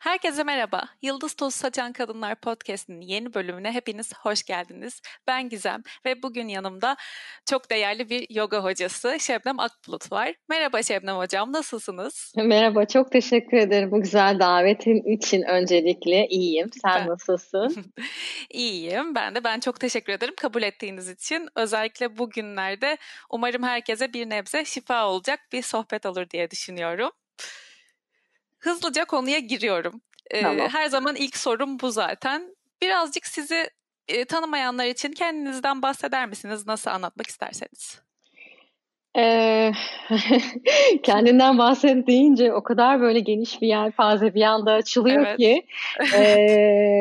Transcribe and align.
Herkese 0.00 0.44
merhaba. 0.44 0.84
Yıldız 1.02 1.34
Tozu 1.34 1.58
Saçan 1.58 1.92
Kadınlar 1.92 2.34
Podcast'inin 2.40 3.00
yeni 3.00 3.34
bölümüne 3.34 3.72
hepiniz 3.72 4.12
hoş 4.14 4.42
geldiniz. 4.42 5.00
Ben 5.26 5.48
Gizem 5.48 5.82
ve 6.04 6.22
bugün 6.22 6.48
yanımda 6.48 6.96
çok 7.50 7.70
değerli 7.70 8.10
bir 8.10 8.26
yoga 8.30 8.64
hocası 8.64 9.16
Şebnem 9.20 9.60
Akbulut 9.60 10.12
var. 10.12 10.34
Merhaba 10.48 10.82
Şebnem 10.82 11.16
Hocam, 11.16 11.52
nasılsınız? 11.52 12.32
Merhaba, 12.36 12.84
çok 12.84 13.12
teşekkür 13.12 13.56
ederim 13.56 13.90
bu 13.90 14.00
güzel 14.00 14.38
davetin 14.38 15.16
için 15.16 15.42
öncelikle. 15.42 16.26
iyiyim. 16.26 16.70
Sen 16.82 17.00
ben... 17.00 17.08
nasılsın? 17.08 17.92
İyiyim. 18.50 19.14
Ben 19.14 19.34
de. 19.34 19.44
Ben 19.44 19.60
çok 19.60 19.80
teşekkür 19.80 20.12
ederim 20.12 20.34
kabul 20.36 20.62
ettiğiniz 20.62 21.08
için. 21.08 21.48
Özellikle 21.56 22.18
bugünlerde 22.18 22.96
umarım 23.30 23.62
herkese 23.62 24.12
bir 24.12 24.30
nebze 24.30 24.64
şifa 24.64 25.06
olacak 25.08 25.40
bir 25.52 25.62
sohbet 25.62 26.06
olur 26.06 26.30
diye 26.30 26.50
düşünüyorum 26.50 27.10
hızlıca 28.60 29.04
konuya 29.04 29.38
giriyorum. 29.38 30.00
Ee, 30.30 30.42
tamam. 30.42 30.68
Her 30.68 30.88
zaman 30.88 31.16
ilk 31.16 31.36
sorum 31.36 31.80
bu 31.80 31.90
zaten. 31.90 32.56
Birazcık 32.82 33.26
sizi 33.26 33.70
e, 34.08 34.24
tanımayanlar 34.24 34.84
için 34.86 35.12
kendinizden 35.12 35.82
bahseder 35.82 36.28
misiniz? 36.28 36.66
Nasıl 36.66 36.90
anlatmak 36.90 37.26
isterseniz. 37.26 38.00
Ee, 39.16 39.72
kendinden 41.02 41.58
bahset 41.58 42.06
deyince 42.06 42.52
o 42.52 42.62
kadar 42.62 43.00
böyle 43.00 43.20
geniş 43.20 43.62
bir 43.62 43.68
yelpaze 43.68 44.34
bir 44.34 44.42
anda 44.42 44.72
açılıyor 44.72 45.26
evet. 45.26 45.38
ki 45.38 45.66
e, 46.16 46.26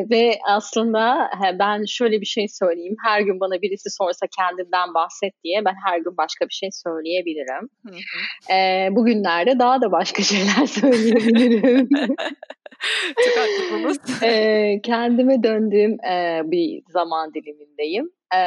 ve 0.09 0.39
aslında 0.47 1.29
ben 1.59 1.85
şöyle 1.85 2.21
bir 2.21 2.25
şey 2.25 2.47
söyleyeyim 2.47 2.95
her 3.05 3.21
gün 3.21 3.39
bana 3.39 3.61
birisi 3.61 3.89
sorsa 3.89 4.25
kendinden 4.37 4.93
bahset 4.93 5.43
diye 5.43 5.65
ben 5.65 5.75
her 5.85 5.97
gün 5.97 6.17
başka 6.17 6.45
bir 6.45 6.53
şey 6.53 6.69
söyleyebilirim. 6.71 7.69
Hı 7.87 7.95
hı. 7.95 8.53
E, 8.53 8.87
bugünlerde 8.91 9.59
daha 9.59 9.81
da 9.81 9.91
başka 9.91 10.23
şeyler 10.23 10.65
söyleyebilirim. 10.65 11.89
Çok 13.25 13.37
haklısınız. 13.37 14.23
e, 14.23 14.79
kendime 14.83 15.43
döndüğüm 15.43 16.05
e, 16.05 16.41
bir 16.45 16.83
zaman 16.89 17.33
dilimindeyim. 17.33 18.09
Ee, 18.33 18.37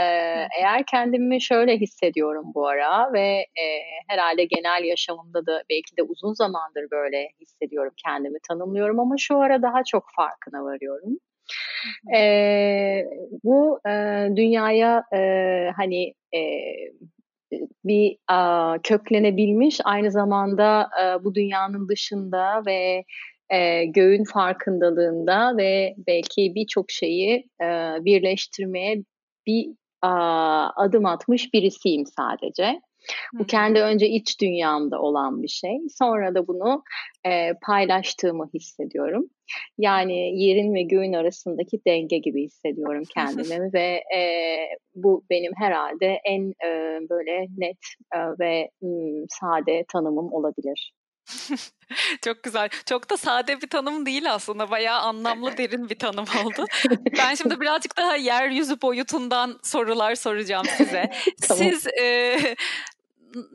eğer 0.59 0.87
kendimi 0.91 1.43
şöyle 1.43 1.77
hissediyorum 1.77 2.45
bu 2.55 2.69
ara 2.69 3.13
ve 3.13 3.27
e, 3.39 3.65
herhalde 4.09 4.45
genel 4.45 4.85
yaşamımda 4.85 5.47
da 5.47 5.63
belki 5.71 5.97
de 5.97 6.03
uzun 6.03 6.33
zamandır 6.35 6.91
böyle 6.91 7.29
hissediyorum 7.41 7.93
kendimi 8.07 8.39
tanımlıyorum 8.49 9.01
ama 9.01 9.15
şu 9.19 9.39
ara 9.39 9.63
daha 9.63 9.85
çok 9.85 10.05
farkına 10.17 10.65
varıyorum. 10.65 11.19
Ee, 12.17 13.05
bu 13.45 13.81
e, 13.89 13.93
dünyaya 14.37 15.05
e, 15.15 15.19
hani 15.77 16.15
e, 16.35 16.41
bir 17.85 18.17
a, 18.29 18.79
köklenebilmiş 18.83 19.81
aynı 19.85 20.11
zamanda 20.11 20.91
e, 21.03 21.25
bu 21.25 21.35
dünyanın 21.35 21.89
dışında 21.89 22.63
ve 22.67 23.05
e, 23.53 23.85
göğün 23.85 24.25
farkındalığında 24.25 25.57
ve 25.57 25.95
belki 26.07 26.55
birçok 26.55 26.91
şeyi 26.91 27.49
e, 27.63 27.67
birleştirmeye 28.05 29.05
bir 29.47 29.67
a, 30.03 30.69
adım 30.77 31.07
atmış 31.07 31.55
birisiyim 31.55 32.05
sadece. 32.07 32.81
Bu 33.33 33.47
kendi 33.47 33.81
önce 33.81 34.09
iç 34.09 34.41
dünyamda 34.41 35.01
olan 35.01 35.43
bir 35.43 35.49
şey. 35.49 35.79
Sonra 35.99 36.35
da 36.35 36.47
bunu 36.47 36.83
e, 37.27 37.53
paylaştığımı 37.67 38.49
hissediyorum. 38.55 39.27
Yani 39.79 40.43
yerin 40.43 40.75
ve 40.75 40.83
göğün 40.83 41.13
arasındaki 41.13 41.81
denge 41.87 42.19
gibi 42.19 42.45
hissediyorum 42.45 43.03
kendimi 43.15 43.73
ve 43.75 44.03
e, 44.17 44.21
bu 44.95 45.25
benim 45.31 45.53
herhalde 45.57 46.21
en 46.25 46.51
e, 46.51 47.01
böyle 47.11 47.47
net 47.57 47.79
e, 48.15 48.19
ve 48.41 48.71
m, 48.83 49.25
sade 49.29 49.85
tanımım 49.93 50.33
olabilir. 50.33 50.93
Çok 52.25 52.43
güzel. 52.43 52.69
Çok 52.87 53.11
da 53.11 53.17
sade 53.17 53.61
bir 53.61 53.69
tanım 53.69 54.07
değil 54.07 54.33
aslında. 54.33 54.71
Bayağı 54.71 55.01
anlamlı, 55.01 55.57
derin 55.59 55.89
bir 55.89 55.99
tanım 55.99 56.25
oldu. 56.45 56.65
Ben 57.19 57.35
şimdi 57.35 57.61
birazcık 57.61 57.97
daha 57.97 58.17
yeryüzü 58.17 58.83
boyutundan 58.83 59.59
sorular 59.63 60.15
soracağım 60.15 60.67
size. 60.77 61.11
tamam. 61.49 61.65
Siz 61.65 61.87
e, 61.87 62.39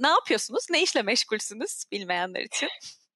ne 0.02 0.08
yapıyorsunuz? 0.08 0.68
Ne 0.72 0.84
işle 0.84 1.02
meşgulsünüz 1.02 1.84
bilmeyenler 1.92 2.42
için? 2.42 2.70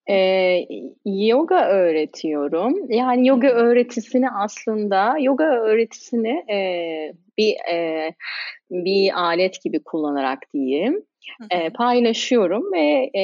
Ee, 0.09 0.66
yoga 1.06 1.66
öğretiyorum. 1.66 2.91
Yani 2.91 3.28
yoga 3.28 3.47
öğretisini 3.47 4.30
aslında 4.30 5.18
yoga 5.19 5.44
öğretisini 5.44 6.46
e, 6.53 6.58
bir 7.38 7.56
e, 7.72 8.14
bir 8.72 9.22
alet 9.22 9.64
gibi 9.64 9.84
kullanarak 9.84 10.40
diyeyim 10.53 11.06
e, 11.52 11.70
paylaşıyorum 11.70 12.74
ve 12.74 13.12
e, 13.14 13.24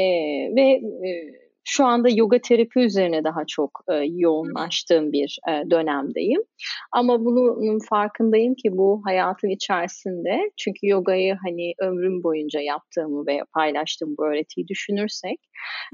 ve 0.56 0.62
e, 1.08 1.47
şu 1.70 1.86
anda 1.86 2.10
yoga 2.10 2.40
terapi 2.42 2.80
üzerine 2.80 3.24
daha 3.24 3.46
çok 3.48 3.72
e, 3.92 3.96
yoğunlaştığım 3.96 5.12
bir 5.12 5.40
e, 5.50 5.70
dönemdeyim. 5.70 6.42
Ama 6.92 7.26
bunun 7.26 7.80
farkındayım 7.90 8.56
ki 8.56 8.70
bu 8.72 9.02
hayatın 9.06 9.50
içerisinde 9.50 10.52
çünkü 10.58 10.80
yogayı 10.88 11.38
hani 11.46 11.74
ömrüm 11.80 12.24
boyunca 12.24 12.60
yaptığımı 12.60 13.28
ve 13.28 13.40
paylaştığım 13.54 14.16
bu 14.18 14.26
öğretiyi 14.26 14.68
düşünürsek 14.68 15.40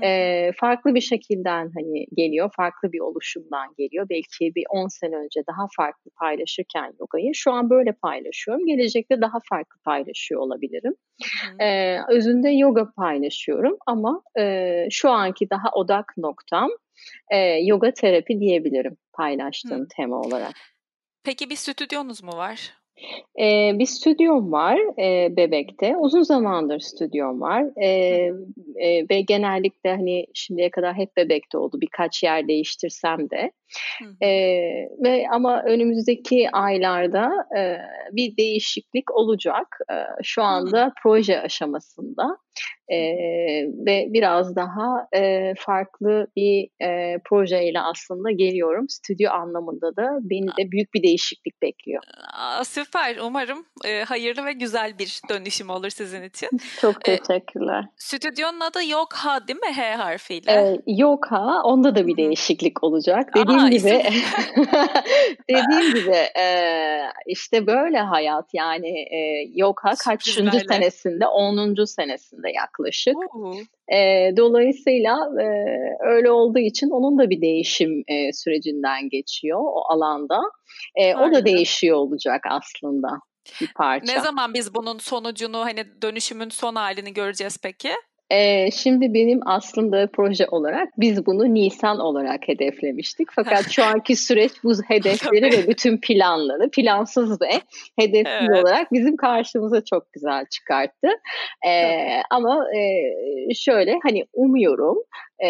e, 0.04 0.52
farklı 0.60 0.96
bir 0.96 1.02
şekilden 1.02 1.72
hani 1.78 2.06
geliyor, 2.18 2.50
farklı 2.56 2.92
bir 2.92 3.00
oluşumdan 3.00 3.68
geliyor. 3.78 4.08
Belki 4.10 4.56
bir 4.56 4.64
10 4.70 4.88
sene 4.88 5.16
önce 5.16 5.42
daha 5.48 5.68
farklı 5.78 6.12
paylaşırken 6.20 6.94
yogayı 7.00 7.32
şu 7.34 7.52
an 7.52 7.70
böyle 7.70 7.92
paylaşıyorum. 7.92 8.66
Gelecekte 8.66 9.22
daha 9.22 9.38
farklı 9.50 9.82
paylaşıyor 9.86 10.42
olabilirim. 10.42 10.94
E, 11.60 11.98
özünde 12.10 12.50
yoga 12.50 12.92
paylaşıyorum 12.98 13.78
ama 13.88 14.22
e, 14.40 14.88
şu 14.90 15.10
anki 15.10 15.50
daha 15.50 15.63
odak 15.74 16.14
noktam 16.18 16.70
e, 17.32 17.38
yoga 17.38 17.94
terapi 17.94 18.40
diyebilirim 18.40 18.98
paylaştığım 19.14 19.82
Hı. 19.82 19.88
tema 19.98 20.22
olarak. 20.22 20.54
Peki 21.24 21.50
bir 21.50 21.56
stüdyonuz 21.56 22.24
mu 22.24 22.32
var? 22.32 22.74
Ee, 23.40 23.72
bir 23.80 23.86
stüdyom 23.86 24.52
var 24.52 24.80
e, 25.00 25.38
Bebek'te. 25.38 25.98
Uzun 25.98 26.24
zamandır 26.24 26.80
stüdyom 26.80 27.42
var. 27.42 27.64
E, 27.82 27.88
e, 28.76 29.10
ve 29.10 29.22
genellikle 29.22 29.90
hani 29.90 30.26
şimdiye 30.34 30.72
kadar 30.72 30.96
hep 30.96 31.18
Bebek'te 31.18 31.58
oldu. 31.58 31.82
Birkaç 31.82 32.24
yer 32.24 32.48
değiştirsem 32.48 33.30
de. 33.30 33.52
E, 34.22 34.30
ve 35.04 35.26
ama 35.32 35.64
önümüzdeki 35.64 36.50
aylarda 36.52 37.48
e, 37.58 37.78
bir 38.12 38.38
değişiklik 38.38 39.12
olacak. 39.12 39.80
E, 39.92 39.96
şu 40.24 40.44
anda 40.44 40.86
Hı. 40.86 40.92
proje 41.04 41.42
aşamasında 41.42 42.38
e, 42.90 42.98
ve 43.86 44.08
biraz 44.10 44.56
daha 44.56 45.08
e, 45.16 45.54
farklı 45.58 46.28
bir 46.36 46.70
e, 46.82 47.20
projeyle 47.26 47.80
aslında 47.80 48.32
geliyorum. 48.32 48.90
Stüdyo 48.90 49.32
anlamında 49.32 49.96
da 49.96 50.18
beni 50.22 50.48
de 50.48 50.72
büyük 50.72 50.94
bir 50.94 51.04
değişiklik 51.04 51.62
bekliyor. 51.62 52.04
Aa, 52.34 52.64
süper. 52.64 53.18
Umarım 53.18 53.66
e, 53.86 54.04
hayırlı 54.04 54.46
ve 54.46 54.54
güzel 54.54 55.00
bir 55.00 55.22
dönüşüm 55.30 55.70
olur 55.70 55.90
sizin 55.90 56.24
için. 56.24 56.50
Çok 56.82 57.04
teşekkürler. 57.04 57.84
E, 57.84 57.88
stüdyonun 57.98 58.60
adı 58.60 58.90
Yokha 58.90 59.48
değil 59.48 59.60
mi 59.60 59.74
H 59.76 59.96
harfiyle? 59.96 60.52
E, 60.52 60.82
Yokha. 60.88 61.62
Onda 61.64 61.96
da 61.96 62.08
bir 62.08 62.18
değişiklik 62.18 62.84
olacak. 62.84 63.30
Dediğim 63.36 63.64
Aa, 63.64 63.70
gibi 63.70 63.84
dediğim 65.50 65.96
gibi 65.96 66.16
e, 66.40 66.46
işte 67.28 67.68
böyle 67.68 68.00
hayat 68.00 68.46
yani 68.54 69.00
e, 69.00 69.50
Yokha 69.56 69.94
kaçıncı 69.96 70.60
senesinde? 70.70 71.28
10. 71.28 71.86
senesinde 71.86 72.43
yaklaşık. 72.50 73.16
E, 73.94 73.98
dolayısıyla 74.38 75.18
e, 75.42 75.46
öyle 76.00 76.32
olduğu 76.32 76.60
için 76.60 76.90
onun 76.90 77.18
da 77.20 77.30
bir 77.30 77.42
değişim 77.42 78.04
e, 78.08 78.34
sürecinden 78.34 79.10
geçiyor 79.10 79.60
o 79.64 79.94
alanda. 79.94 80.42
E, 80.96 81.16
o 81.16 81.34
da 81.34 81.46
değişiyor 81.46 81.98
olacak 81.98 82.42
aslında 82.50 83.10
bir 83.62 83.74
parça. 83.76 84.14
Ne 84.14 84.20
zaman 84.20 84.54
biz 84.54 84.76
bunun 84.76 84.98
sonucunu 84.98 85.60
hani 85.60 86.02
dönüşümün 86.02 86.50
son 86.50 86.76
halini 86.76 87.14
göreceğiz 87.14 87.58
peki? 87.64 87.92
Ee, 88.32 88.72
şimdi 88.72 89.14
benim 89.14 89.40
aslında 89.46 90.10
proje 90.14 90.48
olarak 90.48 90.90
biz 90.98 91.26
bunu 91.26 91.54
Nisan 91.54 92.00
olarak 92.00 92.48
hedeflemiştik. 92.48 93.28
Fakat 93.32 93.64
şu 93.72 93.84
anki 93.84 94.16
süreç 94.16 94.52
bu 94.64 94.74
hedefleri 94.88 95.46
ve 95.46 95.68
bütün 95.68 95.98
planları 95.98 96.70
plansız 96.70 97.42
ve 97.42 97.52
hedefsiz 98.00 98.50
evet. 98.52 98.64
olarak 98.64 98.92
bizim 98.92 99.18
karşımıza 99.18 99.86
çok 99.86 100.14
güzel 100.14 100.46
çıkarttı. 100.46 101.08
Ee, 101.68 102.22
ama 102.32 102.66
e, 102.78 103.54
şöyle 103.54 104.00
hani 104.04 104.26
umuyorum 104.34 104.98
e, 105.44 105.50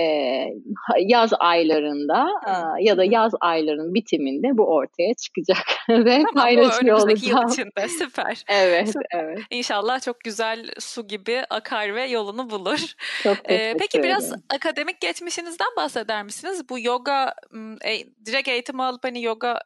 yaz 0.99 1.31
aylarında 1.39 2.27
e, 2.47 2.83
ya 2.83 2.97
da 2.97 3.03
yaz 3.03 3.33
aylarının 3.39 3.93
bitiminde 3.93 4.57
bu 4.57 4.63
ortaya 4.63 5.13
çıkacak 5.13 5.65
ve 5.89 6.15
tamam, 6.15 6.33
paylaşıyor 6.33 6.99
olacağım. 6.99 7.47
içinde 7.49 7.87
süper. 7.87 8.43
Evet, 8.47 8.87
süper. 8.87 9.05
evet. 9.13 9.39
İnşallah 9.49 10.01
çok 10.01 10.19
güzel 10.19 10.65
su 10.79 11.07
gibi 11.07 11.41
akar 11.49 11.95
ve 11.95 12.03
yolunu 12.03 12.49
bulur. 12.49 12.62
Çok 13.23 13.51
ee, 13.51 13.75
peki 13.79 14.03
biraz 14.03 14.33
akademik 14.49 15.01
geçmişinizden 15.01 15.67
bahseder 15.77 16.23
misiniz? 16.23 16.69
Bu 16.69 16.79
yoga 16.79 17.33
e, 17.85 17.99
direkt 18.25 18.47
eğitim 18.47 18.79
alıp 18.79 19.03
hani 19.03 19.23
yoga 19.23 19.59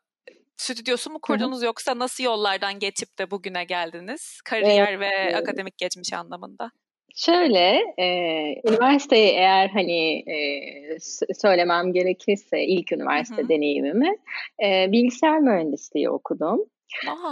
stüdyosu 0.58 1.10
mu 1.10 1.20
kurdunuz 1.22 1.58
Hı-hı. 1.58 1.66
yoksa 1.66 2.00
nasıl 2.00 2.24
yollardan 2.24 2.80
geçip 2.80 3.20
de 3.20 3.32
bugüne 3.32 3.64
geldiniz? 3.64 4.42
Kariyer 4.46 4.94
evet. 4.94 5.00
ve 5.00 5.38
akademik 5.38 5.78
geçmiş 5.78 6.14
anlamında. 6.14 6.72
Şöyle, 7.16 7.84
e, 7.98 8.06
üniversiteyi 8.70 9.28
eğer 9.28 9.70
hani 9.70 10.24
e, 10.32 10.38
söylemem 11.42 11.94
gerekirse 11.94 12.64
ilk 12.64 12.92
üniversite 12.92 13.42
Hı-hı. 13.42 13.50
deneyimimi 13.50 14.18
e, 14.64 14.92
bilgisayar 14.92 15.40
mühendisliği 15.40 16.10
okudum. 16.10 16.66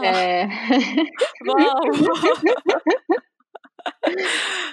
Ee, 0.05 0.49
wow. 1.39 2.05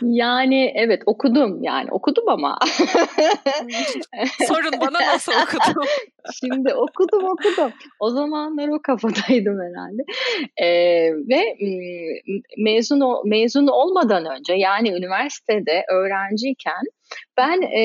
yani 0.03 0.73
evet 0.75 1.03
okudum 1.06 1.62
yani 1.62 1.91
okudum 1.91 2.29
ama. 2.29 2.59
Sorun 4.49 4.81
bana 4.81 5.12
nasıl 5.12 5.32
okudum? 5.32 5.85
Şimdi 6.41 6.75
okudum 6.75 7.25
okudum. 7.25 7.73
O 8.00 8.11
zamanlar 8.11 8.69
o 8.69 8.82
kafadaydım 8.82 9.59
herhalde. 9.61 10.03
Ee, 10.62 11.12
ve 11.29 11.56
mezun 12.59 13.29
mezun 13.29 13.67
olmadan 13.67 14.26
önce 14.26 14.55
yani 14.55 14.88
üniversitede 14.88 15.85
öğrenciyken 15.91 16.82
ben 17.37 17.62
e, 17.62 17.82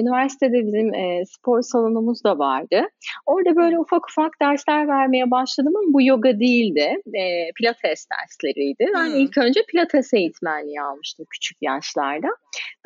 üniversitede 0.00 0.66
bizim 0.66 0.94
e, 0.94 1.22
spor 1.26 1.62
salonumuz 1.62 2.24
da 2.24 2.38
vardı. 2.38 2.82
Orada 3.26 3.56
böyle 3.56 3.78
ufak 3.78 4.10
ufak 4.10 4.40
dersler 4.42 4.88
vermeye 4.88 5.30
başladım 5.30 5.72
ama 5.76 5.92
bu 5.92 6.02
yoga 6.02 6.40
değildi. 6.40 6.96
E, 7.14 7.50
pilates 7.56 8.06
dersleriydi. 8.12 8.86
Ben 8.94 9.06
hmm. 9.06 9.20
ilk 9.20 9.38
önce 9.38 9.60
pilates 9.68 10.14
eğitmenliği 10.14 10.82
almıştım 10.82 11.26
küçük 11.30 11.56
yaşlarda. 11.60 12.28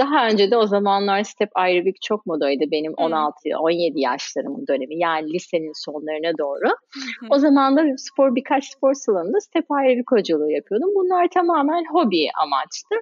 Daha 0.00 0.28
önce 0.28 0.50
de 0.50 0.56
o 0.56 0.66
zamanlar 0.66 1.22
step 1.22 1.50
aerobik 1.54 2.02
çok 2.02 2.26
modaydı 2.26 2.64
benim 2.70 2.92
hmm. 2.92 3.04
16-17 3.04 3.92
yaşlarımın 3.94 4.66
dönemi. 4.66 4.98
Yani 4.98 5.32
lisenin 5.32 5.84
sonlarına 5.84 6.38
doğru. 6.38 6.68
Hmm. 6.68 7.28
O 7.30 7.38
zamanlar 7.38 7.96
spor 7.96 8.34
birkaç 8.34 8.64
spor 8.64 8.94
salonunda 8.94 9.40
step 9.40 9.70
aerobik 9.70 10.12
hocalığı 10.12 10.52
yapıyordum. 10.52 10.90
Bunlar 10.94 11.28
tamamen 11.28 11.84
hobi 11.92 12.26
amaçtı. 12.42 12.94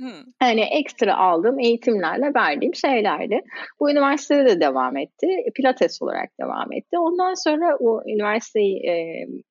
Hmm. 0.00 0.24
Yani 0.42 0.60
ekstra 0.60 1.16
aldığım 1.16 1.58
eğitimlerle 1.58 2.34
verdiğim 2.34 2.74
şeylerdi. 2.74 3.40
Bu 3.80 3.90
üniversitede 3.90 4.46
de 4.46 4.60
devam 4.60 4.96
etti. 4.96 5.26
Pilates 5.54 6.02
olarak 6.02 6.30
devam 6.40 6.72
etti. 6.72 6.98
Ondan 6.98 7.34
sonra 7.34 7.76
o 7.80 8.02
üniversiteyi 8.06 8.76
e, 8.76 8.94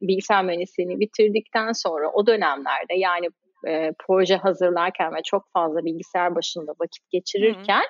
bilgisayar 0.01 0.45
mühendisliğini 0.45 0.99
bitirdikten 0.99 1.71
sonra 1.71 2.11
o 2.13 2.27
dönemlerde 2.27 2.93
yani 2.95 3.27
e, 3.67 3.91
proje 4.07 4.35
hazırlarken 4.35 5.15
ve 5.15 5.19
çok 5.25 5.43
fazla 5.53 5.85
bilgisayar 5.85 6.35
başında 6.35 6.71
vakit 6.71 7.09
geçirirken 7.11 7.83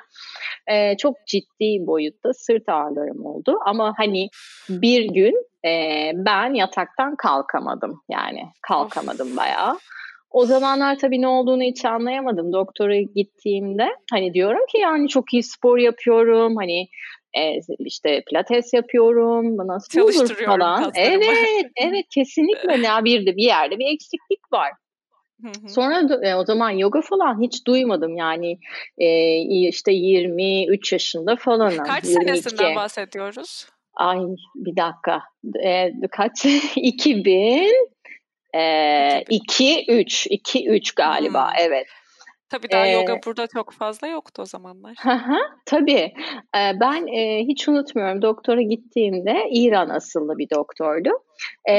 e, 0.67 0.97
çok 0.97 1.15
ciddi 1.27 1.88
boyutta 1.88 2.33
sırt 2.33 2.69
ağrılarım 2.69 3.25
oldu. 3.25 3.59
Ama 3.65 3.94
hani 3.97 4.27
bir 4.69 5.03
gün 5.03 5.45
e, 5.65 6.12
ben 6.15 6.53
yataktan 6.53 7.15
kalkamadım 7.15 8.01
yani 8.09 8.44
kalkamadım 8.62 9.38
bayağı. 9.38 9.77
O 10.31 10.45
zamanlar 10.45 10.97
tabii 10.97 11.21
ne 11.21 11.27
olduğunu 11.27 11.63
hiç 11.63 11.85
anlayamadım. 11.85 12.53
Doktora 12.53 12.97
gittiğimde 13.01 13.87
hani 14.11 14.33
diyorum 14.33 14.65
ki 14.71 14.77
yani 14.77 15.07
çok 15.07 15.33
iyi 15.33 15.43
spor 15.43 15.77
yapıyorum. 15.77 16.55
Hani 16.55 16.87
e, 17.37 17.59
işte 17.79 18.23
pilates 18.29 18.73
yapıyorum. 18.73 19.57
Nasıl 19.57 20.01
olur 20.01 20.35
falan. 20.45 20.91
Evet, 20.95 21.71
evet 21.81 22.05
kesinlikle 22.13 22.81
ne 22.81 23.03
bir 23.03 23.25
de 23.25 23.35
bir 23.35 23.43
yerde 23.43 23.79
bir 23.79 23.93
eksiklik 23.93 24.53
var. 24.53 24.71
Sonra 25.67 26.27
e, 26.27 26.35
o 26.35 26.45
zaman 26.45 26.69
yoga 26.69 27.01
falan 27.01 27.41
hiç 27.41 27.67
duymadım 27.67 28.17
yani 28.17 28.59
e, 28.97 29.37
işte 29.67 29.91
23 29.91 30.93
yaşında 30.93 31.35
falan. 31.35 31.77
Kaç 31.77 32.03
22. 32.03 32.25
senesinden 32.25 32.75
bahsediyoruz? 32.75 33.67
Ay 33.93 34.19
bir 34.55 34.75
dakika 34.75 35.21
e, 35.65 35.91
kaç 36.11 36.45
2000 36.75 37.89
2 39.30 39.86
3 39.88 40.28
2 40.30 40.69
3 40.69 40.92
galiba 40.92 41.48
hmm. 41.48 41.56
evet. 41.60 41.88
Tabii 42.50 42.68
daha 42.72 42.88
ee, 42.88 42.92
yoga 42.92 43.19
burada 43.25 43.48
çok 43.48 43.74
fazla 43.74 44.07
yoktu 44.07 44.42
o 44.42 44.46
zamanlar. 44.46 44.96
tabii. 45.66 46.13
Ee, 46.57 46.72
ben 46.81 47.07
e, 47.07 47.44
hiç 47.44 47.68
unutmuyorum 47.68 48.22
doktora 48.22 48.62
gittiğimde 48.62 49.50
İran 49.51 49.90
asıllı 49.90 50.38
bir 50.38 50.50
doktordu. 50.50 51.10
Ee, 51.69 51.75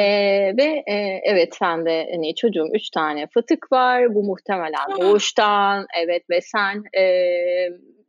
ve 0.56 0.82
e, 0.86 1.20
evet 1.24 1.56
sen 1.58 1.86
de 1.86 2.08
hani 2.12 2.34
çocuğum 2.34 2.68
üç 2.74 2.90
tane 2.90 3.26
fıtık 3.34 3.72
var. 3.72 4.14
Bu 4.14 4.22
muhtemelen 4.22 5.00
doğuştan. 5.00 5.86
Evet 5.98 6.22
ve 6.30 6.40
sen 6.40 6.82
e, 6.98 7.02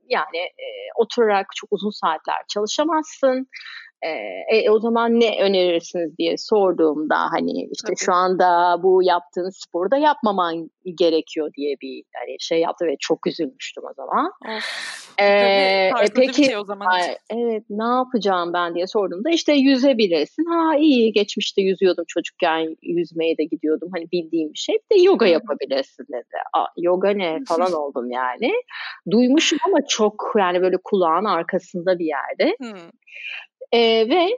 yani 0.09 0.37
e, 0.37 0.67
oturarak 0.95 1.47
çok 1.55 1.67
uzun 1.71 1.91
saatler 1.91 2.37
çalışamazsın. 2.53 3.47
E, 4.51 4.69
o 4.69 4.79
zaman 4.79 5.19
ne 5.19 5.43
önerirsiniz 5.43 6.17
diye 6.17 6.37
sorduğumda 6.37 7.15
hani 7.31 7.51
işte 7.51 7.87
Tabii. 7.87 8.05
şu 8.05 8.13
anda 8.13 8.79
bu 8.83 9.03
yaptığın 9.03 9.49
sporu 9.49 9.91
da 9.91 9.97
yapmaman 9.97 10.69
gerekiyor 10.95 11.51
diye 11.57 11.75
bir 11.81 12.03
hani 12.13 12.35
şey 12.39 12.59
yaptı 12.59 12.85
ve 12.85 12.95
çok 12.99 13.27
üzülmüştüm 13.27 13.83
o 13.91 13.93
zaman. 13.93 14.31
Ee, 15.19 15.25
e, 15.25 15.91
peki 16.15 16.45
şey 16.45 16.57
o 16.57 16.63
zaman. 16.65 16.85
Ay, 16.85 17.17
evet 17.29 17.63
ne 17.69 17.83
yapacağım 17.83 18.53
ben 18.53 18.75
diye 18.75 18.87
sorduğumda 18.87 19.29
işte 19.29 19.53
yüzebilirsin. 19.53 20.45
Ha 20.45 20.75
iyi 20.77 21.13
geçmişte 21.13 21.61
yüzüyordum 21.61 22.05
çocukken 22.07 22.75
yüzmeye 22.81 23.37
de 23.37 23.43
gidiyordum 23.43 23.89
hani 23.93 24.11
bildiğim 24.11 24.53
bir 24.53 24.59
şey. 24.59 24.75
Bir 24.75 24.97
de 24.97 25.01
yoga 25.01 25.27
yapabilirsin 25.27 26.03
dedi. 26.03 26.37
Aa, 26.53 26.65
yoga 26.77 27.09
ne 27.09 27.39
falan 27.47 27.73
oldum 27.73 28.11
yani. 28.11 28.53
Duymuşum 29.11 29.59
ama 29.67 29.77
çok 29.89 30.31
yani 30.37 30.61
böyle 30.61 30.77
kulağın 30.83 31.25
arkasında 31.25 31.99
bir 31.99 32.05
yerde. 32.05 32.55
E, 33.71 33.79
ve 34.09 34.37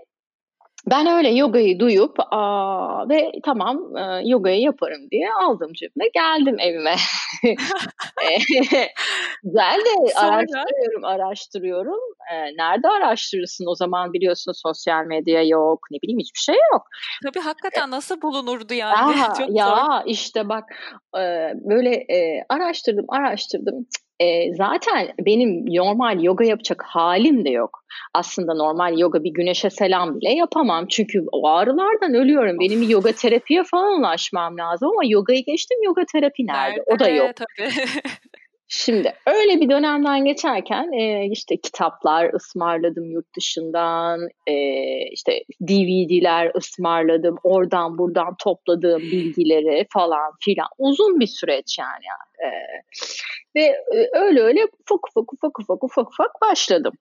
ben 0.89 1.07
öyle 1.07 1.30
yogayı 1.30 1.80
duyup 1.80 2.15
aa, 2.31 3.09
ve 3.09 3.31
tamam 3.45 3.97
e, 3.97 4.21
yogayı 4.25 4.62
yaparım 4.62 5.09
diye 5.12 5.30
aldım 5.41 5.74
cebime 5.74 6.07
geldim 6.13 6.59
evime. 6.59 6.95
Güzel 9.44 9.80
de 9.80 10.09
Sonra... 10.15 10.31
araştırıyorum 10.31 11.06
araştırıyorum. 11.06 12.00
E, 12.33 12.35
nerede 12.57 12.88
araştırırsın 12.88 13.65
o 13.68 13.75
zaman 13.75 14.13
biliyorsun 14.13 14.51
sosyal 14.51 15.06
medya 15.06 15.44
yok 15.44 15.79
ne 15.91 15.97
bileyim 16.03 16.19
hiçbir 16.19 16.39
şey 16.39 16.56
yok. 16.74 16.83
Tabii 17.24 17.39
hakikaten 17.39 17.91
nasıl 17.91 18.21
bulunurdu 18.21 18.74
yani? 18.74 19.13
Ya, 19.24 19.33
Çok 19.38 19.57
ya 19.57 19.68
zor. 19.68 20.01
işte 20.06 20.50
bak 20.50 20.63
e, 21.18 21.53
böyle 21.56 21.95
e, 21.95 22.45
araştırdım 22.50 23.06
araştırdım 23.09 23.86
e, 24.19 24.54
zaten 24.56 25.13
benim 25.19 25.65
normal 25.65 26.24
yoga 26.24 26.45
yapacak 26.45 26.83
halim 26.83 27.45
de 27.45 27.50
yok. 27.50 27.83
Aslında 28.13 28.54
normal 28.54 29.00
yoga 29.00 29.24
bir 29.24 29.33
güneşe 29.33 29.69
selam 29.69 30.15
bile 30.15 30.30
yapamam. 30.30 30.88
Çünkü 30.88 31.25
o 31.31 31.48
ağrılardan 31.48 32.13
ölüyorum. 32.13 32.60
Benim 32.60 32.81
bir 32.81 32.89
yoga 32.89 33.12
terapiye 33.12 33.63
falan 33.63 34.00
ulaşmam 34.00 34.57
lazım 34.57 34.89
ama 34.89 35.01
yogayı 35.06 35.45
geçtim 35.45 35.77
yoga 35.83 36.06
terapi 36.13 36.48
nerede? 36.48 36.69
nerede? 36.69 36.83
O 36.88 37.00
da 37.00 37.10
yok. 37.10 37.31
Tabii. 37.36 37.69
Şimdi 38.75 39.14
öyle 39.28 39.62
bir 39.62 39.70
dönemden 39.70 40.25
geçerken 40.25 40.92
e, 40.92 41.25
işte 41.25 41.58
kitaplar 41.58 42.34
ısmarladım 42.34 43.12
yurt 43.12 43.36
dışından, 43.36 44.30
e, 44.48 44.56
işte 45.12 45.44
DVD'ler 45.62 46.51
ısmarladım, 46.56 47.38
oradan 47.44 47.98
buradan 47.98 48.36
topladığım 48.44 49.01
bilgileri 49.01 49.86
falan 49.94 50.32
filan 50.39 50.68
uzun 50.77 51.20
bir 51.20 51.27
süreç 51.27 51.80
yani. 51.80 52.06
E, 52.39 52.50
ve 53.56 53.62
e, 53.62 54.10
öyle 54.13 54.42
öyle 54.42 54.65
ufak 54.65 55.08
ufak 55.10 55.34
ufak 55.34 55.60
ufak 55.60 55.84
ufak 55.84 56.08
ufak 56.08 56.42
başladım. 56.42 56.94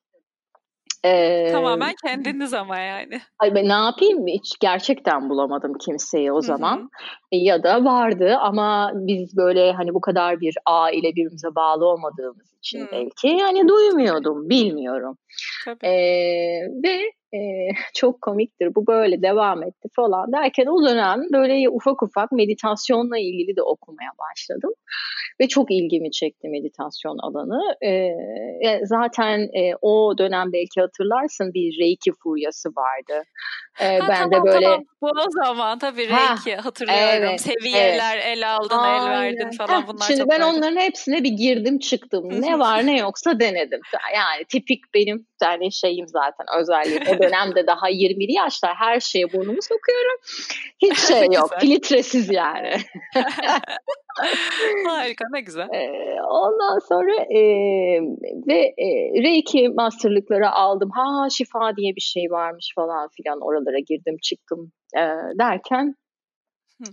Ee, 1.04 1.48
Tamamen 1.52 1.94
kendiniz 2.06 2.54
ama 2.54 2.78
yani. 2.78 3.20
Ay 3.38 3.54
ben 3.54 3.68
ne 3.68 3.72
yapayım 3.72 4.26
hiç 4.26 4.58
gerçekten 4.60 5.28
bulamadım 5.28 5.72
kimseyi 5.80 6.32
o 6.32 6.40
zaman. 6.40 6.76
Hı 6.76 6.82
hı. 6.82 6.88
E, 7.32 7.36
ya 7.36 7.62
da 7.62 7.84
vardı 7.84 8.36
ama 8.40 8.92
biz 8.94 9.36
böyle 9.36 9.72
hani 9.72 9.94
bu 9.94 10.00
kadar 10.00 10.40
bir 10.40 10.54
aile 10.66 11.08
birbirimize 11.08 11.54
bağlı 11.54 11.86
olmadığımız 11.86 12.54
için 12.58 12.80
hı. 12.80 12.86
belki 12.92 13.42
hani 13.42 13.68
duymuyordum 13.68 14.48
bilmiyorum. 14.48 15.18
Tabii. 15.64 15.86
Ee, 15.86 16.60
ve 16.84 17.12
e, 17.34 17.40
çok 17.94 18.22
komiktir 18.22 18.74
bu 18.74 18.86
böyle 18.86 19.22
devam 19.22 19.62
etti 19.62 19.88
falan 19.96 20.32
derken 20.32 20.66
o 20.66 20.88
dönem 20.88 21.20
böyle 21.32 21.68
ufak 21.68 22.02
ufak 22.02 22.32
meditasyonla 22.32 23.18
ilgili 23.18 23.56
de 23.56 23.62
okumaya 23.62 24.10
başladım 24.18 24.72
ve 25.40 25.48
çok 25.48 25.70
ilgimi 25.70 26.10
çekti 26.10 26.48
meditasyon 26.48 27.18
alanı. 27.18 27.74
E, 27.84 28.10
zaten 28.84 29.38
e, 29.38 29.72
o 29.82 30.18
dönem 30.18 30.52
belki 30.52 30.80
hatırlarsın 30.80 31.54
bir 31.54 31.78
Reiki 31.80 32.10
furyası 32.22 32.68
vardı. 32.68 33.22
E, 33.80 33.98
ha, 33.98 34.08
ben 34.08 34.30
tamam, 34.30 34.46
de 34.46 34.52
böyle 34.52 34.66
tamam. 34.66 34.84
bu 35.02 35.06
o 35.06 35.44
zaman 35.44 35.78
tabii 35.78 36.08
Reiki 36.08 36.56
ha, 36.56 36.64
hatırlıyorum. 36.64 37.28
Evet, 37.28 37.40
Seviyeler 37.40 38.16
evet. 38.16 38.26
el 38.26 38.54
aldın, 38.54 38.78
Aynen. 38.78 39.06
el 39.06 39.10
verdin 39.10 39.50
falan 39.58 39.86
bunlar 39.86 40.06
Şimdi 40.06 40.24
ben 40.30 40.40
vardı. 40.40 40.56
onların 40.56 40.76
hepsine 40.80 41.24
bir 41.24 41.30
girdim 41.30 41.78
çıktım. 41.78 42.42
ne 42.42 42.58
var 42.58 42.86
ne 42.86 42.98
yoksa 42.98 43.40
denedim. 43.40 43.80
Yani 44.14 44.44
tipik 44.48 44.94
benim 44.94 45.26
yani 45.42 45.72
şeyim 45.72 46.08
zaten 46.08 46.46
özelliğim. 46.60 47.02
O 47.02 47.22
dönemde 47.22 47.66
daha 47.66 47.90
20'li 47.90 48.32
yaşlar 48.32 48.74
her 48.74 49.00
şeye 49.00 49.32
burnumu 49.32 49.62
sokuyorum. 49.62 50.18
Hiç 50.82 50.98
şey 51.08 51.26
yok. 51.32 51.50
filtresiz 51.60 52.30
yani. 52.30 52.70
Harika 54.86 55.24
ne 55.32 55.40
güzel. 55.40 55.68
ondan 56.30 56.78
sonra 56.88 57.14
e, 57.14 57.40
ve 58.48 58.74
e, 58.78 58.86
Reiki 59.22 59.68
masterlıkları 59.68 60.50
aldım. 60.50 60.90
Ha 60.90 61.30
şifa 61.30 61.76
diye 61.76 61.96
bir 61.96 62.00
şey 62.00 62.30
varmış 62.30 62.72
falan 62.74 63.08
filan 63.16 63.40
oralara 63.40 63.78
girdim 63.78 64.16
çıktım 64.22 64.72
e, 64.96 65.02
derken 65.38 65.94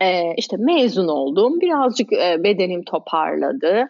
e, 0.01 0.33
işte 0.37 0.57
mezun 0.59 1.07
oldum. 1.07 1.61
Birazcık 1.61 2.13
e, 2.13 2.43
bedenim 2.43 2.83
toparladı. 2.83 3.89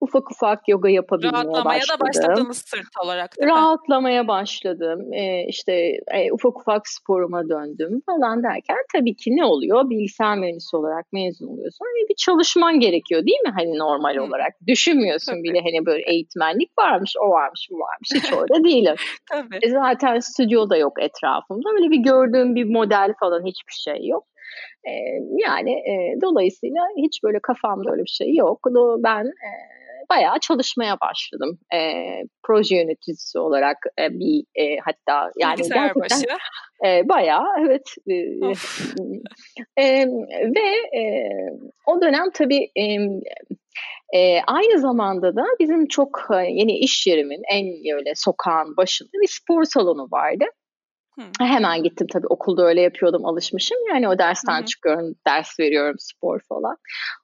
Ufak 0.00 0.30
ufak 0.30 0.68
yoga 0.68 0.88
yapabilmeye 0.88 1.32
Rahatlamaya 1.32 1.64
başladım. 1.64 2.00
Rahatlamaya 2.00 2.24
da 2.24 2.34
başladınız 2.34 2.58
sırt 2.58 3.04
olarak 3.04 3.30
Rahatlamaya 3.42 4.28
başladım. 4.28 5.12
Ee, 5.12 5.44
işte 5.48 5.72
e, 6.14 6.32
ufak 6.32 6.60
ufak 6.60 6.88
sporuma 6.88 7.48
döndüm 7.48 8.02
falan 8.06 8.42
derken 8.42 8.76
tabii 8.92 9.16
ki 9.16 9.36
ne 9.36 9.44
oluyor? 9.44 9.90
Bilgisayar 9.90 10.38
mühendisi 10.38 10.76
olarak 10.76 11.12
mezun 11.12 11.46
oluyorsun. 11.46 11.84
Hani 11.84 12.08
bir 12.08 12.14
çalışman 12.14 12.80
gerekiyor 12.80 13.26
değil 13.26 13.40
mi? 13.40 13.52
Hani 13.56 13.78
normal 13.78 14.16
Hı. 14.16 14.22
olarak. 14.22 14.52
Düşünmüyorsun 14.66 15.32
tabii. 15.32 15.42
bile 15.42 15.60
hani 15.60 15.86
böyle 15.86 16.02
eğitmenlik 16.10 16.70
varmış, 16.78 17.14
o 17.24 17.30
varmış, 17.30 17.68
bu 17.70 17.78
varmış. 17.78 18.08
Hiç 18.14 18.32
orada 18.32 18.64
değilim. 18.64 18.94
tabii. 19.30 19.58
E 19.62 19.68
zaten 19.68 20.18
stüdyo 20.18 20.70
da 20.70 20.76
yok 20.76 21.02
etrafımda. 21.02 21.68
Öyle 21.74 21.90
bir 21.90 22.02
gördüğüm 22.02 22.54
bir 22.54 22.64
model 22.64 23.14
falan 23.20 23.46
hiçbir 23.46 23.72
şey 23.72 24.06
yok. 24.06 24.24
E, 24.84 24.92
yani 25.46 25.72
e, 25.72 26.20
dolayısıyla 26.22 26.82
hiç 26.96 27.22
böyle 27.24 27.38
kafamda 27.42 27.90
öyle 27.90 28.02
bir 28.02 28.10
şey 28.10 28.34
yok. 28.34 28.60
Ben 28.98 29.24
e, 29.24 29.50
bayağı 30.10 30.38
çalışmaya 30.40 30.96
başladım. 31.00 31.58
E, 31.74 31.78
proje 32.42 32.76
yöneticisi 32.76 33.38
olarak 33.38 33.76
e, 34.00 34.10
bir 34.10 34.44
e, 34.54 34.76
hatta 34.76 35.30
yani 35.38 35.58
Bilgisayar 35.58 35.86
gerçekten 35.94 36.02
başı. 36.02 36.38
E, 36.86 37.08
bayağı 37.08 37.44
evet. 37.60 37.94
E, 38.08 38.14
e, 39.82 40.06
ve 40.56 40.98
e, 41.00 41.30
o 41.86 42.00
dönem 42.00 42.30
tabii 42.34 42.70
e, 42.76 42.84
e, 44.18 44.40
aynı 44.46 44.80
zamanda 44.80 45.36
da 45.36 45.44
bizim 45.60 45.86
çok 45.86 46.28
yeni 46.48 46.78
iş 46.78 47.06
yerimin 47.06 47.42
en 47.50 47.94
öyle 47.96 48.12
sokağın 48.14 48.76
başında 48.76 49.10
bir 49.22 49.28
spor 49.28 49.64
salonu 49.64 50.08
vardı. 50.12 50.44
Hı. 51.20 51.44
Hemen 51.44 51.82
gittim 51.82 52.06
tabii 52.12 52.26
okulda 52.26 52.66
öyle 52.66 52.80
yapıyordum 52.80 53.26
alışmışım. 53.26 53.78
Yani 53.88 54.08
o 54.08 54.18
dersten 54.18 54.62
Hı. 54.62 54.64
çıkıyorum, 54.64 55.14
ders 55.26 55.60
veriyorum 55.60 55.96
spor 55.98 56.40
falan. 56.48 56.76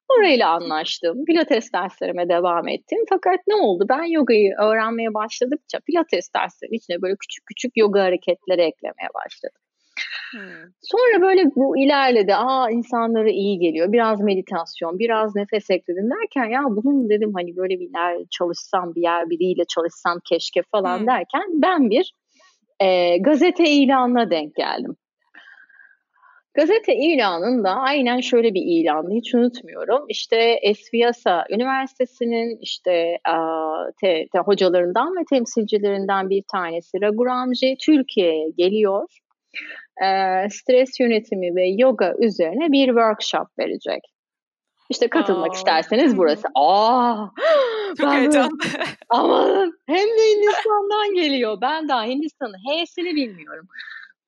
Orayla 0.09 0.51
anlaştım. 0.51 1.25
Pilates 1.25 1.73
derslerime 1.73 2.29
devam 2.29 2.69
ettim. 2.69 2.99
Fakat 3.09 3.41
ne 3.47 3.55
oldu? 3.55 3.87
Ben 3.89 4.05
yogayı 4.05 4.55
öğrenmeye 4.63 5.15
başladıkça 5.15 5.79
pilates 5.87 6.29
derslerinin 6.37 6.77
içine 6.77 7.03
böyle 7.03 7.17
küçük 7.17 7.47
küçük 7.47 7.77
yoga 7.77 8.03
hareketleri 8.03 8.61
eklemeye 8.61 9.09
başladım. 9.15 9.61
Hmm. 10.33 10.71
Sonra 10.83 11.23
böyle 11.23 11.45
bu 11.57 11.79
ilerledi. 11.79 12.35
Aa 12.35 12.71
insanlara 12.71 13.31
iyi 13.31 13.59
geliyor. 13.59 13.93
Biraz 13.93 14.21
meditasyon, 14.21 14.99
biraz 14.99 15.37
nefes 15.37 15.71
ekledim 15.71 16.11
derken 16.11 16.45
ya 16.45 16.61
bunun 16.65 17.09
dedim 17.09 17.33
hani 17.35 17.57
böyle 17.57 17.81
bir 17.81 17.91
yer 17.95 18.19
çalışsam, 18.31 18.95
bir 18.95 19.03
yer 19.03 19.31
biriyle 19.31 19.65
çalışsam 19.65 20.19
keşke 20.29 20.63
falan 20.73 20.99
hmm. 20.99 21.07
derken 21.07 21.45
ben 21.63 21.91
bir 21.91 22.13
e, 22.81 23.19
gazete 23.19 23.71
ilanına 23.71 24.31
denk 24.31 24.55
geldim. 24.55 24.97
Gazete 26.57 26.95
ilanında 26.97 27.71
aynen 27.71 28.21
şöyle 28.21 28.55
bir 28.55 28.63
ilandı 28.65 29.11
hiç 29.15 29.35
unutmuyorum. 29.35 30.05
İşte 30.09 30.37
Esviyasa 30.63 31.45
Üniversitesi'nin 31.51 32.59
işte 32.61 33.19
te, 34.01 34.27
te, 34.33 34.39
hocalarından 34.39 35.17
ve 35.17 35.25
temsilcilerinden 35.31 36.31
bir 36.31 36.43
tanesi 36.53 37.01
Raghuramji 37.03 37.77
Türkiye'ye 37.87 38.51
geliyor. 38.57 39.19
E, 40.03 40.07
stres 40.51 41.01
yönetimi 41.01 41.57
ve 41.57 41.69
yoga 41.69 42.15
üzerine 42.19 42.73
bir 42.73 42.87
workshop 42.87 43.59
verecek. 43.59 44.16
İşte 44.91 45.09
katılmak 45.09 45.51
Aa. 45.51 45.55
isterseniz 45.55 46.17
burası. 46.17 46.49
Aa, 46.55 47.27
Çok 47.99 48.13
heyecanlı. 48.13 48.59
Aman 49.09 49.73
hem 49.87 50.09
de 50.09 50.23
Hindistan'dan 50.35 51.15
geliyor. 51.15 51.59
Ben 51.61 51.89
daha 51.89 52.05
Hindistan'ın 52.05 52.59
H'sini 52.59 53.15
bilmiyorum. 53.15 53.69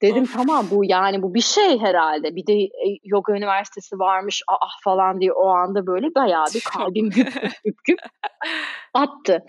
Dedim 0.03 0.23
of. 0.23 0.33
tamam 0.33 0.67
bu 0.71 0.85
yani 0.85 1.23
bu 1.23 1.35
bir 1.35 1.41
şey 1.41 1.79
herhalde. 1.79 2.37
Bir 2.37 2.47
de 2.47 2.53
e, 2.63 2.99
yoga 3.05 3.33
üniversitesi 3.33 3.99
varmış 3.99 4.43
ah 4.49 4.83
falan 4.85 5.21
diye 5.21 5.33
o 5.33 5.47
anda 5.47 5.87
böyle 5.87 6.15
bayağı 6.15 6.47
bir 6.55 6.61
kalbim 6.61 7.11
güp 7.11 7.33
güp 7.43 7.53
güp 7.65 7.85
güp 7.85 7.99
attı. 8.95 9.45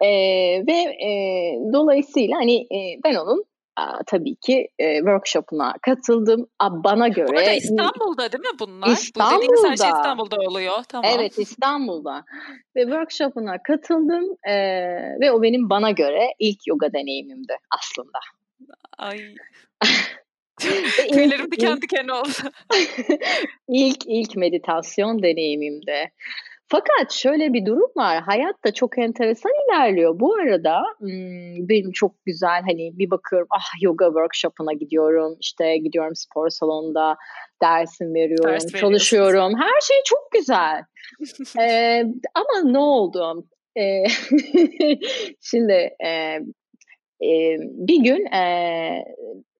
Ee, 0.00 0.08
ve 0.66 1.06
e, 1.06 1.10
dolayısıyla 1.72 2.36
hani 2.36 2.56
e, 2.56 2.78
ben 3.04 3.14
onun 3.14 3.44
tabii 4.06 4.34
ki 4.34 4.68
e, 4.78 4.96
workshop'una 4.96 5.74
katıldım. 5.82 6.46
A, 6.58 6.84
bana 6.84 7.08
göre... 7.08 7.28
Burada 7.28 7.52
İstanbul'da 7.52 8.32
değil 8.32 8.44
mi 8.52 8.58
bunlar? 8.60 8.88
İstanbul'da. 8.88 9.36
Bu 9.36 9.42
dediğiniz 9.42 9.64
her 9.70 9.76
şey 9.76 9.88
İstanbul'da 9.88 10.36
oluyor. 10.36 10.84
Tamam. 10.88 11.10
Evet 11.14 11.38
İstanbul'da. 11.38 12.24
Ve 12.76 12.82
workshop'una 12.82 13.62
katıldım 13.62 14.24
e, 14.44 14.54
ve 15.20 15.32
o 15.32 15.42
benim 15.42 15.70
bana 15.70 15.90
göre 15.90 16.34
ilk 16.38 16.66
yoga 16.66 16.92
deneyimimdi 16.92 17.56
aslında. 17.70 18.18
Ay. 18.98 19.18
Tüylerim 21.12 21.50
diken 21.50 21.82
diken 21.82 22.08
oldu. 22.08 22.52
İlk 23.68 24.06
ilk 24.06 24.36
meditasyon 24.36 25.22
deneyimimdi. 25.22 26.10
Fakat 26.68 27.12
şöyle 27.12 27.52
bir 27.52 27.66
durum 27.66 27.90
var. 27.96 28.22
Hayat 28.22 28.64
da 28.64 28.72
çok 28.72 28.98
enteresan 28.98 29.52
ilerliyor. 29.68 30.20
Bu 30.20 30.34
arada 30.34 30.82
benim 31.68 31.92
çok 31.92 32.24
güzel 32.24 32.62
hani 32.62 32.98
bir 32.98 33.10
bakıyorum 33.10 33.48
ah 33.50 33.82
yoga 33.82 34.06
workshop'una 34.06 34.72
gidiyorum. 34.72 35.36
işte 35.40 35.76
gidiyorum 35.76 36.16
spor 36.16 36.50
salonunda 36.50 37.16
dersim 37.62 38.14
veriyorum, 38.14 38.52
Ders 38.52 38.66
çalışıyorum. 38.66 39.52
Her 39.60 39.80
şey 39.80 39.96
çok 40.04 40.32
güzel. 40.32 40.84
ee, 41.60 42.04
ama 42.34 42.70
ne 42.70 42.78
oldu? 42.78 43.46
Ee, 43.76 44.04
şimdi 45.40 45.90
e, 46.04 46.38
e, 47.24 47.56
bir 47.60 48.04
gün 48.04 48.26
e, 48.26 49.04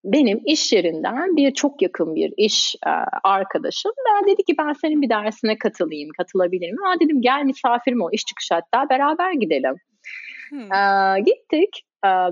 benim 0.05 0.41
iş 0.47 0.73
yerinden 0.73 1.37
bir 1.37 1.55
çok 1.55 1.83
yakın 1.83 2.15
bir 2.15 2.35
iş 2.37 2.75
e, 2.87 2.91
arkadaşım 3.25 3.93
ben 4.07 4.29
dedi 4.29 4.43
ki 4.43 4.55
ben 4.59 4.73
senin 4.73 5.03
bir 5.03 5.09
dersine 5.11 5.59
katılayım, 5.59 6.11
katılabilir 6.19 6.67
miyim? 6.71 6.85
Aa 6.85 7.01
dedim 7.01 7.23
gel 7.23 7.43
misafirim 7.45 8.01
ol, 8.01 8.11
iş 8.13 8.25
çıkışı 8.25 8.55
hatta 8.55 8.91
beraber 8.91 9.33
gidelim. 9.33 9.75
Hmm. 10.51 10.73
E, 10.73 11.21
gittik 11.21 11.85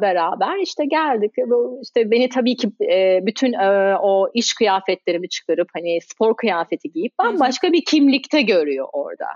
beraber 0.02 0.58
işte 0.58 0.84
geldik. 0.84 1.32
İşte 1.82 2.10
beni 2.10 2.28
tabii 2.28 2.56
ki 2.56 2.68
e, 2.92 3.20
bütün 3.26 3.52
e, 3.52 3.96
o 4.00 4.30
iş 4.34 4.54
kıyafetlerimi 4.54 5.28
çıkarıp 5.28 5.68
hani 5.74 5.98
spor 6.00 6.36
kıyafeti 6.36 6.90
giyip 6.90 7.18
bambaşka 7.18 7.72
bir 7.72 7.84
kimlikte 7.84 8.42
görüyor 8.42 8.88
orada. 8.92 9.26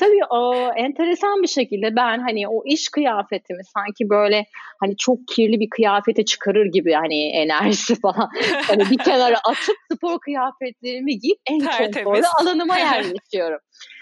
Tabii 0.00 0.24
o 0.30 0.54
enteresan 0.76 1.42
bir 1.42 1.48
şekilde 1.48 1.96
ben 1.96 2.18
hani 2.18 2.48
o 2.48 2.62
iş 2.64 2.88
kıyafetimi 2.88 3.64
sanki 3.64 4.10
böyle 4.10 4.46
hani 4.80 4.96
çok 4.96 5.18
kirli 5.28 5.60
bir 5.60 5.70
kıyafete 5.70 6.24
çıkarır 6.24 6.66
gibi 6.66 6.92
hani 6.92 7.30
enerjisi 7.30 7.94
falan 8.00 8.28
hani 8.66 8.90
bir 8.90 8.98
kenara 8.98 9.36
atıp 9.44 9.76
spor 9.92 10.18
kıyafetlerimi 10.20 11.18
giyip 11.18 11.38
en 11.50 11.60
konforlu 11.60 12.26
alanıma 12.40 12.78
yerleşiyorum 12.78 13.58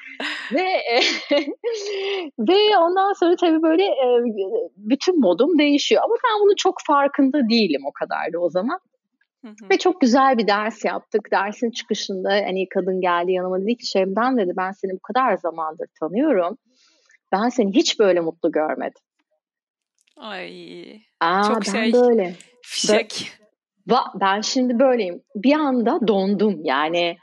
ve 0.53 0.63
e, 0.63 1.01
ve 2.39 2.79
ondan 2.79 3.13
sonra 3.13 3.37
tabii 3.37 3.63
böyle 3.63 3.85
e, 3.85 4.07
bütün 4.77 5.21
modum 5.21 5.59
değişiyor. 5.59 6.03
Ama 6.05 6.15
ben 6.15 6.41
bunun 6.45 6.55
çok 6.55 6.75
farkında 6.87 7.49
değilim 7.49 7.83
o 7.87 7.93
kadar 7.93 8.33
da 8.33 8.39
o 8.39 8.51
zaman. 8.51 8.81
Ve 9.71 9.79
çok 9.79 10.01
güzel 10.01 10.39
bir 10.39 10.47
ders 10.47 10.85
yaptık. 10.85 11.31
Dersin 11.31 11.71
çıkışında 11.71 12.31
hani 12.31 12.69
kadın 12.69 13.01
geldi 13.01 13.33
yanıma 13.33 13.61
dedi 13.61 13.77
ki 13.77 13.87
Şebnem 13.87 14.39
dedi 14.39 14.53
ben 14.57 14.71
seni 14.71 14.93
bu 14.93 15.01
kadar 15.01 15.37
zamandır 15.37 15.87
tanıyorum. 16.01 16.59
Ben 17.33 17.49
seni 17.49 17.75
hiç 17.75 17.99
böyle 17.99 18.21
mutlu 18.21 18.53
görmedim. 18.53 19.03
Ay. 20.17 20.83
Aa, 21.21 21.43
çok 21.43 21.57
ben 21.67 21.73
şey. 21.73 21.93
Böyle. 21.93 22.35
Fişek. 22.63 23.33
Ben 24.21 24.41
şimdi 24.41 24.79
böyleyim. 24.79 25.23
Bir 25.37 25.53
anda 25.53 26.09
dondum 26.09 26.61
yani. 26.65 27.17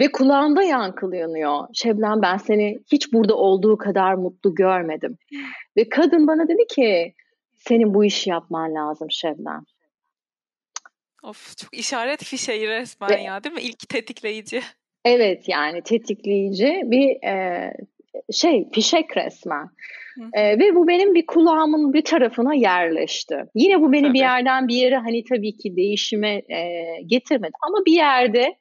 Ve 0.00 0.12
kulağımda 0.12 0.62
yankılanıyor. 0.62 1.66
Şebnem 1.74 2.22
ben 2.22 2.36
seni 2.36 2.78
hiç 2.92 3.12
burada 3.12 3.34
olduğu 3.36 3.76
kadar 3.76 4.14
mutlu 4.14 4.54
görmedim. 4.54 5.18
Ve 5.76 5.88
kadın 5.88 6.26
bana 6.26 6.48
dedi 6.48 6.66
ki 6.74 7.14
senin 7.56 7.94
bu 7.94 8.04
işi 8.04 8.30
yapman 8.30 8.74
lazım 8.74 9.08
Şebnem. 9.10 9.64
Of 11.22 11.56
çok 11.56 11.78
işaret 11.78 12.24
fişeği 12.24 12.68
resmen 12.68 13.10
Ve, 13.10 13.20
ya 13.20 13.44
değil 13.44 13.54
mi? 13.54 13.60
İlk 13.60 13.88
tetikleyici. 13.88 14.62
Evet 15.04 15.48
yani 15.48 15.82
tetikleyici 15.82 16.80
bir 16.84 17.28
e, 17.28 17.72
şey 18.32 18.70
fişek 18.72 19.16
resmen. 19.16 19.68
E, 20.32 20.58
ve 20.58 20.74
bu 20.74 20.88
benim 20.88 21.14
bir 21.14 21.26
kulağımın 21.26 21.92
bir 21.92 22.04
tarafına 22.04 22.54
yerleşti. 22.54 23.44
Yine 23.54 23.80
bu 23.80 23.92
beni 23.92 24.02
tabii. 24.02 24.14
bir 24.14 24.18
yerden 24.18 24.68
bir 24.68 24.74
yere 24.74 24.96
hani 24.96 25.24
tabii 25.24 25.56
ki 25.56 25.76
değişime 25.76 26.34
e, 26.34 26.86
getirmedi 27.06 27.52
ama 27.68 27.78
bir 27.86 27.92
yerde 27.92 28.56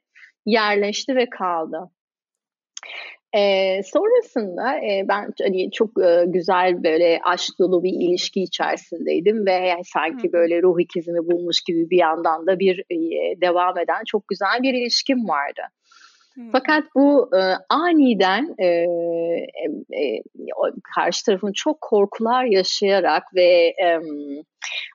yerleşti 0.46 1.16
ve 1.16 1.30
kaldı. 1.30 1.90
E, 3.34 3.42
sonrasında 3.84 4.76
e, 4.78 5.06
ben 5.10 5.34
hani 5.44 5.72
çok 5.72 6.04
e, 6.04 6.26
güzel 6.28 6.84
böyle 6.84 7.20
aşk 7.24 7.60
dolu 7.60 7.84
bir 7.84 7.94
ilişki 7.94 8.42
içerisindeydim 8.42 9.46
ve 9.46 9.52
yani 9.52 9.84
sanki 9.84 10.28
Hı. 10.28 10.34
böyle 10.34 10.62
ruh 10.62 10.80
ikizimi 10.80 11.20
bulmuş 11.20 11.62
gibi 11.62 11.90
bir 11.90 11.98
yandan 11.98 12.48
da 12.48 12.60
bir 12.60 12.80
e, 12.80 12.98
devam 13.42 13.78
eden 13.78 14.04
çok 14.08 14.28
güzel 14.28 14.64
bir 14.64 14.74
ilişkim 14.74 15.28
vardı. 15.28 15.62
Fakat 16.52 16.84
bu 16.96 17.30
e, 17.36 17.42
aniden 17.70 18.56
e, 18.60 18.66
e, 18.66 20.24
karşı 20.96 21.26
tarafın 21.26 21.52
çok 21.52 21.82
korkular 21.82 22.46
yaşayarak 22.46 23.24
ve 23.36 23.74
e, 23.84 24.00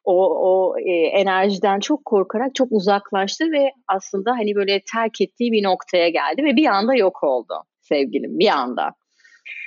o, 0.04 0.26
o 0.26 0.78
e, 0.78 0.92
enerjiden 0.92 1.80
çok 1.80 2.04
korkarak 2.04 2.54
çok 2.54 2.68
uzaklaştı 2.70 3.52
ve 3.52 3.70
aslında 3.88 4.32
hani 4.32 4.54
böyle 4.54 4.80
terk 4.92 5.20
ettiği 5.20 5.52
bir 5.52 5.62
noktaya 5.62 6.08
geldi 6.08 6.44
ve 6.44 6.56
bir 6.56 6.66
anda 6.66 6.94
yok 6.94 7.22
oldu 7.22 7.54
sevgilim 7.80 8.38
bir 8.38 8.48
anda. 8.48 8.94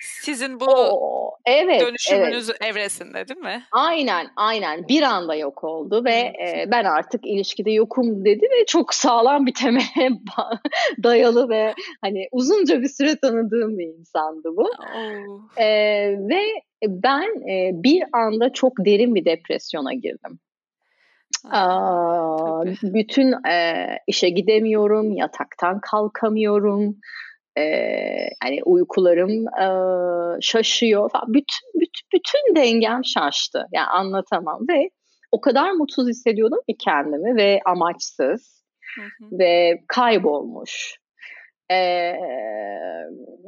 Sizin 0.02 0.60
bu 0.60 0.66
o, 0.70 1.38
evet, 1.46 1.82
dönüşümünüz 1.82 2.50
evet. 2.50 2.62
evresinde 2.62 3.28
değil 3.28 3.40
mi? 3.40 3.64
Aynen 3.72 4.28
aynen 4.36 4.88
bir 4.88 5.02
anda 5.02 5.36
yok 5.36 5.64
oldu 5.64 6.06
ve 6.06 6.12
e, 6.12 6.66
ben 6.72 6.84
artık 6.86 7.26
ilişkide 7.26 7.72
yokum 7.72 8.26
dedi 8.26 8.46
ve 8.46 8.66
çok 8.66 8.94
sağlam 8.94 9.46
bir 9.46 9.54
temele 9.54 10.10
dayalı 11.04 11.50
ve 11.50 11.74
hani 12.02 12.28
uzunca 12.32 12.82
bir 12.82 12.90
süre 12.90 13.16
tanıdığım 13.16 13.78
bir 13.78 13.88
insandı 14.00 14.50
bu. 14.58 14.72
Oh. 14.80 15.62
E, 15.62 15.68
ve 16.20 16.42
ben 16.88 17.50
e, 17.50 17.72
bir 17.74 18.04
anda 18.14 18.54
çok 18.54 18.74
derin 18.86 19.16
bir 19.16 19.26
depresyona 19.26 19.94
girdim. 19.94 20.40
Aa, 21.52 22.66
bütün 22.84 23.46
e, 23.50 23.88
işe 24.08 24.30
gidemiyorum, 24.30 25.12
yataktan 25.12 25.80
kalkamıyorum 25.80 26.98
e, 27.58 27.64
hani 28.44 28.64
uykularım 28.66 29.48
e, 29.48 29.68
şaşıyor 30.42 31.12
falan. 31.12 31.34
Bütün, 31.34 31.82
bütün, 31.82 32.08
bütün 32.14 32.56
dengem 32.56 33.06
şaştı. 33.06 33.66
Yani 33.74 33.88
anlatamam 33.88 34.60
ve 34.70 34.90
o 35.32 35.42
kadar 35.42 35.72
mutsuz 35.72 36.08
hissediyordum 36.08 36.60
ki 36.70 36.76
kendimi 36.80 37.36
ve 37.36 37.60
amaçsız 37.66 38.64
hı 38.96 39.02
hı. 39.02 39.40
ve 39.40 39.80
kaybolmuş. 39.88 40.98
Ee, 41.72 42.14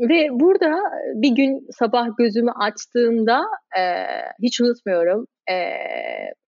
ve 0.10 0.28
burada 0.32 0.76
bir 1.16 1.36
gün 1.36 1.68
sabah 1.80 2.08
gözümü 2.18 2.52
açtığımda 2.52 3.42
e, 3.78 3.82
hiç 4.44 4.62
unutmuyorum 4.62 5.26
e, 5.50 5.56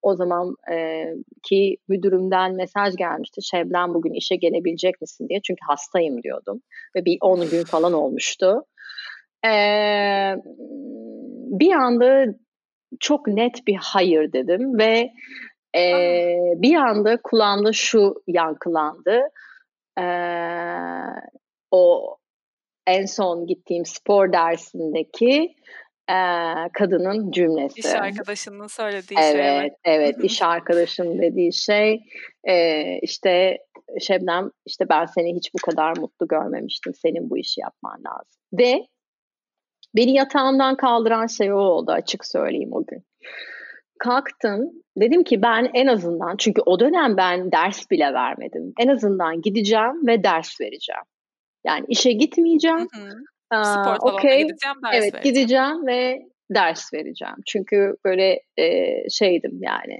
o 0.02 0.16
zaman 0.16 0.56
e, 0.72 1.06
ki 1.42 1.76
müdürümden 1.88 2.54
mesaj 2.54 2.96
gelmişti. 2.96 3.40
Şebnem 3.42 3.94
bugün 3.94 4.12
işe 4.12 4.36
gelebilecek 4.36 5.00
misin 5.00 5.28
diye. 5.28 5.40
Çünkü 5.40 5.60
hastayım 5.68 6.22
diyordum. 6.22 6.62
Ve 6.96 7.04
bir 7.04 7.18
10 7.20 7.50
gün 7.50 7.64
falan 7.64 7.92
olmuştu. 7.92 8.64
E, 9.46 9.52
bir 11.60 11.72
anda 11.72 12.24
çok 13.00 13.26
net 13.26 13.66
bir 13.66 13.76
hayır 13.80 14.32
dedim 14.32 14.78
ve 14.78 15.10
e, 15.76 15.82
bir 16.56 16.74
anda 16.74 17.18
kulağımda 17.22 17.72
şu 17.72 18.14
yankılandı. 18.26 19.20
E, 19.98 20.06
o 21.70 22.16
en 22.86 23.04
son 23.04 23.46
gittiğim 23.46 23.84
spor 23.84 24.32
dersindeki 24.32 25.54
e, 26.12 26.18
kadının 26.72 27.30
cümlesi. 27.30 27.80
İş 27.80 27.86
arkadaşının 27.86 28.66
söylediği 28.66 29.18
evet, 29.20 29.32
şey. 29.32 29.58
Evet, 29.58 29.72
evet. 29.84 30.16
iş 30.22 30.42
arkadaşım 30.42 31.22
dediği 31.22 31.52
şey 31.52 32.02
e, 32.44 32.84
işte 32.98 33.58
Şebnem 34.00 34.50
işte 34.66 34.88
ben 34.88 35.06
seni 35.06 35.34
hiç 35.36 35.54
bu 35.54 35.58
kadar 35.70 35.96
mutlu 35.96 36.28
görmemiştim. 36.28 36.94
Senin 36.94 37.30
bu 37.30 37.38
işi 37.38 37.60
yapman 37.60 38.04
lazım. 38.06 38.40
Ve 38.52 38.86
beni 39.96 40.14
yatağımdan 40.14 40.76
kaldıran 40.76 41.26
şey 41.26 41.52
o 41.52 41.56
oldu 41.56 41.92
açık 41.92 42.26
söyleyeyim 42.26 42.72
o 42.72 42.86
gün. 42.86 43.04
Kalktım 43.98 44.70
dedim 44.96 45.24
ki 45.24 45.42
ben 45.42 45.70
en 45.74 45.86
azından 45.86 46.36
çünkü 46.36 46.62
o 46.66 46.80
dönem 46.80 47.16
ben 47.16 47.52
ders 47.52 47.90
bile 47.90 48.14
vermedim. 48.14 48.72
En 48.78 48.88
azından 48.88 49.40
gideceğim 49.42 50.06
ve 50.06 50.24
ders 50.24 50.60
vereceğim. 50.60 51.02
Yani 51.66 51.84
işe 51.88 52.12
gitmeyeceğim. 52.12 52.88
Hı 52.94 53.00
hı. 53.00 53.14
Spor 53.52 53.96
salonuna 53.96 54.18
okay. 54.18 54.38
gideceğim, 54.38 54.76
ders 54.84 54.94
Evet 54.94 55.14
vereceğim. 55.14 55.22
gideceğim 55.24 55.86
ve 55.86 56.22
ders 56.50 56.94
vereceğim. 56.94 57.36
Çünkü 57.46 57.96
böyle 58.04 58.40
e, 58.56 58.94
şeydim 59.10 59.58
yani. 59.62 59.98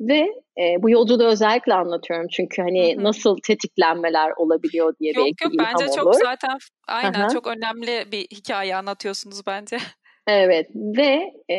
Ve 0.00 0.28
e, 0.58 0.82
bu 0.82 0.90
yolculuğu 0.90 1.26
özellikle 1.26 1.74
anlatıyorum 1.74 2.26
çünkü 2.32 2.62
hani 2.62 2.94
Hı-hı. 2.94 3.04
nasıl 3.04 3.36
tetiklenmeler 3.46 4.30
olabiliyor 4.36 4.94
diye 5.00 5.12
yok, 5.16 5.26
belki 5.26 5.44
yok, 5.44 5.52
bence 5.58 5.84
olur. 5.84 5.94
çok 5.96 6.14
zaten 6.14 6.58
aynen 6.88 7.20
Hı-hı. 7.20 7.32
çok 7.32 7.46
önemli 7.46 8.12
bir 8.12 8.22
hikaye 8.22 8.76
anlatıyorsunuz 8.76 9.46
bence. 9.46 9.78
Evet 10.28 10.70
ve 10.74 11.32
e, 11.50 11.58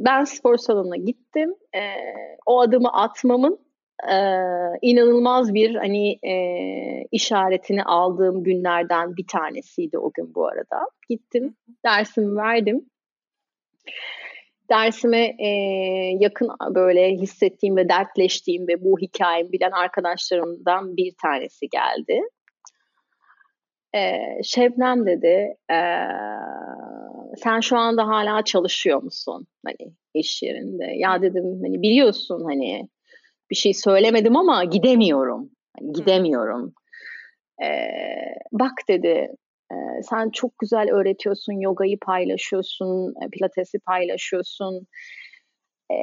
ben 0.00 0.24
spor 0.24 0.56
salonuna 0.56 0.96
gittim. 0.96 1.54
E, 1.74 1.80
o 2.46 2.60
adımı 2.60 2.92
atmamın 2.92 3.58
e, 4.10 4.16
inanılmaz 4.82 5.54
bir 5.54 5.74
hani 5.74 6.18
e, 6.22 6.34
işaretini 7.12 7.84
aldığım 7.84 8.44
günlerden 8.44 9.16
bir 9.16 9.26
tanesiydi 9.26 9.98
o 9.98 10.10
gün 10.12 10.34
bu 10.34 10.46
arada. 10.46 10.88
Gittim, 11.08 11.56
dersimi 11.84 12.36
verdim. 12.36 12.86
Dersime 14.70 15.36
e, 15.38 15.48
yakın 16.20 16.48
böyle 16.74 17.10
hissettiğim 17.10 17.76
ve 17.76 17.88
dertleştiğim 17.88 18.68
ve 18.68 18.84
bu 18.84 18.98
hikayemi 18.98 19.52
bilen 19.52 19.70
arkadaşlarımdan 19.70 20.96
bir 20.96 21.14
tanesi 21.22 21.68
geldi. 21.68 22.20
E, 23.94 24.18
Şebnem 24.42 25.06
dedi, 25.06 25.56
e, 25.70 25.78
sen 27.36 27.60
şu 27.60 27.78
anda 27.78 28.06
hala 28.06 28.44
çalışıyor 28.44 29.02
musun? 29.02 29.46
Hani 29.66 29.92
iş 30.14 30.42
yerinde. 30.42 30.84
Ya 30.96 31.22
dedim 31.22 31.60
hani 31.62 31.82
biliyorsun 31.82 32.44
hani 32.44 32.88
bir 33.52 33.56
şey 33.56 33.74
söylemedim 33.74 34.36
ama 34.36 34.64
gidemiyorum. 34.64 35.50
Yani 35.80 35.92
gidemiyorum. 35.92 36.72
Ee, 37.62 37.86
bak 38.52 38.72
dedi 38.88 39.28
e, 39.72 39.76
sen 40.02 40.30
çok 40.30 40.58
güzel 40.58 40.90
öğretiyorsun, 40.92 41.52
yogayı 41.52 41.98
paylaşıyorsun, 41.98 43.14
e, 43.24 43.28
pilatesi 43.32 43.78
paylaşıyorsun. 43.78 44.86
E, 45.90 45.96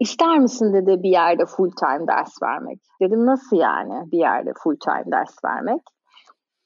ister 0.00 0.38
misin 0.38 0.74
dedi 0.74 1.02
bir 1.02 1.10
yerde 1.10 1.46
full 1.46 1.70
time 1.70 2.06
ders 2.08 2.42
vermek. 2.42 2.78
Dedim 3.02 3.26
nasıl 3.26 3.56
yani 3.56 4.12
bir 4.12 4.18
yerde 4.18 4.50
full 4.62 4.76
time 4.84 5.04
ders 5.12 5.44
vermek? 5.44 5.82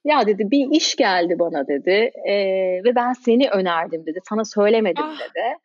Ya 0.05 0.27
dedi 0.27 0.51
bir 0.51 0.77
iş 0.77 0.97
geldi 0.97 1.39
bana 1.39 1.67
dedi 1.67 2.11
e, 2.29 2.35
ve 2.85 2.95
ben 2.95 3.13
seni 3.13 3.51
önerdim 3.51 4.07
dedi. 4.07 4.19
Sana 4.29 4.45
söylemedim 4.45 5.05
ah. 5.07 5.21
dedi. 5.21 5.59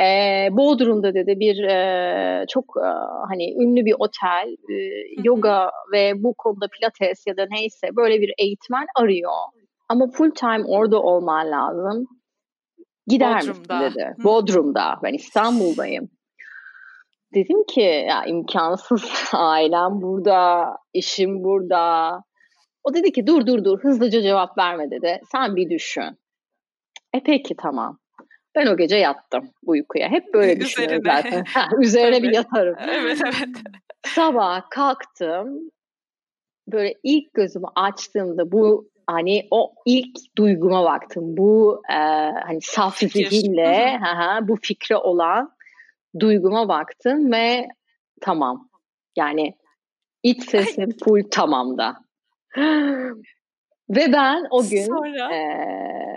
E, 0.00 0.48
Bodrum'da 0.52 1.14
dedi 1.14 1.40
bir 1.40 1.64
e, 1.64 2.44
çok 2.48 2.64
e, 2.76 2.88
hani 3.28 3.54
ünlü 3.62 3.84
bir 3.84 3.94
otel, 3.98 4.48
e, 4.48 4.76
yoga 5.24 5.70
ve 5.92 6.22
bu 6.22 6.34
konuda 6.34 6.68
pilates 6.68 7.26
ya 7.26 7.36
da 7.36 7.46
neyse 7.50 7.88
böyle 7.96 8.20
bir 8.20 8.34
eğitmen 8.38 8.86
arıyor. 8.96 9.32
Ama 9.88 10.06
full 10.10 10.30
time 10.30 10.64
orada 10.66 11.02
olman 11.02 11.50
lazım. 11.50 12.06
Gider 13.06 13.40
Bodrum'da. 13.40 13.78
misin 13.78 13.96
dedi. 13.96 14.14
Hı. 14.18 14.24
Bodrum'da. 14.24 14.94
Ben 15.02 15.14
İstanbul'dayım. 15.14 16.10
Dedim 17.34 17.64
ki 17.64 18.04
ya 18.08 18.24
imkansız 18.24 19.10
ailem 19.32 20.02
burada, 20.02 20.66
işim 20.92 21.44
burada. 21.44 22.10
O 22.84 22.94
dedi 22.94 23.12
ki 23.12 23.26
dur 23.26 23.46
dur 23.46 23.64
dur 23.64 23.78
hızlıca 23.78 24.22
cevap 24.22 24.58
verme 24.58 24.90
dedi. 24.90 25.20
Sen 25.32 25.56
bir 25.56 25.70
düşün. 25.70 26.18
E 27.14 27.22
peki 27.24 27.56
tamam. 27.56 27.98
Ben 28.54 28.66
o 28.66 28.76
gece 28.76 28.96
yattım 28.96 29.50
uykuya. 29.66 30.08
Hep 30.08 30.34
böyle 30.34 30.60
düşünüyorum 30.60 31.02
zaten. 31.06 31.44
Ha, 31.54 31.68
üzerine 31.80 32.22
bir 32.22 32.34
yatarım. 32.34 32.76
Evet 32.88 33.20
evet. 33.24 33.56
Sabah 34.06 34.70
kalktım. 34.70 35.70
Böyle 36.68 36.94
ilk 37.02 37.34
gözümü 37.34 37.66
açtığımda 37.74 38.52
bu 38.52 38.90
hani 39.06 39.46
o 39.50 39.74
ilk 39.86 40.18
duyguma 40.38 40.84
baktım. 40.84 41.36
Bu 41.36 41.82
e, 41.90 41.94
hani 42.44 42.58
saf 42.62 42.98
zihinle 42.98 44.00
bu 44.42 44.56
fikre 44.62 44.96
olan 44.96 45.52
duyguma 46.20 46.68
baktım 46.68 47.32
ve 47.32 47.68
tamam. 48.20 48.68
Yani 49.16 49.54
iç 50.22 50.50
sesim 50.50 50.90
full 51.04 51.22
tamamda. 51.30 51.96
Ve 53.90 54.12
ben 54.12 54.46
o 54.50 54.62
gün 54.68 54.86
Sonra... 54.86 55.34
e, 55.34 56.11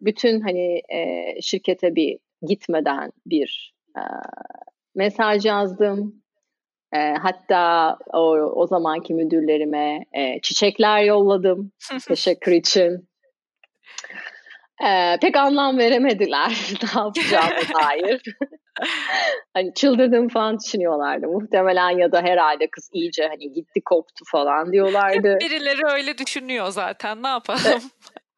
bütün 0.00 0.40
hani 0.40 0.82
e, 0.88 1.26
şirkete 1.42 1.94
bir 1.94 2.18
gitmeden 2.42 3.12
bir 3.26 3.74
e, 3.96 4.02
mesaj 4.94 5.46
yazdım. 5.46 6.22
E, 6.92 6.98
hatta 7.12 7.96
o, 8.12 8.20
o 8.36 8.66
zamanki 8.66 9.14
müdürlerime 9.14 10.04
e, 10.12 10.40
çiçekler 10.40 11.02
yolladım 11.02 11.72
teşekkür 12.08 12.52
için. 12.52 13.08
E, 14.86 15.18
pek 15.20 15.36
anlam 15.36 15.78
veremediler 15.78 16.48
ne 16.82 17.00
yapacağımı 17.00 17.74
dair. 17.82 18.22
hani 19.54 19.74
çıldırdım 19.74 20.28
falan 20.28 20.58
düşünüyorlardı 20.58 21.26
muhtemelen 21.26 21.98
ya 21.98 22.12
da 22.12 22.22
herhalde 22.22 22.70
kız 22.70 22.90
iyice 22.92 23.28
hani 23.28 23.52
gitti 23.52 23.80
koptu 23.84 24.24
falan 24.32 24.72
diyorlardı. 24.72 25.32
Hep 25.32 25.40
birileri 25.40 25.86
öyle 25.92 26.18
düşünüyor 26.18 26.68
zaten 26.70 27.22
ne 27.22 27.28
yapalım. 27.28 27.82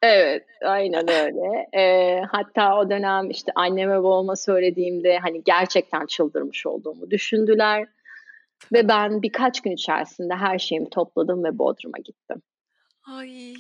Evet, 0.02 0.46
aynen 0.64 1.10
öyle. 1.10 1.68
Ee, 1.74 2.22
hatta 2.32 2.78
o 2.78 2.90
dönem 2.90 3.30
işte 3.30 3.52
anneme 3.54 3.98
babama 4.02 4.36
söylediğimde 4.36 5.18
hani 5.18 5.44
gerçekten 5.44 6.06
çıldırmış 6.06 6.66
olduğumu 6.66 7.10
düşündüler. 7.10 7.86
Ve 8.72 8.88
ben 8.88 9.22
birkaç 9.22 9.60
gün 9.60 9.70
içerisinde 9.70 10.34
her 10.34 10.58
şeyimi 10.58 10.90
topladım 10.90 11.44
ve 11.44 11.58
Bodrum'a 11.58 11.98
gittim. 11.98 12.42
Ay. 13.06 13.54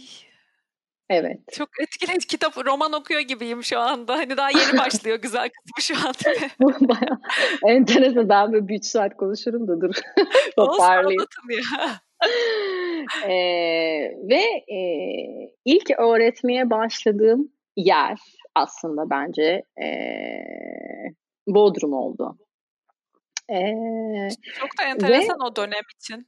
Evet. 1.10 1.40
Çok 1.52 1.68
etkileyici. 1.80 2.26
Kitap, 2.26 2.66
roman 2.66 2.92
okuyor 2.92 3.20
gibiyim 3.20 3.64
şu 3.64 3.78
anda. 3.78 4.16
Hani 4.16 4.36
daha 4.36 4.50
yeni 4.50 4.78
başlıyor 4.78 5.18
güzel 5.22 5.48
kısmı 5.48 5.96
şu 5.96 6.08
an. 6.08 6.14
Bu 6.60 6.88
bayağı 6.88 7.20
enteresan. 7.66 8.28
Ben 8.28 8.52
böyle 8.52 8.68
bir 8.68 8.76
üç 8.76 8.84
saat 8.84 9.16
konuşurum 9.16 9.68
da 9.68 9.80
dur. 9.80 9.94
Toparlayayım. 10.56 11.26
ee, 13.24 13.30
ve 14.30 14.42
e, 14.74 14.80
ilk 15.64 15.90
öğretmeye 15.98 16.70
başladığım 16.70 17.52
yer 17.76 18.18
aslında 18.54 19.10
bence 19.10 19.62
e, 19.82 19.88
Bodrum 21.46 21.92
oldu. 21.92 22.38
E, 23.50 23.58
Çok 24.60 24.78
da 24.78 24.84
enteresan 24.84 25.40
ve, 25.40 25.44
o 25.44 25.56
dönem 25.56 25.84
için. 25.96 26.26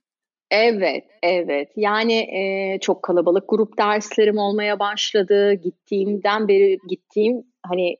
Evet, 0.50 1.04
evet. 1.22 1.68
Yani 1.76 2.14
e, 2.14 2.78
çok 2.80 3.02
kalabalık 3.02 3.44
grup 3.48 3.78
derslerim 3.78 4.38
olmaya 4.38 4.78
başladı. 4.78 5.54
Gittiğimden 5.54 6.48
beri 6.48 6.78
gittiğim 6.88 7.42
hani 7.66 7.96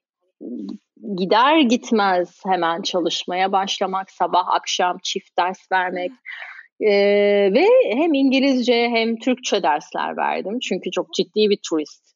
gider 1.17 1.61
gitmez 1.61 2.41
hemen 2.47 2.83
çalışmaya 2.83 3.53
başlamak, 3.53 4.11
sabah 4.11 4.49
akşam 4.49 4.99
çift 5.03 5.39
ders 5.39 5.73
vermek. 5.73 6.13
Ee, 6.81 7.51
ve 7.55 7.67
hem 7.97 8.15
İngilizce 8.15 8.89
hem 8.89 9.17
Türkçe 9.17 9.63
dersler 9.63 10.17
verdim. 10.17 10.59
Çünkü 10.59 10.91
çok 10.91 11.15
ciddi 11.15 11.51
bir 11.51 11.59
turist 11.71 12.13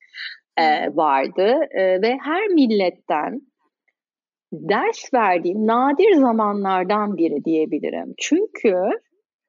e, 0.57 0.97
vardı. 0.97 1.61
E, 1.71 2.03
ve 2.03 2.19
her 2.23 2.49
milletten 2.49 3.41
ders 4.53 5.15
verdiğim 5.15 5.67
nadir 5.67 6.15
zamanlardan 6.15 7.17
biri 7.17 7.45
diyebilirim. 7.45 8.15
Çünkü 8.19 8.75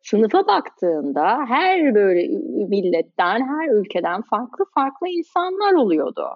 sınıfa 0.04 0.48
baktığında 0.48 1.46
her 1.48 1.96
böyle 1.96 2.28
milletten, 2.68 3.40
her 3.40 3.80
ülkeden 3.80 4.22
farklı 4.22 4.66
farklı 4.76 5.08
insanlar 5.08 5.74
oluyordu. 5.74 6.28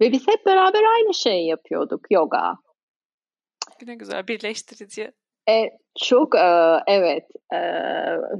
Ve 0.00 0.12
biz 0.12 0.28
hep 0.28 0.46
beraber 0.46 0.82
aynı 0.96 1.14
şeyi 1.14 1.48
yapıyorduk 1.48 2.00
yoga. 2.10 2.54
Ne 3.86 3.94
güzel 3.94 4.28
birleştirici. 4.28 5.12
E, 5.48 5.70
çok 5.98 6.34
e, 6.34 6.78
evet 6.86 7.24
e, 7.54 7.58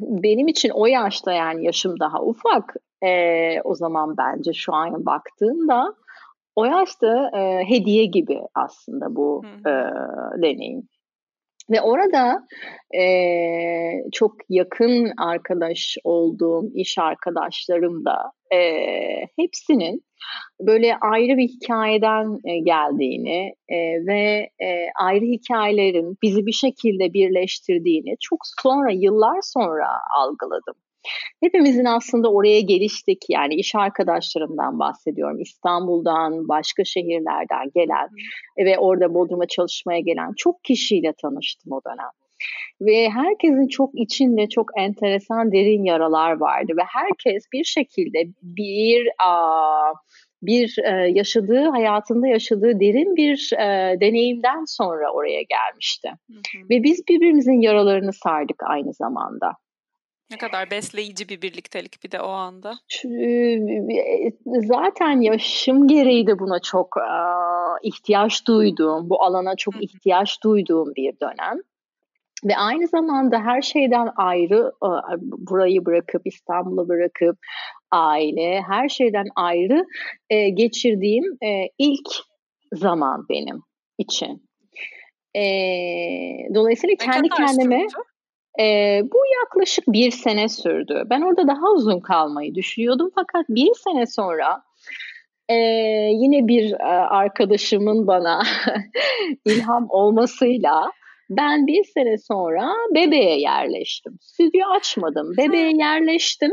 benim 0.00 0.48
için 0.48 0.70
o 0.70 0.86
yaşta 0.86 1.32
yani 1.32 1.64
yaşım 1.64 2.00
daha 2.00 2.22
ufak 2.22 2.74
e, 3.02 3.10
o 3.62 3.74
zaman 3.74 4.16
bence 4.16 4.52
şu 4.52 4.74
an 4.74 5.06
baktığımda 5.06 5.94
o 6.56 6.64
yaşta 6.64 7.30
e, 7.34 7.64
hediye 7.68 8.04
gibi 8.04 8.40
aslında 8.54 9.16
bu 9.16 9.44
e, 9.66 9.72
deneyim. 10.42 10.88
Ve 11.70 11.80
orada 11.80 12.46
e, 12.98 13.04
çok 14.12 14.32
yakın 14.48 15.12
arkadaş 15.18 15.96
olduğum 16.04 16.70
iş 16.74 16.98
arkadaşlarım 16.98 18.04
da 18.04 18.32
e, 18.56 18.60
hepsinin 19.36 20.02
böyle 20.60 20.96
ayrı 21.00 21.36
bir 21.36 21.48
hikayeden 21.48 22.38
e, 22.44 22.58
geldiğini 22.58 23.54
e, 23.68 23.76
ve 24.06 24.50
e, 24.62 24.86
ayrı 25.00 25.24
hikayelerin 25.24 26.16
bizi 26.22 26.46
bir 26.46 26.52
şekilde 26.52 27.12
birleştirdiğini 27.12 28.16
çok 28.20 28.38
sonra 28.62 28.90
yıllar 28.90 29.38
sonra 29.42 29.88
algıladım. 30.18 30.74
Hepimizin 31.42 31.84
aslında 31.84 32.32
oraya 32.32 32.60
geliştik 32.60 33.24
yani 33.28 33.54
iş 33.54 33.74
arkadaşlarımdan 33.74 34.78
bahsediyorum. 34.78 35.40
İstanbul'dan, 35.40 36.48
başka 36.48 36.84
şehirlerden 36.84 37.70
gelen 37.74 38.08
ve 38.58 38.78
orada 38.78 39.14
Bodrum'a 39.14 39.46
çalışmaya 39.46 40.00
gelen 40.00 40.32
çok 40.36 40.64
kişiyle 40.64 41.12
tanıştım 41.22 41.72
o 41.72 41.80
dönem. 41.86 42.10
Ve 42.80 43.10
herkesin 43.10 43.68
çok 43.68 43.90
içinde 43.94 44.48
çok 44.48 44.66
enteresan 44.78 45.52
derin 45.52 45.84
yaralar 45.84 46.32
vardı 46.32 46.72
ve 46.76 46.82
herkes 46.86 47.44
bir 47.52 47.64
şekilde 47.64 48.18
bir 48.42 49.08
aa, 49.26 49.92
bir 50.42 50.76
e, 50.84 50.90
yaşadığı 51.14 51.68
hayatında 51.68 52.28
yaşadığı 52.28 52.80
derin 52.80 53.16
bir 53.16 53.50
e, 53.52 54.00
deneyimden 54.00 54.64
sonra 54.66 55.12
oraya 55.12 55.42
gelmişti. 55.42 56.08
Hı 56.08 56.34
hı. 56.34 56.68
Ve 56.70 56.82
biz 56.82 57.02
birbirimizin 57.08 57.60
yaralarını 57.60 58.12
sardık 58.12 58.62
aynı 58.62 58.92
zamanda. 58.92 59.52
Ne 60.30 60.38
kadar 60.38 60.70
besleyici 60.70 61.28
bir 61.28 61.42
birliktelik 61.42 62.04
bir 62.04 62.10
de 62.10 62.20
o 62.20 62.28
anda. 62.28 62.74
Zaten 64.46 65.20
yaşım 65.20 65.88
gereği 65.88 66.26
de 66.26 66.38
buna 66.38 66.58
çok 66.58 66.96
ihtiyaç 67.82 68.46
duyduğum, 68.46 69.10
bu 69.10 69.22
alana 69.22 69.56
çok 69.56 69.82
ihtiyaç 69.82 70.42
duyduğum 70.42 70.94
bir 70.94 71.20
dönem. 71.20 71.58
Ve 72.44 72.56
aynı 72.56 72.86
zamanda 72.86 73.40
her 73.40 73.62
şeyden 73.62 74.08
ayrı 74.16 74.72
burayı 75.20 75.86
bırakıp 75.86 76.22
İstanbul'u 76.24 76.88
bırakıp 76.88 77.38
aile 77.90 78.62
her 78.68 78.88
şeyden 78.88 79.26
ayrı 79.36 79.86
geçirdiğim 80.54 81.38
ilk 81.78 82.08
zaman 82.72 83.26
benim 83.28 83.62
için. 83.98 84.48
Dolayısıyla 86.54 86.96
kendi 86.96 87.28
kendime? 87.28 87.86
E, 88.60 89.00
bu 89.12 89.18
yaklaşık 89.40 89.84
bir 89.88 90.10
sene 90.10 90.48
sürdü. 90.48 91.02
Ben 91.10 91.20
orada 91.20 91.48
daha 91.48 91.72
uzun 91.74 92.00
kalmayı 92.00 92.54
düşünüyordum 92.54 93.10
fakat 93.14 93.48
bir 93.48 93.70
sene 93.74 94.06
sonra 94.06 94.62
e, 95.48 95.54
yine 96.12 96.48
bir 96.48 96.72
e, 96.72 96.84
arkadaşımın 97.10 98.06
bana 98.06 98.42
ilham 99.44 99.86
olmasıyla 99.90 100.90
ben 101.30 101.66
bir 101.66 101.84
sene 101.84 102.18
sonra 102.18 102.72
bebeğe 102.94 103.40
yerleştim. 103.40 104.18
Stüdyo 104.20 104.66
açmadım. 104.76 105.36
Bebeğe 105.36 105.72
yerleştim. 105.76 106.50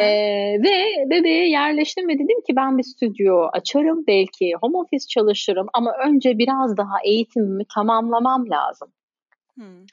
ee, 0.00 0.58
ve 0.62 0.84
bebeğe 1.10 1.48
yerleştim 1.48 2.08
ve 2.08 2.14
dedim 2.14 2.40
ki 2.46 2.56
ben 2.56 2.78
bir 2.78 2.82
stüdyo 2.82 3.48
açarım 3.52 4.06
belki 4.06 4.52
home 4.60 4.78
office 4.78 5.06
çalışırım 5.08 5.66
ama 5.74 5.92
önce 6.06 6.38
biraz 6.38 6.76
daha 6.76 6.94
eğitimimi 7.04 7.64
tamamlamam 7.74 8.50
lazım. 8.50 8.92
Hmm. 9.56 9.84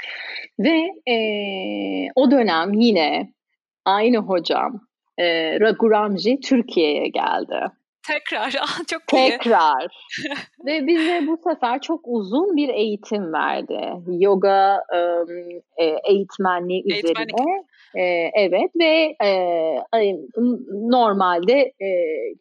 Ve 0.59 1.11
e, 1.11 1.15
o 2.15 2.31
dönem 2.31 2.73
yine 2.73 3.33
aynı 3.85 4.17
hocam 4.17 4.81
e, 5.17 5.59
Raghuramji 5.59 6.39
Türkiye'ye 6.39 7.07
geldi. 7.07 7.59
Tekrar, 8.07 8.51
çok 8.87 9.01
iyi. 9.13 9.29
Tekrar. 9.29 9.87
Ve 10.65 10.87
bize 10.87 11.27
bu 11.27 11.37
sefer 11.37 11.81
çok 11.81 12.01
uzun 12.03 12.55
bir 12.55 12.69
eğitim 12.69 13.33
verdi. 13.33 13.91
Yoga 14.07 14.83
e, 15.77 15.97
eğitmenliği 16.03 16.83
Eğitmenlik. 16.91 17.33
üzerine. 17.39 17.63
E, 17.95 18.31
evet 18.35 18.71
ve 18.79 19.15
e, 19.23 20.15
normalde 20.71 21.73
e, 21.81 21.89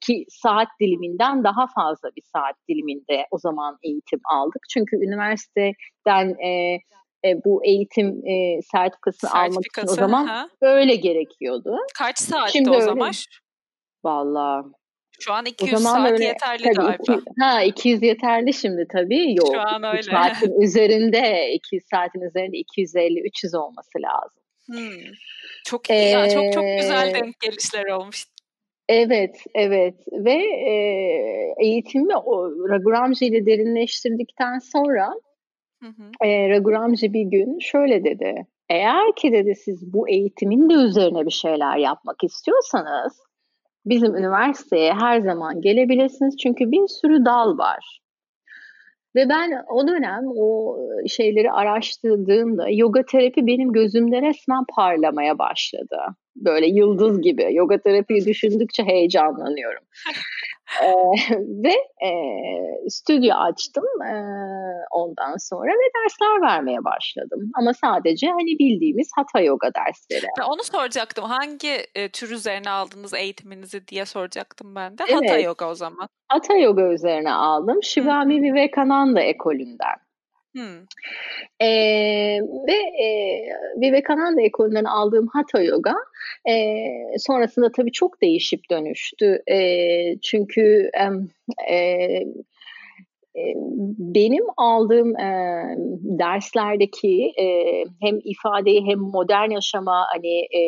ki 0.01 0.25
saat 0.29 0.69
diliminden 0.81 1.45
daha 1.45 1.67
fazla 1.75 2.09
bir 2.17 2.23
saat 2.23 2.55
diliminde 2.69 3.27
o 3.31 3.39
zaman 3.39 3.79
eğitim 3.83 4.21
aldık. 4.33 4.63
Çünkü 4.71 4.97
üniversiteden 4.97 6.29
e, 6.29 6.79
e, 7.25 7.45
bu 7.45 7.65
eğitim 7.65 8.27
e, 8.27 8.63
sertifikasını 8.63 9.31
almak 9.35 9.67
için 9.67 9.83
o 9.83 9.95
zaman 9.95 10.27
ha. 10.27 10.49
böyle 10.63 10.95
gerekiyordu. 10.97 11.77
Kaç 11.99 12.19
saatte 12.19 12.53
Şimdi 12.53 12.71
o 12.71 12.81
zaman? 12.81 13.13
Valla 14.05 14.65
şu 15.21 15.33
an 15.33 15.45
200 15.45 15.75
o 15.75 15.77
zaman 15.77 16.01
saat 16.01 16.13
öyle, 16.13 16.25
yeterli 16.25 16.63
tabii 16.63 16.75
galiba. 16.75 16.97
Iki, 17.03 17.23
ha 17.41 17.63
200 17.63 18.03
yeterli 18.03 18.55
şimdi 18.55 18.87
tabii. 18.93 19.35
Yok. 19.35 19.49
Şu 19.53 19.61
an 19.61 19.85
öyle. 19.85 20.03
saatin 20.03 20.61
üzerinde 20.61 21.53
200 21.53 21.85
saatin 21.91 22.21
üzerinde 22.21 22.57
250-300 22.57 23.59
olması 23.59 23.99
lazım. 23.99 24.43
Hmm. 24.67 25.13
Çok 25.67 25.91
iyi 25.91 25.93
ee, 25.93 26.09
ya. 26.09 26.31
Çok 26.31 26.53
çok 26.53 26.65
güzel 26.81 27.15
denk 27.15 27.41
gelişler 27.41 27.87
olmuş. 27.87 28.25
Evet, 28.89 29.37
evet 29.55 29.95
ve 30.13 30.35
e, 30.71 30.75
eğitimi 31.61 32.17
o 32.17 32.51
Raghuramji 32.69 33.27
ile 33.27 33.47
derinleştirdikten 33.47 34.59
sonra 34.59 35.15
Hı 35.83 35.89
hı. 35.89 36.29
E, 36.29 36.49
Raghuramji 36.49 37.13
bir 37.13 37.23
gün 37.23 37.59
şöyle 37.59 38.05
dedi. 38.05 38.47
Eğer 38.69 39.15
ki 39.17 39.33
dedi 39.33 39.55
siz 39.55 39.93
bu 39.93 40.09
eğitimin 40.09 40.71
de 40.71 40.75
üzerine 40.75 41.27
bir 41.27 41.31
şeyler 41.31 41.77
yapmak 41.77 42.25
istiyorsanız 42.25 43.13
bizim 43.87 44.17
üniversiteye 44.17 44.93
her 44.93 45.21
zaman 45.21 45.61
gelebilirsiniz. 45.61 46.37
Çünkü 46.37 46.71
bir 46.71 46.87
sürü 46.87 47.25
dal 47.25 47.59
var. 47.59 48.01
Ve 49.17 49.29
ben 49.29 49.65
o 49.69 49.89
dönem 49.89 50.25
o 50.37 50.79
şeyleri 51.09 51.53
araştırdığımda 51.53 52.67
yoga 52.71 53.03
terapi 53.03 53.47
benim 53.47 53.73
gözümde 53.73 54.23
resmen 54.23 54.65
parlamaya 54.77 55.39
başladı. 55.39 55.99
Böyle 56.37 56.67
yıldız 56.67 57.21
gibi. 57.21 57.49
Yoga 57.51 57.79
terapiyi 57.79 58.27
düşündükçe 58.27 58.85
heyecanlanıyorum. 58.85 59.83
ee, 60.83 60.93
ve 61.65 61.75
e, 62.09 62.11
stüdyo 62.89 63.35
açtım 63.35 63.85
e, 64.03 64.15
ondan 64.91 65.37
sonra 65.37 65.71
ve 65.71 65.89
dersler 65.97 66.43
vermeye 66.43 66.85
başladım. 66.85 67.51
Ama 67.55 67.75
sadece 67.75 68.27
hani 68.27 68.59
bildiğimiz 68.59 69.11
hatha 69.17 69.41
yoga 69.41 69.71
dersleri. 69.75 70.27
Ben 70.39 70.45
onu 70.45 70.63
soracaktım. 70.63 71.25
Hangi 71.25 71.87
e, 71.95 72.09
tür 72.09 72.31
üzerine 72.31 72.71
aldınız 72.71 73.15
eğitiminizi 73.15 73.89
diye 73.89 74.05
soracaktım 74.05 74.75
ben 74.75 74.99
de. 74.99 75.05
Evet. 75.09 75.23
Hatha 75.23 75.39
yoga 75.39 75.69
o 75.69 75.75
zaman. 75.75 76.09
Hatha 76.29 76.55
yoga 76.55 76.83
üzerine 76.83 77.33
aldım. 77.33 77.83
Shivami 77.83 78.43
Vivekananda 78.43 79.21
ekolünden. 79.21 80.08
Hmm. 80.59 80.87
Ve 82.69 82.79
e, 83.03 83.09
Vivekananda 83.81 84.43
ekolünden 84.43 84.85
aldığım 84.85 85.27
Hatha 85.27 85.63
Yoga 85.63 85.95
e, 86.49 86.77
sonrasında 87.19 87.73
tabii 87.73 87.93
çok 87.93 88.23
değişip 88.23 88.61
dönüştü. 88.71 89.43
E, 89.51 89.59
çünkü 90.23 90.91
e, 91.71 93.53
benim 93.99 94.45
aldığım 94.57 95.17
e, 95.17 95.31
derslerdeki 96.03 97.33
e, 97.41 97.45
hem 98.01 98.19
ifadeyi 98.25 98.87
hem 98.87 98.99
modern 98.99 99.51
yaşama 99.51 100.07
hani 100.13 100.39
e, 100.39 100.63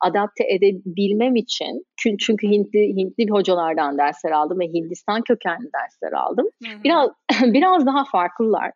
adapte 0.00 0.44
edebilmem 0.48 1.36
için 1.36 1.86
çünkü 2.18 2.48
Hintli 2.48 2.96
Hintli 2.96 3.30
hocalardan 3.30 3.98
dersler 3.98 4.30
aldım 4.30 4.60
ve 4.60 4.64
Hindistan 4.64 5.22
kökenli 5.22 5.70
dersler 5.82 6.12
aldım. 6.12 6.46
Hı 6.64 6.68
hı. 6.68 6.84
Biraz 6.84 7.10
biraz 7.54 7.86
daha 7.86 8.04
farklılar. 8.04 8.70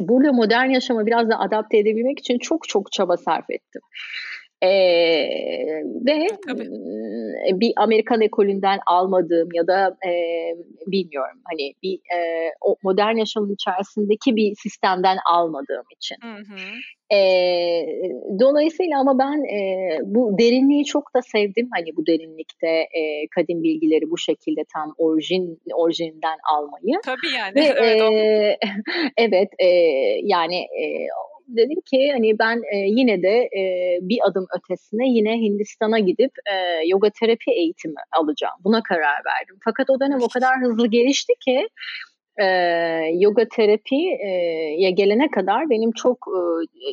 Burada 0.00 0.32
modern 0.32 0.70
yaşama 0.70 1.06
biraz 1.06 1.28
da 1.28 1.38
adapte 1.38 1.78
edebilmek 1.78 2.18
için 2.18 2.38
çok 2.38 2.68
çok 2.68 2.92
çaba 2.92 3.16
sarf 3.16 3.50
ettim. 3.50 3.82
Ee, 4.62 4.68
ve 6.06 6.26
Tabii. 6.48 6.70
bir 7.60 7.72
Amerikan 7.76 8.20
ekolünden 8.20 8.78
almadığım 8.86 9.48
ya 9.52 9.66
da 9.66 9.96
e, 10.06 10.12
bilmiyorum 10.86 11.40
hani 11.50 11.74
bir 11.82 11.94
e, 11.94 12.50
o 12.60 12.76
modern 12.82 13.16
yaşamın 13.16 13.54
içerisindeki 13.54 14.36
bir 14.36 14.54
sistemden 14.62 15.18
almadığım 15.32 15.84
için. 15.96 16.16
Hı 16.22 16.36
hı. 16.36 16.56
E, 17.12 17.18
dolayısıyla 18.40 19.00
ama 19.00 19.18
ben 19.18 19.44
e, 19.56 19.88
bu 20.04 20.38
derinliği 20.38 20.84
çok 20.84 21.14
da 21.14 21.22
sevdim. 21.22 21.68
Hani 21.74 21.96
bu 21.96 22.06
derinlikte 22.06 22.68
e, 22.68 23.28
kadim 23.34 23.62
bilgileri 23.62 24.10
bu 24.10 24.18
şekilde 24.18 24.60
tam 24.74 24.94
orijin 24.98 25.60
orijinden 25.74 26.38
almayı. 26.52 27.00
Tabii 27.04 27.34
yani. 27.36 27.54
Ve, 27.54 27.64
evet, 27.80 28.00
e, 28.02 28.58
evet 29.16 29.48
e, 29.58 29.66
yani 30.22 30.56
e, 30.56 30.84
dedim 31.48 31.80
ki 31.90 32.10
hani 32.12 32.38
ben 32.38 32.62
e, 32.72 32.76
yine 32.76 33.22
de 33.22 33.48
e, 33.58 33.62
bir 34.00 34.18
adım 34.22 34.46
ötesine 34.58 35.08
yine 35.08 35.32
Hindistan'a 35.32 35.98
gidip 35.98 36.32
e, 36.52 36.54
yoga 36.86 37.10
terapi 37.20 37.50
eğitimi 37.50 38.00
alacağım. 38.20 38.54
Buna 38.64 38.82
karar 38.82 39.22
verdim. 39.26 39.56
Fakat 39.64 39.90
o 39.90 40.00
dönem 40.00 40.22
o 40.22 40.28
kadar 40.28 40.60
hızlı 40.60 40.86
gelişti 40.86 41.32
ki 41.44 41.68
e, 42.42 42.46
yoga 43.14 43.48
terapiye 43.48 44.90
gelene 44.90 45.30
kadar 45.30 45.70
benim 45.70 45.92
çok 45.92 46.18
e, 46.28 46.38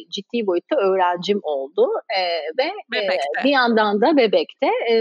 ciddi 0.10 0.48
boyutta 0.48 0.76
öğrencim 0.76 1.40
oldu. 1.44 1.88
E, 2.18 2.22
ve 2.58 2.98
e, 2.98 3.44
bir 3.44 3.50
yandan 3.50 4.02
da 4.02 4.18
bebekte. 4.18 4.68
E, 4.92 4.94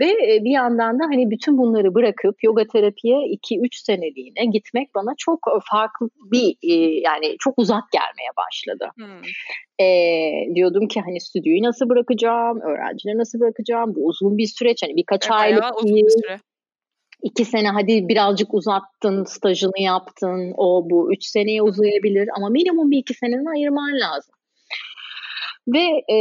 ve 0.00 0.06
e, 0.06 0.44
bir 0.44 0.50
yandan 0.50 0.98
da 0.98 1.04
hani 1.04 1.30
bütün 1.30 1.58
bunları 1.58 1.94
bırakıp 1.94 2.44
yoga 2.44 2.66
terapiye 2.66 3.16
2-3 3.16 3.68
seneliğine 3.72 4.44
gitmek 4.52 4.94
bana 4.94 5.14
çok 5.18 5.40
farklı 5.72 6.08
bir 6.32 6.56
e, 6.62 7.00
yani 7.00 7.36
çok 7.38 7.58
uzak 7.58 7.84
gelmeye 7.92 8.30
başladı. 8.36 8.90
Hmm. 8.96 9.86
E, 9.86 10.54
diyordum 10.54 10.88
ki 10.88 11.00
hani 11.00 11.20
stüdyoyu 11.20 11.62
nasıl 11.62 11.88
bırakacağım, 11.88 12.60
öğrencileri 12.60 13.18
nasıl 13.18 13.40
bırakacağım, 13.40 13.94
bu 13.94 14.06
uzun 14.06 14.38
bir 14.38 14.46
süreç 14.46 14.82
hani 14.82 14.96
birkaç 14.96 15.26
evet, 15.26 15.40
aylık 15.40 15.84
bir 15.84 16.10
süre 16.10 16.38
iki 17.22 17.44
sene 17.44 17.68
hadi 17.68 18.08
birazcık 18.08 18.54
uzattın, 18.54 19.24
stajını 19.24 19.80
yaptın, 19.80 20.52
o 20.56 20.90
bu 20.90 21.12
üç 21.12 21.26
seneye 21.26 21.62
uzayabilir 21.62 22.28
ama 22.36 22.48
minimum 22.48 22.90
bir 22.90 22.98
iki 22.98 23.14
seneni 23.14 23.50
ayırman 23.50 24.00
lazım. 24.00 24.36
Ve, 25.74 25.86
e, 26.14 26.18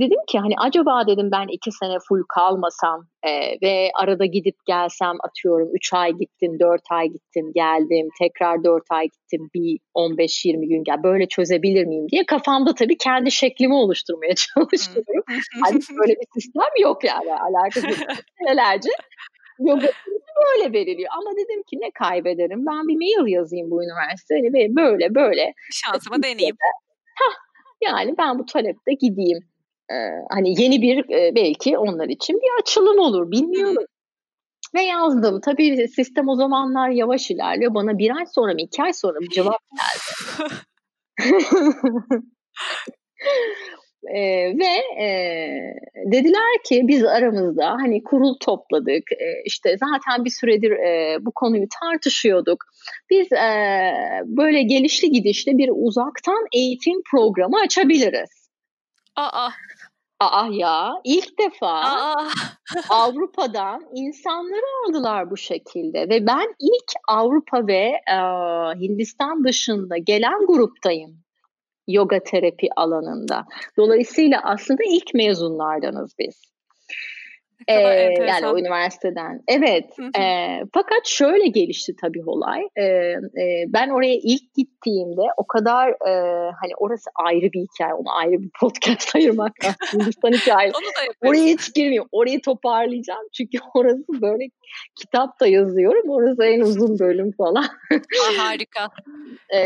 dedim 0.00 0.18
ki 0.28 0.38
hani 0.38 0.54
acaba 0.58 1.06
dedim 1.06 1.28
ben 1.32 1.46
iki 1.48 1.72
sene 1.72 1.96
full 2.08 2.22
kalmasam 2.28 3.06
e, 3.22 3.30
ve 3.62 3.90
arada 4.00 4.24
gidip 4.24 4.54
gelsem 4.66 5.16
atıyorum 5.28 5.68
üç 5.74 5.92
ay 5.92 6.12
gittim, 6.12 6.58
dört 6.60 6.82
ay 6.90 7.06
gittim, 7.06 7.52
geldim, 7.54 8.08
tekrar 8.22 8.64
dört 8.64 8.82
ay 8.90 9.04
gittim, 9.04 9.50
bir 9.54 9.78
15-20 9.94 10.68
gün 10.68 10.84
gel 10.84 11.02
böyle 11.02 11.28
çözebilir 11.28 11.84
miyim 11.84 12.06
diye 12.12 12.26
kafamda 12.26 12.74
tabii 12.74 12.96
kendi 12.98 13.30
şeklimi 13.30 13.74
oluşturmaya 13.74 14.34
çalışıyorum. 14.54 15.24
hani 15.62 15.80
böyle 16.00 16.12
bir 16.12 16.26
sistem 16.34 16.72
yok 16.82 17.04
yani 17.04 17.34
alakası 17.34 18.04
senelerce 18.38 18.90
yoga 19.58 19.88
böyle 20.42 20.72
veriliyor. 20.72 21.10
Ama 21.18 21.30
dedim 21.32 21.62
ki 21.62 21.80
ne 21.80 21.90
kaybederim? 21.90 22.66
Ben 22.66 22.88
bir 22.88 22.96
mail 22.96 23.32
yazayım 23.32 23.70
bu 23.70 23.84
üniversiteye 23.84 24.52
ve 24.52 24.76
böyle 24.76 25.14
böyle. 25.14 25.54
Şansımı 25.70 26.22
deneyeyim. 26.22 26.56
Hah, 27.18 27.34
yani 27.80 28.14
ben 28.18 28.38
bu 28.38 28.46
talepte 28.46 28.92
gideyim. 29.00 29.38
Ee, 29.90 29.94
hani 30.30 30.62
yeni 30.62 30.82
bir 30.82 31.10
e, 31.10 31.34
belki 31.34 31.78
onlar 31.78 32.08
için 32.08 32.36
bir 32.36 32.62
açılım 32.62 32.98
olur 32.98 33.30
bilmiyorum. 33.30 33.84
Ve 34.74 34.82
yazdım. 34.82 35.40
Tabii 35.40 35.88
sistem 35.88 36.28
o 36.28 36.36
zamanlar 36.36 36.88
yavaş 36.88 37.30
ilerliyor. 37.30 37.74
Bana 37.74 37.98
bir 37.98 38.16
ay 38.16 38.26
sonra 38.26 38.52
mı 38.52 38.60
iki 38.60 38.82
ay 38.82 38.92
sonra 38.92 39.20
mı 39.20 39.28
cevap 39.28 39.60
geldi. 39.76 40.54
E, 44.04 44.20
ve 44.58 45.02
e, 45.04 45.08
dediler 46.12 46.62
ki 46.64 46.80
biz 46.84 47.04
aramızda 47.04 47.70
hani 47.70 48.02
kurul 48.02 48.34
topladık 48.40 49.12
e, 49.12 49.42
işte 49.44 49.76
zaten 49.78 50.24
bir 50.24 50.30
süredir 50.30 50.70
e, 50.70 51.18
bu 51.20 51.32
konuyu 51.34 51.66
tartışıyorduk 51.80 52.64
biz 53.10 53.32
e, 53.32 53.48
böyle 54.24 54.62
gelişli 54.62 55.10
gidişli 55.10 55.58
bir 55.58 55.70
uzaktan 55.74 56.46
eğitim 56.52 57.02
programı 57.10 57.60
açabiliriz. 57.60 58.48
Aa. 59.16 59.48
Aa 60.20 60.48
ya 60.52 60.92
ilk 61.04 61.38
defa 61.38 61.80
Aa. 61.80 62.28
Avrupa'dan 62.90 63.86
insanları 63.94 64.64
aldılar 64.86 65.30
bu 65.30 65.36
şekilde 65.36 66.08
ve 66.08 66.26
ben 66.26 66.54
ilk 66.60 66.92
Avrupa 67.08 67.66
ve 67.66 68.00
e, 68.08 68.16
Hindistan 68.80 69.44
dışında 69.44 69.98
gelen 69.98 70.46
gruptayım 70.46 71.22
yoga 71.88 72.20
terapi 72.22 72.68
alanında. 72.76 73.44
Dolayısıyla 73.76 74.40
aslında 74.44 74.82
ilk 74.90 75.14
mezunlardanız 75.14 76.14
biz. 76.18 76.51
Ee, 77.68 77.74
yani 78.28 78.46
o 78.46 78.58
üniversiteden. 78.58 79.40
Evet. 79.48 79.84
e, 80.18 80.22
fakat 80.74 81.06
şöyle 81.06 81.48
gelişti 81.48 81.92
tabii 82.00 82.22
olay. 82.26 82.62
E, 82.76 82.84
e, 82.84 83.64
ben 83.68 83.88
oraya 83.88 84.14
ilk 84.14 84.54
gittiğimde 84.54 85.22
o 85.36 85.46
kadar 85.46 85.88
e, 85.88 86.12
hani 86.60 86.72
orası 86.78 87.10
ayrı 87.14 87.52
bir 87.52 87.60
hikaye. 87.60 87.94
Onu 87.94 88.16
ayrı 88.16 88.42
bir 88.42 88.50
podcast 88.60 89.16
ayırmak 89.16 89.52
lazım. 89.64 90.12
Hikayesi. 90.32 90.76
Oraya 91.24 91.44
hiç 91.44 91.74
girmeyeyim. 91.74 92.08
Orayı 92.12 92.42
toparlayacağım. 92.42 93.28
Çünkü 93.36 93.58
orası 93.74 94.22
böyle 94.22 94.48
kitap 95.00 95.40
da 95.40 95.46
yazıyorum. 95.46 96.10
Orası 96.10 96.44
en 96.44 96.60
uzun 96.60 96.98
bölüm 96.98 97.32
falan. 97.32 97.64
Aa, 97.92 98.38
harika. 98.38 98.88
e, 99.54 99.60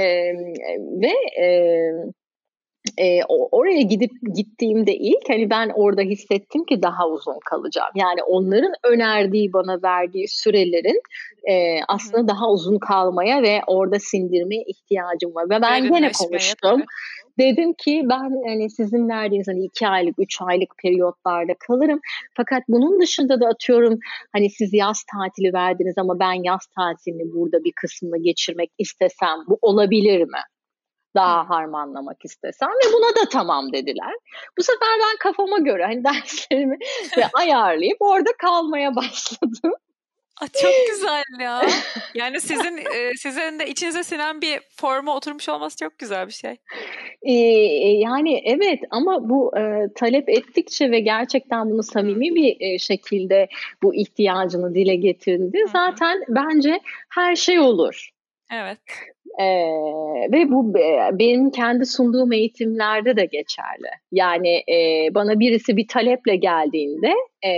ve 1.02 1.42
e, 1.42 1.46
e, 2.98 3.24
oraya 3.28 3.80
gidip 3.80 4.10
gittiğimde 4.34 4.94
ilk 4.94 5.28
hani 5.28 5.50
ben 5.50 5.70
orada 5.74 6.02
hissettim 6.02 6.64
ki 6.64 6.82
daha 6.82 7.08
uzun 7.08 7.38
kalacağım. 7.50 7.90
Yani 7.94 8.22
onların 8.22 8.72
önerdiği 8.84 9.52
bana 9.52 9.82
verdiği 9.82 10.28
sürelerin 10.28 11.00
e, 11.48 11.80
aslında 11.88 12.22
Hı. 12.22 12.28
daha 12.28 12.50
uzun 12.50 12.78
kalmaya 12.78 13.42
ve 13.42 13.60
orada 13.66 13.98
sindirmeye 13.98 14.62
ihtiyacım 14.62 15.34
var. 15.34 15.50
Ve 15.50 15.62
ben 15.62 15.82
gene 15.82 16.12
konuştum. 16.12 16.82
Dedim 17.38 17.72
ki 17.72 18.02
ben 18.04 18.48
hani 18.48 18.70
sizin 18.70 19.08
verdiğiniz 19.08 19.48
hani 19.48 19.64
iki 19.64 19.88
aylık, 19.88 20.14
üç 20.18 20.36
aylık 20.40 20.74
periyotlarda 20.82 21.52
kalırım. 21.66 22.00
Fakat 22.36 22.62
bunun 22.68 23.00
dışında 23.00 23.40
da 23.40 23.46
atıyorum 23.46 23.98
hani 24.32 24.50
siz 24.50 24.72
yaz 24.72 25.04
tatili 25.12 25.52
verdiniz 25.52 25.98
ama 25.98 26.18
ben 26.18 26.44
yaz 26.44 26.66
tatilini 26.66 27.32
burada 27.32 27.64
bir 27.64 27.72
kısmını 27.72 28.22
geçirmek 28.22 28.70
istesem 28.78 29.38
bu 29.48 29.58
olabilir 29.62 30.20
mi? 30.20 30.38
Daha 31.16 31.50
harmanlamak 31.50 32.24
istesem 32.24 32.68
ve 32.68 32.92
buna 32.92 33.16
da 33.16 33.28
tamam 33.28 33.72
dediler. 33.72 34.14
Bu 34.58 34.62
sefer 34.62 34.88
ben 35.00 35.16
kafama 35.20 35.58
göre 35.58 35.84
hani 35.84 36.04
derslerimi 36.04 36.78
ayarlayıp 37.34 37.96
orada 38.00 38.30
kalmaya 38.38 38.96
başladım. 38.96 39.72
Aa, 40.42 40.46
çok 40.62 40.72
güzel 40.90 41.22
ya. 41.40 41.62
Yani 42.14 42.40
sizin 42.40 42.76
e, 42.76 43.12
sizin 43.16 43.58
de 43.58 43.68
içinize 43.68 44.04
sinen 44.04 44.40
bir 44.40 44.60
forma 44.76 45.16
oturmuş 45.16 45.48
olması 45.48 45.76
çok 45.76 45.98
güzel 45.98 46.26
bir 46.26 46.32
şey. 46.32 46.56
Ee, 47.22 47.32
yani 47.98 48.42
evet 48.44 48.80
ama 48.90 49.28
bu 49.28 49.58
e, 49.58 49.88
talep 49.94 50.28
ettikçe 50.28 50.90
ve 50.90 51.00
gerçekten 51.00 51.70
bunu 51.70 51.82
samimi 51.82 52.34
bir 52.34 52.56
e, 52.60 52.78
şekilde 52.78 53.48
bu 53.82 53.94
ihtiyacını 53.94 54.74
dile 54.74 54.96
getirdi. 54.96 55.64
Zaten 55.72 56.24
bence 56.28 56.80
her 57.08 57.36
şey 57.36 57.58
olur. 57.58 58.10
Evet. 58.52 58.80
Ee, 59.40 59.46
ve 60.32 60.50
bu 60.50 60.74
benim 61.12 61.50
kendi 61.50 61.86
sunduğum 61.86 62.32
eğitimlerde 62.32 63.16
de 63.16 63.24
geçerli. 63.24 63.88
Yani 64.12 64.48
e, 64.48 65.08
bana 65.14 65.40
birisi 65.40 65.76
bir 65.76 65.88
taleple 65.88 66.36
geldiğinde 66.36 67.12
e, 67.44 67.52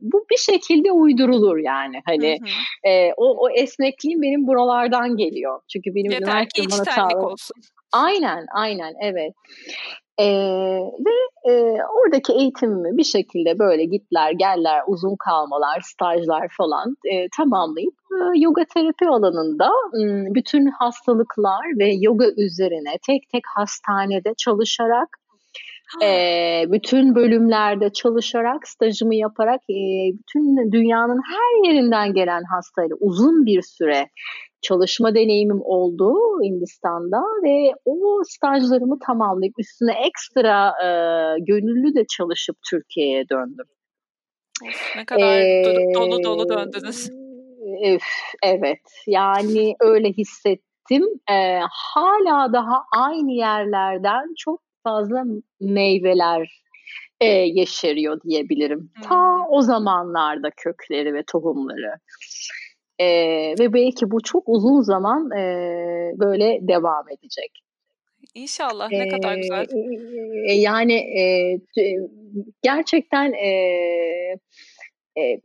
bu 0.00 0.26
bir 0.30 0.36
şekilde 0.36 0.92
uydurulur 0.92 1.58
yani. 1.58 2.00
Hani 2.04 2.38
hı 2.40 2.44
hı. 2.44 2.92
E, 2.92 3.12
o, 3.16 3.44
o 3.44 3.50
esnekliğim 3.50 4.22
benim 4.22 4.46
buralardan 4.46 5.16
geliyor. 5.16 5.60
Çünkü 5.72 5.94
benim 5.94 6.12
Yeter 6.12 6.48
ki 6.48 6.62
içtenlik 6.62 7.16
olsun. 7.16 7.56
Aynen, 7.92 8.46
aynen, 8.54 8.94
evet. 9.02 9.32
E, 10.18 10.26
ve 11.06 11.50
e, 11.52 11.78
oradaki 11.82 12.32
eğitimimi 12.32 12.96
bir 12.96 13.04
şekilde 13.04 13.58
böyle 13.58 13.84
gitler, 13.84 14.32
geller, 14.32 14.82
uzun 14.86 15.16
kalmalar, 15.16 15.80
stajlar 15.80 16.48
falan 16.58 16.96
e, 17.12 17.28
tamamlayıp 17.36 17.94
e, 17.94 18.40
yoga 18.40 18.64
terapi 18.74 19.08
alanında 19.08 19.66
e, 19.94 20.00
bütün 20.34 20.66
hastalıklar 20.66 21.78
ve 21.78 21.92
yoga 22.00 22.26
üzerine 22.36 22.98
tek 23.06 23.28
tek 23.32 23.42
hastanede 23.56 24.34
çalışarak 24.38 25.08
e, 26.02 26.64
bütün 26.68 27.14
bölümlerde 27.14 27.92
çalışarak, 27.92 28.68
stajımı 28.68 29.14
yaparak 29.14 29.60
e, 29.70 29.78
bütün 30.18 30.72
dünyanın 30.72 31.20
her 31.32 31.68
yerinden 31.68 32.12
gelen 32.12 32.42
hastayla 32.54 32.96
uzun 33.00 33.46
bir 33.46 33.62
süre 33.62 34.08
çalışma 34.62 35.14
deneyimim 35.14 35.60
oldu 35.64 36.14
Hindistan'da 36.44 37.22
ve 37.42 37.74
o 37.84 38.22
stajlarımı 38.24 38.98
tamamlayıp 39.06 39.54
üstüne 39.58 39.92
ekstra 39.92 40.68
e, 40.68 40.86
gönüllü 41.40 41.94
de 41.94 42.04
çalışıp 42.16 42.56
Türkiye'ye 42.70 43.28
döndüm. 43.28 43.66
Ne 44.96 45.04
kadar 45.04 45.40
ee, 45.40 45.94
dolu 45.94 46.22
dolu 46.22 46.48
döndünüz. 46.48 47.10
Evet 48.42 48.80
yani 49.06 49.74
öyle 49.80 50.12
hissettim. 50.12 51.04
Ee, 51.30 51.60
hala 51.70 52.52
daha 52.52 52.82
aynı 52.96 53.32
yerlerden 53.32 54.34
çok 54.38 54.60
fazla 54.84 55.24
meyveler 55.60 56.62
e, 57.20 57.26
yeşeriyor 57.26 58.20
diyebilirim. 58.22 58.90
Hmm. 58.94 59.02
Ta 59.02 59.46
o 59.48 59.62
zamanlarda 59.62 60.50
kökleri 60.56 61.14
ve 61.14 61.22
tohumları. 61.32 61.94
E, 62.98 63.06
ve 63.58 63.72
belki 63.72 64.10
bu 64.10 64.20
çok 64.20 64.42
uzun 64.46 64.80
zaman 64.80 65.30
e, 65.30 65.44
böyle 66.18 66.58
devam 66.68 67.08
edecek. 67.08 67.62
İnşallah 68.34 68.90
ne 68.90 69.06
ee, 69.06 69.08
kadar 69.08 69.36
güzel. 69.36 69.66
E, 70.48 70.52
yani 70.52 70.94
e, 70.94 71.58
gerçekten 72.62 73.32
e, 73.32 73.48
e, 75.18 75.40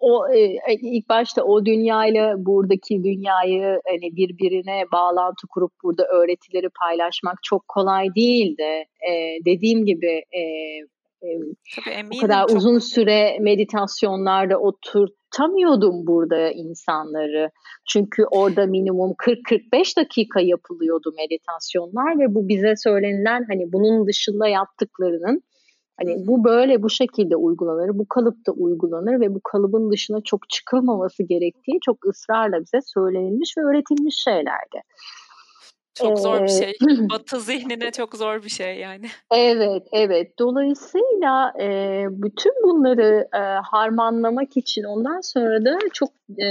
o 0.00 0.28
e, 0.34 0.58
ilk 0.80 1.08
başta 1.08 1.44
o 1.44 1.66
dünyayla 1.66 2.34
buradaki 2.46 3.04
dünyayı 3.04 3.80
hani 3.86 4.16
birbirine 4.16 4.84
bağlantı 4.92 5.46
kurup 5.46 5.72
burada 5.82 6.04
öğretileri 6.06 6.68
paylaşmak 6.68 7.38
çok 7.42 7.68
kolay 7.68 8.14
değildi. 8.14 8.84
E, 9.10 9.38
dediğim 9.44 9.86
gibi 9.86 10.24
e, 10.36 10.42
Tabii 11.22 12.08
o 12.16 12.20
kadar 12.20 12.48
çok... 12.48 12.56
uzun 12.56 12.78
süre 12.78 13.38
meditasyonlarda 13.40 14.58
oturtamıyordum 14.58 16.06
burada 16.06 16.50
insanları. 16.50 17.50
Çünkü 17.88 18.24
orada 18.30 18.66
minimum 18.66 19.10
40-45 19.10 19.96
dakika 19.96 20.40
yapılıyordu 20.40 21.12
meditasyonlar 21.16 22.18
ve 22.18 22.34
bu 22.34 22.48
bize 22.48 22.74
söylenilen 22.76 23.44
hani 23.48 23.72
bunun 23.72 24.06
dışında 24.06 24.48
yaptıklarının 24.48 25.42
Hani 26.00 26.26
bu 26.26 26.44
böyle 26.44 26.82
bu 26.82 26.90
şekilde 26.90 27.36
uygulanır, 27.36 27.98
bu 27.98 28.08
kalıpta 28.08 28.52
uygulanır 28.52 29.20
ve 29.20 29.34
bu 29.34 29.40
kalıbın 29.44 29.92
dışına 29.92 30.20
çok 30.24 30.48
çıkılmaması 30.48 31.22
gerektiği 31.22 31.78
çok 31.84 32.06
ısrarla 32.06 32.60
bize 32.60 32.78
söylenilmiş 32.94 33.54
ve 33.58 33.62
öğretilmiş 33.62 34.14
şeylerdi. 34.24 34.80
Çok 35.94 36.18
zor 36.18 36.42
bir 36.42 36.48
şey. 36.48 36.72
Batı 37.10 37.40
zihnine 37.40 37.90
çok 37.90 38.14
zor 38.16 38.42
bir 38.42 38.48
şey 38.48 38.76
yani. 38.78 39.06
Evet, 39.34 39.82
evet. 39.92 40.38
Dolayısıyla 40.38 41.52
e, 41.60 42.04
bütün 42.10 42.52
bunları 42.62 43.28
e, 43.34 43.38
harmanlamak 43.70 44.56
için 44.56 44.84
ondan 44.84 45.20
sonra 45.20 45.64
da 45.64 45.78
çok 45.92 46.08
e, 46.38 46.48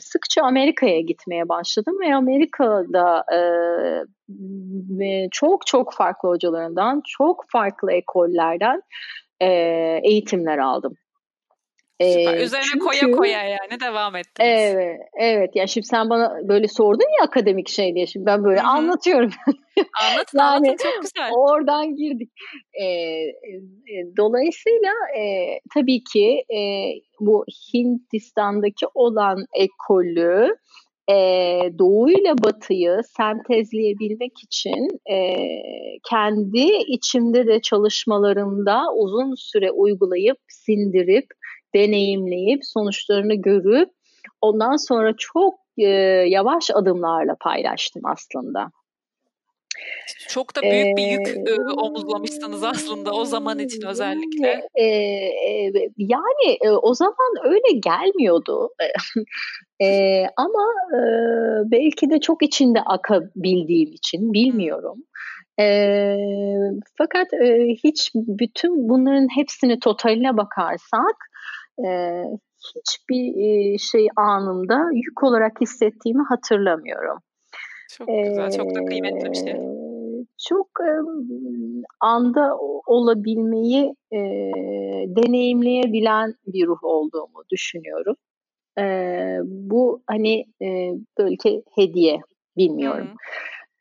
sıkça 0.00 0.42
Amerika'ya 0.42 1.00
gitmeye 1.00 1.48
başladım 1.48 1.94
ve 2.00 2.14
Amerika'da 2.14 3.24
e, 3.32 5.28
çok 5.30 5.66
çok 5.66 5.94
farklı 5.94 6.28
hocalarından, 6.28 7.02
çok 7.06 7.44
farklı 7.48 7.92
ekollerden 7.92 8.82
e, 9.40 9.46
eğitimler 10.04 10.58
aldım. 10.58 10.94
Süper. 12.00 12.38
Üzerine 12.38 12.64
çünkü, 12.72 12.84
koya 12.84 13.10
koya 13.10 13.42
yani 13.42 13.80
devam 13.80 14.16
ettiniz. 14.16 14.48
Evet, 14.50 15.00
evet. 15.20 15.50
Ya 15.54 15.66
şimdi 15.66 15.86
sen 15.86 16.10
bana 16.10 16.48
böyle 16.48 16.68
sordun 16.68 17.18
ya 17.18 17.24
akademik 17.24 17.68
şey 17.68 17.94
diye. 17.94 18.06
Şimdi 18.06 18.26
ben 18.26 18.44
böyle 18.44 18.60
Hı-hı. 18.60 18.68
anlatıyorum. 18.68 19.30
Anlatın, 20.02 20.38
yani 20.38 20.48
anlatın 20.48 20.76
çok 20.76 21.02
güzel. 21.02 21.30
Oradan 21.32 21.96
girdik. 21.96 22.30
E, 22.72 22.84
e, 22.84 24.16
dolayısıyla 24.16 24.92
e, 25.18 25.22
tabii 25.74 26.04
ki 26.12 26.44
e, 26.56 26.60
bu 27.20 27.44
Hindistan'daki 27.74 28.86
olan 28.94 29.44
ekolü 29.54 30.56
e, 31.10 31.14
Doğu 31.78 32.10
ile 32.10 32.38
Batı'yı 32.42 33.00
sentezleyebilmek 33.16 34.32
için 34.44 34.88
e, 35.10 35.46
kendi 36.10 36.66
içimde 36.86 37.46
de 37.46 37.60
çalışmalarımda 37.60 38.82
uzun 38.96 39.34
süre 39.34 39.70
uygulayıp 39.70 40.38
sindirip 40.48 41.26
deneyimleyip 41.74 42.60
sonuçlarını 42.64 43.34
görüp 43.34 43.90
ondan 44.40 44.76
sonra 44.76 45.14
çok 45.18 45.54
e, 45.78 45.88
yavaş 46.28 46.70
adımlarla 46.74 47.36
paylaştım 47.40 48.02
aslında. 48.04 48.70
Çok 50.28 50.56
da 50.56 50.62
büyük 50.62 50.96
bir 50.96 51.06
yük 51.06 51.48
ee, 51.48 51.62
omuzlamışsınız 51.62 52.64
aslında 52.64 53.12
o 53.12 53.24
zaman 53.24 53.58
için 53.58 53.86
özellikle. 53.86 54.68
E, 54.74 54.84
e, 54.84 55.72
yani 55.98 56.58
e, 56.64 56.70
o 56.70 56.94
zaman 56.94 57.34
öyle 57.44 57.78
gelmiyordu. 57.78 58.68
e, 59.82 60.20
ama 60.36 60.66
e, 60.92 61.00
belki 61.70 62.10
de 62.10 62.20
çok 62.20 62.42
içinde 62.42 62.80
akabildiğim 62.80 63.92
için 63.92 64.32
bilmiyorum. 64.32 64.98
E, 65.60 66.16
fakat 66.98 67.32
e, 67.32 67.66
hiç 67.84 68.10
bütün 68.14 68.88
bunların 68.88 69.28
hepsini 69.36 69.80
totaline 69.80 70.36
bakarsak 70.36 71.16
e, 71.86 72.22
hiçbir 72.76 73.34
e, 73.36 73.78
şey 73.78 74.08
anında 74.16 74.90
yük 74.92 75.24
olarak 75.24 75.60
hissettiğimi 75.60 76.22
hatırlamıyorum. 76.22 77.18
Çok 77.90 78.08
güzel, 78.08 78.50
çok 78.50 78.74
da 78.74 78.84
kıymetli 78.84 79.30
bir 79.30 79.36
şey. 79.36 79.54
Çok 80.48 80.68
e, 80.80 80.92
anda 82.00 82.56
olabilmeyi 82.86 83.94
e, 84.12 84.18
deneyimleyebilen 85.06 86.34
bir 86.46 86.66
ruh 86.66 86.84
olduğumu 86.84 87.42
düşünüyorum. 87.50 88.16
E, 88.78 88.84
bu 89.44 90.02
hani 90.06 90.44
e, 90.62 90.92
böyle 91.18 91.62
hediye 91.74 92.20
bilmiyorum. 92.56 93.06
Hmm. 93.06 93.16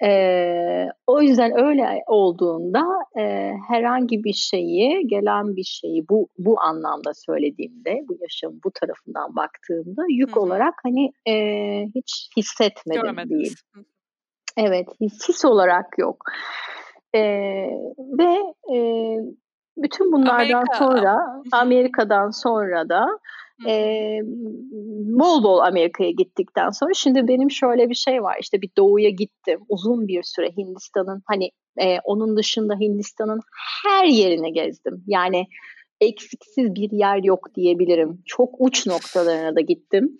Ee, 0.03 0.87
o 1.07 1.21
yüzden 1.21 1.65
öyle 1.65 2.03
olduğunda 2.07 2.83
e, 3.17 3.51
herhangi 3.67 4.23
bir 4.23 4.33
şeyi, 4.33 5.07
gelen 5.07 5.55
bir 5.55 5.63
şeyi 5.63 6.09
bu 6.09 6.27
bu 6.37 6.61
anlamda 6.61 7.13
söylediğimde, 7.13 7.99
bu 8.09 8.17
yaşamın 8.21 8.61
bu 8.63 8.71
tarafından 8.71 9.35
baktığımda 9.35 10.01
yük 10.09 10.35
Hı-hı. 10.35 10.39
olarak 10.39 10.73
hani 10.83 11.11
e, 11.27 11.35
hiç 11.95 12.29
hissetmedim 12.37 13.01
Görmediniz. 13.01 13.39
değil. 13.39 13.55
Evet, 14.57 14.87
his, 15.01 15.29
his 15.29 15.45
olarak 15.45 15.97
yok. 15.97 16.23
E, 17.15 17.21
ve 17.97 18.53
e, 18.73 18.77
bütün 19.77 20.11
bunlardan 20.11 20.33
Amerika. 20.33 20.77
sonra, 20.77 21.41
Amerika'dan 21.51 22.29
sonra 22.29 22.89
da 22.89 23.19
e, 23.67 24.19
bol 25.19 25.43
bol 25.43 25.59
Amerika'ya 25.59 26.11
gittikten 26.11 26.69
sonra 26.69 26.93
şimdi 26.93 27.27
benim 27.27 27.51
şöyle 27.51 27.89
bir 27.89 27.95
şey 27.95 28.23
var 28.23 28.37
işte 28.41 28.61
bir 28.61 28.69
doğuya 28.77 29.09
gittim 29.09 29.59
uzun 29.69 30.07
bir 30.07 30.23
süre 30.23 30.49
Hindistan'ın 30.57 31.23
hani 31.27 31.51
e, 31.81 31.97
onun 32.03 32.37
dışında 32.37 32.75
Hindistan'ın 32.79 33.39
her 33.83 34.05
yerini 34.05 34.53
gezdim. 34.53 35.03
Yani 35.07 35.45
eksiksiz 36.03 36.75
bir 36.75 36.91
yer 36.91 37.23
yok 37.23 37.55
diyebilirim. 37.55 38.21
Çok 38.25 38.49
uç 38.59 38.87
noktalarına 38.87 39.55
da 39.55 39.61
gittim. 39.61 40.17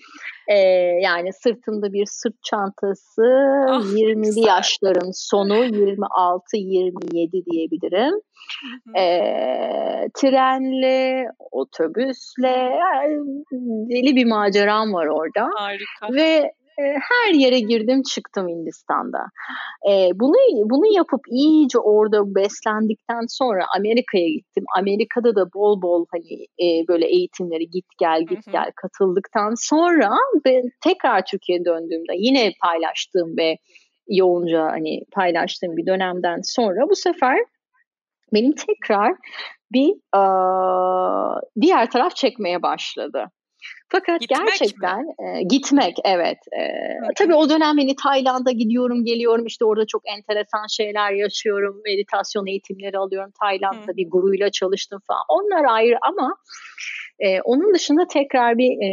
Ee, 0.47 0.57
yani 1.03 1.33
sırtımda 1.33 1.93
bir 1.93 2.05
sırt 2.05 2.43
çantası, 2.43 3.23
oh, 3.69 3.85
20'li 3.85 4.21
güzel. 4.21 4.43
yaşların 4.43 5.11
sonu 5.13 5.65
26-27 5.65 7.45
diyebilirim. 7.51 8.13
Ee, 8.97 10.09
trenle, 10.13 11.27
otobüsle, 11.51 12.71
deli 13.89 14.15
bir 14.15 14.25
maceram 14.25 14.93
var 14.93 15.07
orada. 15.07 15.49
Harika. 15.55 16.13
Ve 16.13 16.53
her 16.77 17.33
yere 17.33 17.59
girdim 17.59 18.01
çıktım 18.03 18.47
Hindistan'da. 18.47 19.19
E, 19.89 20.09
bunu 20.15 20.69
bunu 20.69 20.95
yapıp 20.95 21.21
iyice 21.29 21.79
orada 21.79 22.35
beslendikten 22.35 23.25
sonra 23.27 23.65
Amerika'ya 23.77 24.27
gittim. 24.27 24.63
Amerika'da 24.77 25.35
da 25.35 25.45
bol 25.55 25.81
bol 25.81 26.05
hani 26.11 26.33
e, 26.43 26.87
böyle 26.87 27.07
eğitimleri 27.07 27.69
git 27.69 27.85
gel 27.99 28.21
git 28.29 28.51
gel 28.51 28.71
katıldıktan 28.75 29.53
sonra 29.57 30.09
ben 30.45 30.63
tekrar 30.83 31.25
Türkiye'ye 31.25 31.65
döndüğümde 31.65 32.13
yine 32.15 32.51
paylaştığım 32.61 33.37
ve 33.37 33.57
yoğunca 34.07 34.63
hani 34.63 35.01
paylaştığım 35.11 35.77
bir 35.77 35.85
dönemden 35.85 36.39
sonra 36.43 36.89
bu 36.89 36.95
sefer 36.95 37.37
benim 38.33 38.51
tekrar 38.51 39.15
bir 39.71 40.17
aa, 40.17 41.39
diğer 41.61 41.91
taraf 41.91 42.15
çekmeye 42.15 42.61
başladı. 42.61 43.25
Fakat 43.89 44.21
gitmek 44.21 44.47
gerçekten 44.47 44.99
e, 44.99 45.43
gitmek 45.43 45.97
evet. 46.05 46.37
E, 46.59 46.63
tabii 47.15 47.35
o 47.35 47.49
dönem 47.49 47.77
beni 47.77 47.95
Tayland'a 47.95 48.51
gidiyorum 48.51 49.05
geliyorum 49.05 49.45
işte 49.45 49.65
orada 49.65 49.85
çok 49.87 50.01
enteresan 50.05 50.67
şeyler 50.69 51.11
yaşıyorum. 51.11 51.81
Meditasyon 51.85 52.47
eğitimleri 52.47 52.97
alıyorum. 52.97 53.31
Tayland'da 53.41 53.91
Hı. 53.91 53.97
bir 53.97 54.09
guruyla 54.09 54.51
çalıştım 54.51 54.99
falan. 55.07 55.23
Onlar 55.29 55.65
ayrı 55.65 55.95
ama 56.01 56.35
e, 57.19 57.41
onun 57.41 57.73
dışında 57.73 58.07
tekrar 58.07 58.57
bir 58.57 58.71
e, 58.87 58.89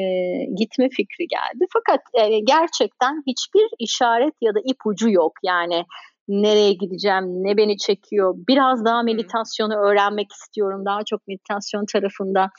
gitme 0.56 0.88
fikri 0.88 1.26
geldi. 1.26 1.66
Fakat 1.72 2.00
e, 2.14 2.38
gerçekten 2.38 3.22
hiçbir 3.26 3.68
işaret 3.78 4.34
ya 4.40 4.54
da 4.54 4.58
ipucu 4.64 5.10
yok. 5.10 5.32
Yani 5.42 5.84
nereye 6.28 6.72
gideceğim, 6.72 7.24
ne 7.24 7.56
beni 7.56 7.78
çekiyor. 7.78 8.34
Biraz 8.48 8.84
daha 8.84 9.02
meditasyonu 9.02 9.74
öğrenmek 9.74 10.32
istiyorum. 10.32 10.84
Daha 10.84 11.04
çok 11.04 11.28
meditasyon 11.28 11.84
tarafında 11.92 12.50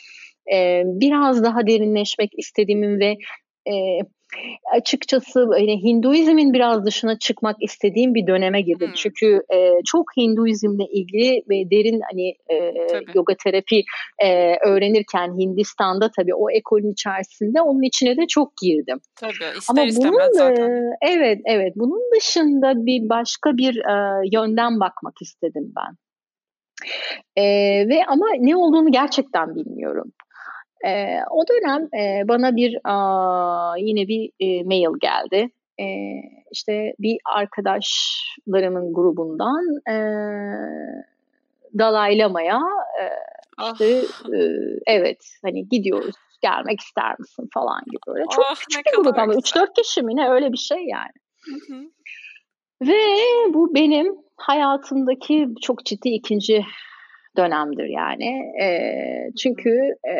e, 0.54 0.84
biraz 0.86 1.44
daha 1.44 1.68
derinleşmek 1.68 2.32
istediğimin 2.38 3.00
ve 3.00 3.18
e, 3.68 3.74
açıkçası 4.74 5.48
hani 5.52 5.84
Hinduizmin 5.84 6.54
biraz 6.54 6.86
dışına 6.86 7.20
çıkmak 7.20 7.56
istediğim 7.60 8.16
bir 8.16 8.28
döneme 8.28 8.62
girdim. 8.62 8.88
Hmm. 8.88 8.96
Çünkü 8.96 9.42
e, 9.54 9.72
çok 9.86 10.06
Hinduizmle 10.18 10.86
ilgili 10.86 11.44
ve 11.50 11.72
derin 11.72 12.02
hani 12.12 12.36
e, 12.50 12.74
yoga 13.16 13.36
terapi 13.44 13.84
e, 14.24 14.56
öğrenirken 14.66 15.40
Hindistan'da 15.40 16.12
tabii 16.18 16.36
o 16.36 16.50
ekolün 16.50 16.92
içerisinde 16.92 17.62
onun 17.62 17.82
içine 17.82 18.18
de 18.18 18.28
çok 18.28 18.58
girdim. 18.62 19.00
Tabii 19.16 19.58
ister 19.58 19.82
Ama 19.82 19.82
bunun 19.82 20.34
zaten. 20.34 20.70
E, 20.70 20.98
evet 21.02 21.40
evet 21.46 21.74
bunun 21.76 22.02
dışında 22.16 22.86
bir 22.86 23.10
başka 23.10 23.58
bir 23.58 23.78
e, 23.78 24.22
yönden 24.34 24.80
bakmak 24.80 25.14
istedim 25.22 25.74
ben. 25.76 25.96
E, 27.36 27.44
ve 27.90 28.06
ama 28.08 28.26
ne 28.40 28.56
olduğunu 28.56 28.92
gerçekten 28.92 29.56
bilmiyorum. 29.56 30.12
E, 30.86 31.20
o 31.32 31.44
dönem 31.48 31.90
e, 32.04 32.28
bana 32.28 32.56
bir 32.56 32.78
a, 32.84 33.78
yine 33.78 34.08
bir 34.08 34.30
e, 34.40 34.64
mail 34.64 35.00
geldi. 35.02 35.50
E, 35.80 35.86
işte 36.52 36.94
bir 37.00 37.18
arkadaşlarımın 37.36 38.94
grubundan 38.94 39.66
e, 39.90 39.96
Dalai 41.78 42.18
Lama'ya 42.18 42.62
e, 43.02 43.04
işte 43.74 44.02
ah. 44.26 44.34
e, 44.34 44.50
evet 44.88 45.26
hani 45.44 45.70
gidiyoruz 45.70 46.16
gelmek 46.42 46.80
ister 46.80 47.20
misin 47.20 47.50
falan 47.54 47.82
gibi 47.86 48.02
böyle. 48.08 48.26
Çok 48.32 48.46
oh, 48.52 48.56
küçük 48.56 48.86
bir 48.86 49.04
grup 49.04 49.20
ama 49.20 49.34
3-4 49.34 49.74
kişi 49.74 50.02
mi 50.02 50.16
ne 50.16 50.30
öyle 50.30 50.52
bir 50.52 50.58
şey 50.58 50.86
yani. 50.86 51.12
Hı 51.46 51.74
hı. 51.74 51.82
Ve 52.82 52.98
bu 53.54 53.76
benim 53.76 54.16
hayatımdaki 54.36 55.48
çok 55.62 55.86
ciddi 55.86 56.10
ikinci 56.10 56.66
dönemdir 57.38 57.86
yani. 57.86 58.54
E, 58.62 58.68
çünkü 59.42 59.96
e, 60.08 60.16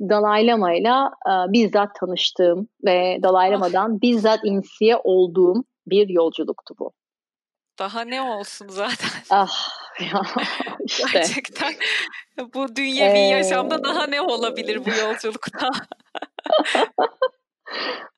Dalai 0.00 0.46
Lama 0.46 0.72
ile 0.72 0.92
bizzat 1.52 1.94
tanıştığım 2.00 2.68
ve 2.84 3.18
Dalai 3.22 3.48
ah. 3.48 3.52
Lama'dan 3.52 4.00
bizzat 4.02 4.40
insiye 4.44 4.96
olduğum 5.04 5.64
bir 5.86 6.08
yolculuktu 6.08 6.74
bu. 6.78 6.92
Daha 7.78 8.04
ne 8.04 8.22
olsun 8.22 8.68
zaten. 8.68 9.10
Ah 9.30 9.68
ya 10.00 10.22
işte. 10.84 11.08
Gerçekten 11.12 11.74
bu 12.54 12.76
dünyevi 12.76 13.18
ee... 13.18 13.28
yaşamda 13.28 13.84
daha 13.84 14.06
ne 14.06 14.20
olabilir 14.20 14.84
bu 14.84 14.90
yolculukta? 14.90 15.70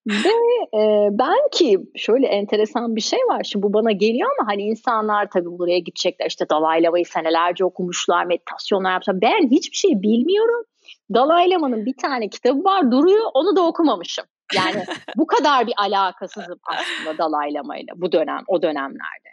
Ve 0.07 0.33
e, 0.79 1.09
ben 1.11 1.49
ki 1.53 1.79
şöyle 1.97 2.27
enteresan 2.27 2.97
bir 2.97 3.01
şey 3.01 3.19
var. 3.19 3.45
Şimdi 3.45 3.63
bu 3.63 3.73
bana 3.73 3.93
geliyor 3.93 4.31
ama 4.39 4.51
hani 4.51 4.63
insanlar 4.63 5.31
tabii 5.31 5.59
buraya 5.59 5.79
gidecekler. 5.79 6.27
İşte 6.27 6.49
Dalai 6.51 6.83
Lama'yı 6.83 7.07
senelerce 7.07 7.65
okumuşlar, 7.65 8.25
meditasyonlar 8.27 8.93
yapmışlar. 8.93 9.21
Ben 9.21 9.51
hiçbir 9.51 9.77
şey 9.77 10.03
bilmiyorum. 10.03 10.65
Dalai 11.15 11.51
Lama'nın 11.51 11.87
bir 11.87 11.97
tane 12.03 12.29
kitabı 12.29 12.65
var 12.65 12.91
duruyor. 12.91 13.31
Onu 13.35 13.57
da 13.57 13.67
okumamışım. 13.67 14.25
Yani 14.55 14.85
bu 15.17 15.27
kadar 15.37 15.67
bir 15.67 15.75
alakasızım 15.77 16.59
aslında 16.63 17.19
Dalai 17.19 17.55
Lama 17.55 17.77
ile 17.77 17.91
bu 17.97 18.13
dönem, 18.13 18.41
o 18.47 18.63
dönemlerde. 18.63 19.29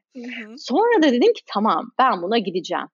Sonra 0.58 1.04
da 1.04 1.08
dedim 1.08 1.34
ki 1.34 1.42
tamam 1.54 1.92
ben 2.00 2.22
buna 2.22 2.38
gideceğim. 2.38 2.88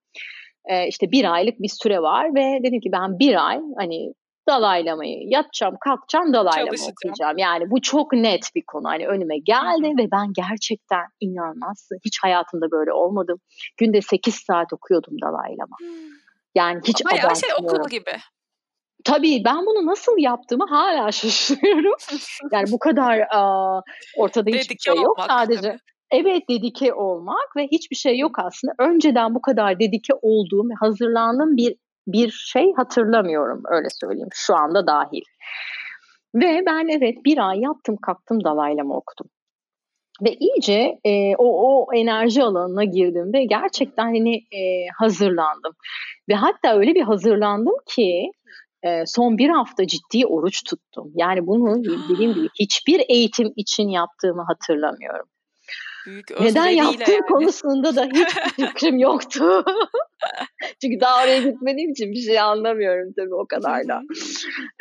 Ee, 0.66 0.88
işte 0.88 1.12
bir 1.12 1.34
aylık 1.34 1.60
bir 1.60 1.70
süre 1.70 2.01
var 2.01 2.36
ve 2.36 2.60
dedim 2.64 2.80
ki 2.80 2.91
ben 2.91 3.20
bir 3.20 3.47
ay 3.47 3.60
hani 3.78 4.14
Dalai 4.49 4.86
Lama'yı 4.86 5.18
yatacağım, 5.28 5.76
kalkacağım, 5.82 6.34
Dalai 6.34 6.60
Lama 6.60 6.91
okuyacağım. 6.91 7.38
Yani 7.38 7.72
bu 7.72 7.82
çok 7.82 8.14
net 8.14 8.49
bir 8.55 8.64
konu. 8.68 8.88
Hani 8.88 9.07
önüme 9.07 9.38
geldi 9.38 9.88
Hı-hı. 9.88 9.97
ve 9.97 10.12
ben 10.12 10.34
gerçekten 10.34 11.05
inanmaz. 11.20 11.89
Hiç 12.05 12.20
hayatımda 12.24 12.72
böyle 12.72 12.93
olmadım. 12.93 13.39
Günde 13.78 14.01
8 14.01 14.36
saat 14.36 14.74
okuyordum 14.74 15.14
Dalai 15.22 15.57
Lama. 15.57 15.78
Yani 16.55 16.80
hiç 16.88 17.01
Ama 17.05 17.12
abartmıyorum. 17.12 17.36
şey 17.36 17.49
okul 17.78 17.89
gibi. 17.89 18.12
Tabii 19.06 19.41
ben 19.45 19.66
bunu 19.66 19.86
nasıl 19.86 20.18
yaptığımı 20.18 20.66
hala 20.70 21.12
şaşırıyorum. 21.12 21.93
yani 22.52 22.72
bu 22.72 22.80
kadar 22.80 23.20
a, 23.20 23.82
ortada 24.18 24.50
hiçbir 24.50 24.78
şey 24.80 24.95
yok. 24.95 25.18
Sadece 25.28 25.62
tabii. 25.62 25.80
evet 26.12 26.50
dedike 26.50 26.93
olmak 26.93 27.56
ve 27.58 27.68
hiçbir 27.72 27.95
şey 27.95 28.18
yok 28.18 28.39
aslında. 28.39 28.74
Önceden 28.80 29.36
bu 29.36 29.41
kadar 29.41 29.80
dedike 29.80 30.14
olduğum, 30.22 30.70
hazırlandığım 30.80 31.58
bir 31.58 31.76
bir 32.08 32.32
şey 32.32 32.74
hatırlamıyorum 32.74 33.64
öyle 33.70 33.88
söyleyeyim 33.89 34.30
şu 34.34 34.56
anda 34.56 34.88
dahil. 34.88 35.22
Ve 36.36 36.64
ben 36.66 36.88
evet 36.88 37.16
bir 37.26 37.50
ay 37.50 37.60
yaptım 37.60 37.97
kalktım 38.02 38.43
dalaylama 38.43 38.95
okudum. 38.95 39.30
Ve 40.22 40.34
iyice 40.34 41.00
e, 41.04 41.36
o, 41.36 41.45
o 41.45 41.93
enerji 41.93 42.43
alanına 42.43 42.84
girdim 42.84 43.34
ve 43.34 43.45
gerçekten 43.45 44.04
hani 44.04 44.36
e, 44.36 44.88
hazırlandım. 44.97 45.74
Ve 46.30 46.34
hatta 46.34 46.78
öyle 46.78 46.95
bir 46.95 47.02
hazırlandım 47.02 47.76
ki 47.86 48.32
e, 48.84 49.04
son 49.06 49.38
bir 49.38 49.50
hafta 49.50 49.88
ciddi 49.88 50.26
oruç 50.26 50.64
tuttum. 50.64 51.12
Yani 51.16 51.48
bunu 51.48 51.84
dediğim 51.84 52.34
gibi 52.34 52.50
hiçbir 52.60 53.02
eğitim 53.10 53.54
için 53.56 53.90
yaptığımı 53.90 54.44
hatırlamıyorum. 54.48 55.26
Büyük 56.06 56.42
Neden 56.42 56.68
yaptığım 56.68 57.14
yani. 57.14 57.22
konusunda 57.28 57.96
da 57.96 58.06
hiç 58.06 58.30
fikrim 58.56 58.98
yoktu. 58.98 59.66
Çünkü 60.82 61.00
daha 61.00 61.24
oraya 61.24 61.42
gitmediğim 61.42 61.92
için 61.92 62.12
bir 62.12 62.22
şey 62.22 62.40
anlamıyorum 62.40 63.14
tabii 63.18 63.36
o 63.36 63.46
kadar 63.48 63.88
da. 63.88 64.02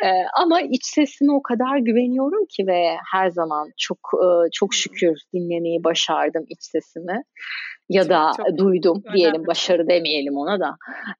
ee, 0.03 0.11
ama 0.41 0.61
iç 0.61 0.85
sesime 0.85 1.33
o 1.33 1.41
kadar 1.41 1.77
güveniyorum 1.77 2.45
ki 2.45 2.67
ve 2.67 2.95
her 3.11 3.29
zaman 3.29 3.71
çok 3.77 3.99
çok 4.53 4.73
şükür 4.73 5.17
dinlemeyi 5.33 5.83
başardım 5.83 6.45
iç 6.49 6.59
sesimi. 6.61 7.23
Ya 7.89 8.03
çok, 8.03 8.11
da 8.11 8.31
çok 8.37 8.57
duydum 8.57 9.01
önemli. 9.05 9.17
diyelim 9.17 9.47
başarı 9.47 9.87
demeyelim 9.87 10.37
ona 10.37 10.59
da. 10.59 10.75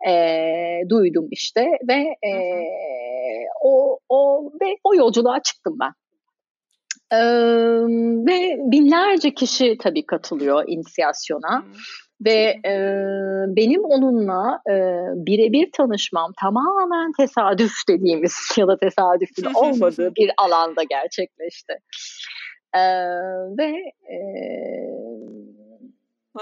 Ee, 0.09 0.81
duydum 0.89 1.27
işte 1.31 1.65
ve 1.87 2.27
e, 2.29 2.31
o 3.61 3.99
o 4.09 4.51
ve 4.61 4.77
o 4.83 4.95
yolculuğa 4.95 5.41
çıktım 5.41 5.77
ben. 5.79 5.91
Ee, 7.11 7.17
ve 8.27 8.57
binlerce 8.71 9.33
kişi 9.33 9.77
tabii 9.77 10.05
katılıyor 10.05 10.63
inisiyasyona. 10.67 11.61
Hmm. 11.61 11.73
Ve 12.25 12.55
e, 12.65 12.73
benim 13.47 13.83
onunla 13.83 14.61
e, 14.69 14.73
birebir 15.25 15.69
tanışmam 15.77 16.31
tamamen 16.41 17.11
tesadüf 17.19 17.71
dediğimiz 17.89 18.33
ya 18.57 18.67
da 18.67 18.77
tesadüfün 18.77 19.53
olmadığı 19.53 20.15
bir 20.15 20.31
alanda 20.37 20.83
gerçekleşti. 20.83 21.73
E, 22.75 22.81
ve 23.57 23.71
e, 24.13 24.17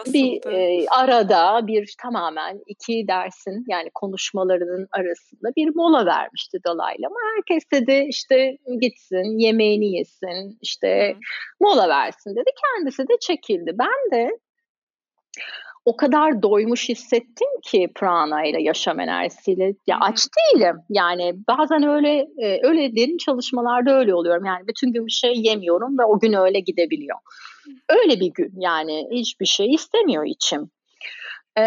bir 0.06 0.52
e, 0.52 0.86
arada 0.90 1.68
bir 1.68 1.96
tamamen 2.02 2.62
iki 2.68 3.08
dersin 3.08 3.66
yani 3.68 3.90
konuşmalarının 3.94 4.88
arasında 4.92 5.50
bir 5.58 5.76
mola 5.76 6.06
vermişti 6.06 6.58
Dalai 6.66 7.02
Lama. 7.02 7.16
Herkes 7.36 7.64
dedi 7.74 8.06
işte 8.10 8.58
gitsin 8.82 9.40
yemeğini 9.40 9.98
yesin 9.98 10.58
işte 10.62 11.14
Hı. 11.16 11.20
mola 11.60 11.90
versin 11.90 12.36
dedi. 12.36 12.50
Kendisi 12.64 13.04
de 13.04 13.14
çekildi. 13.22 13.72
Ben 13.80 14.20
de 14.20 14.30
o 15.86 15.98
kadar 15.98 16.44
doymuş 16.44 16.90
hissettim 16.90 17.48
ki 17.64 17.92
prana 17.96 18.46
ile 18.46 18.62
yaşam 18.62 19.00
enerjisiyle. 19.00 19.74
Ya 19.88 19.98
aç 20.02 20.20
değilim. 20.38 20.76
Yani 20.90 21.34
bazen 21.48 21.84
öyle 21.84 22.28
e, 22.38 22.60
öyle 22.64 22.96
derin 22.96 23.18
çalışmalarda 23.18 24.00
öyle 24.00 24.16
oluyorum. 24.16 24.46
Yani 24.46 24.68
bütün 24.68 24.94
gün 24.94 25.06
bir 25.06 25.12
şey 25.12 25.34
yemiyorum 25.36 26.00
ve 26.00 26.06
o 26.06 26.20
gün 26.20 26.34
öyle 26.34 26.60
gidebiliyor. 26.60 27.18
Öyle 27.90 28.20
bir 28.20 28.32
gün 28.34 28.54
yani 28.58 29.08
hiçbir 29.12 29.46
şey 29.46 29.74
istemiyor 29.74 30.26
içim. 30.26 30.70
Ee, 31.58 31.64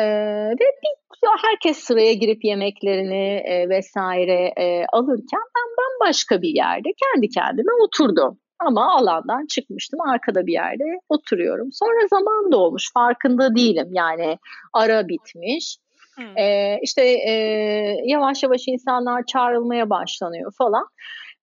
ve 0.51 0.67
bir, 0.83 1.01
herkes 1.43 1.79
sıraya 1.79 2.13
girip 2.13 2.45
yemeklerini 2.45 3.43
e, 3.45 3.69
vesaire 3.69 4.53
e, 4.57 4.87
alırken 4.93 5.43
ben 5.57 5.77
bambaşka 5.79 6.43
bir 6.43 6.55
yerde 6.55 6.89
kendi 7.05 7.29
kendime 7.29 7.73
oturdum. 7.85 8.39
Ama 8.67 8.95
alandan 8.95 9.47
çıkmıştım 9.47 10.01
arkada 10.01 10.47
bir 10.47 10.53
yerde 10.53 10.85
oturuyorum. 11.09 11.69
Sonra 11.73 12.09
zaman 12.11 12.53
dolmuş 12.53 12.93
farkında 12.93 13.57
değilim 13.57 13.89
yani 13.93 14.39
ara 14.73 15.09
bitmiş. 15.09 15.77
Hmm. 16.15 16.39
Ee, 16.39 16.79
işte 16.83 17.03
e, 17.03 17.33
yavaş 18.05 18.43
yavaş 18.43 18.63
insanlar 18.67 19.27
çağrılmaya 19.27 19.91
başlanıyor 19.91 20.53
falan. 20.59 20.87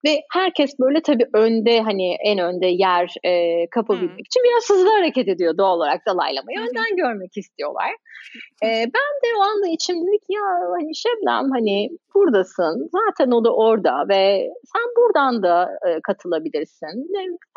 Ve 0.06 0.22
herkes 0.34 0.80
böyle 0.80 1.02
tabii 1.02 1.26
önde 1.34 1.82
hani 1.82 2.16
en 2.26 2.40
önde 2.40 2.68
yer 2.68 3.14
e, 3.24 3.64
kapabilmek 3.70 4.10
hmm. 4.10 4.26
için 4.26 4.44
biraz 4.44 4.70
hızlı 4.70 4.90
hareket 4.90 5.28
ediyor 5.28 5.58
doğal 5.58 5.78
olarak 5.78 6.06
dalaylamayı. 6.06 6.60
Önden 6.60 6.96
görmek 6.98 7.38
istiyorlar. 7.38 7.92
E, 8.64 8.68
ben 8.68 9.12
de 9.24 9.38
o 9.38 9.42
anda 9.42 9.68
içim 9.68 9.96
dedik 9.96 10.24
ya 10.30 10.42
hani 10.72 10.96
Şebnem 10.96 11.52
hani 11.52 11.90
buradasın. 12.16 12.90
Zaten 12.92 13.32
o 13.32 13.46
da 13.46 13.56
orada 13.56 14.06
ve 14.10 14.50
sen 14.74 14.84
buradan 14.98 15.44
da 15.44 15.70
e, 15.88 16.02
katılabilirsin. 16.02 17.10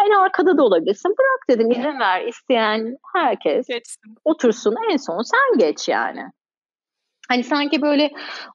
En 0.07 0.11
arkada 0.11 0.59
da 0.59 0.63
olabilirsin. 0.65 1.11
Bırak 1.11 1.49
dedim 1.49 1.71
izin 1.71 2.01
ver 2.01 2.27
isteyen 2.27 2.97
herkes 3.15 3.67
Geçsin. 3.67 4.15
otursun 4.25 4.75
en 4.93 4.97
son 4.97 5.23
sen 5.23 5.59
geç 5.59 5.89
yani. 5.89 6.23
Hani 7.31 7.45
sanki 7.45 7.83
böyle 7.83 8.11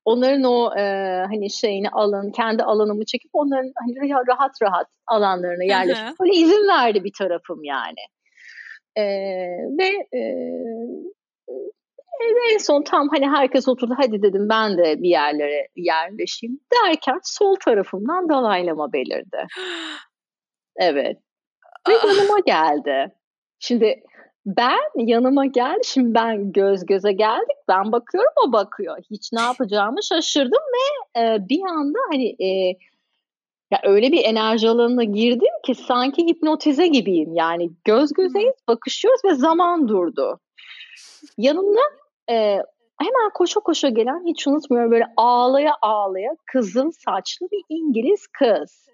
onların 0.06 0.44
o 0.44 0.78
e, 0.78 0.84
hani 1.26 1.50
şeyini 1.50 1.90
alın, 1.90 2.32
kendi 2.32 2.64
alanımı 2.64 3.06
çekip 3.06 3.30
onların 3.34 3.72
hani 3.76 4.10
rahat 4.28 4.62
rahat 4.62 4.88
alanlarına 5.08 5.64
yerleşip 5.64 6.20
böyle 6.20 6.34
izin 6.34 6.68
verdi 6.68 7.04
bir 7.04 7.14
tarafım 7.14 7.64
yani. 7.64 8.04
E, 8.96 9.04
ve 9.80 10.18
e, 10.18 10.22
en 12.54 12.58
son 12.58 12.84
tam 12.84 13.10
hani 13.10 13.30
herkes 13.30 13.68
oturdu 13.68 13.94
hadi 13.98 14.22
dedim 14.22 14.50
ben 14.50 14.78
de 14.78 15.02
bir 15.02 15.10
yerlere 15.10 15.68
yerleşeyim 15.76 16.60
derken 16.74 17.20
sol 17.24 17.56
tarafımdan 17.66 18.30
dalaylama 18.30 18.94
belirdi. 18.94 19.48
Evet. 20.78 21.18
Ve 21.90 21.94
yanıma 21.94 22.40
geldi. 22.46 23.16
Şimdi 23.60 24.04
ben 24.46 25.06
yanıma 25.08 25.46
geldi. 25.46 25.82
Şimdi 25.84 26.14
ben 26.14 26.52
göz 26.52 26.86
göze 26.86 27.12
geldik. 27.12 27.58
Ben 27.68 27.92
bakıyorum 27.92 28.34
o 28.48 28.52
bakıyor. 28.52 28.98
Hiç 29.12 29.34
ne 29.34 29.42
yapacağımı 29.42 30.04
şaşırdım 30.04 30.62
ve 30.76 31.20
e, 31.22 31.50
bir 31.50 31.62
anda 31.62 32.00
hani 32.12 32.36
e, 32.40 32.78
ya 33.72 33.80
öyle 33.84 34.12
bir 34.12 34.24
enerji 34.24 34.70
alanına 34.70 35.04
girdim 35.04 35.54
ki 35.66 35.76
sanki 35.76 36.28
hipnotize 36.28 36.88
gibiyim. 36.88 37.34
Yani 37.34 37.70
göz 37.86 38.14
gözeyiz, 38.14 38.56
bakışıyoruz 38.68 39.22
ve 39.26 39.36
zaman 39.36 39.88
durdu. 39.88 40.40
Yanımda 41.38 41.82
e, 42.30 42.36
hemen 43.00 43.30
koşa 43.34 43.60
koşa 43.60 43.90
gelen 43.90 44.26
hiç 44.26 44.48
unutmuyorum 44.48 44.92
böyle 44.92 45.06
ağlaya 45.18 45.74
ağlaya 45.82 46.32
kızıl 46.46 46.92
saçlı 46.92 47.48
bir 47.52 47.62
İngiliz 47.70 48.28
kız 48.28 48.86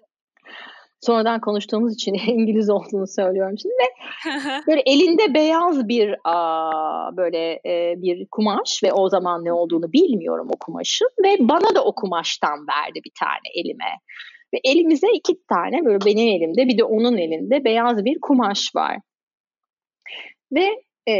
sonradan 1.02 1.40
konuştuğumuz 1.40 1.94
için 1.94 2.14
İngiliz 2.26 2.70
olduğunu 2.70 3.06
söylüyorum 3.06 3.58
şimdi 3.58 3.74
ve 3.74 3.88
böyle 4.68 4.82
elinde 4.86 5.34
beyaz 5.34 5.88
bir 5.88 6.14
a, 6.24 7.16
böyle 7.16 7.60
e, 7.66 7.94
bir 8.02 8.26
kumaş 8.30 8.80
ve 8.84 8.92
o 8.92 9.08
zaman 9.08 9.44
ne 9.44 9.52
olduğunu 9.52 9.92
bilmiyorum 9.92 10.48
o 10.54 10.56
kumaşın 10.60 11.08
ve 11.24 11.36
bana 11.40 11.74
da 11.74 11.84
o 11.84 11.94
kumaştan 11.94 12.58
verdi 12.58 13.00
bir 13.04 13.12
tane 13.20 13.48
elime. 13.54 13.98
Ve 14.54 14.60
elimize 14.64 15.06
iki 15.14 15.46
tane 15.48 15.84
böyle 15.84 16.04
benim 16.06 16.28
elimde 16.28 16.68
bir 16.68 16.78
de 16.78 16.84
onun 16.84 17.16
elinde 17.16 17.64
beyaz 17.64 18.04
bir 18.04 18.18
kumaş 18.20 18.74
var. 18.74 18.96
Ve 20.52 20.82
e, 21.08 21.16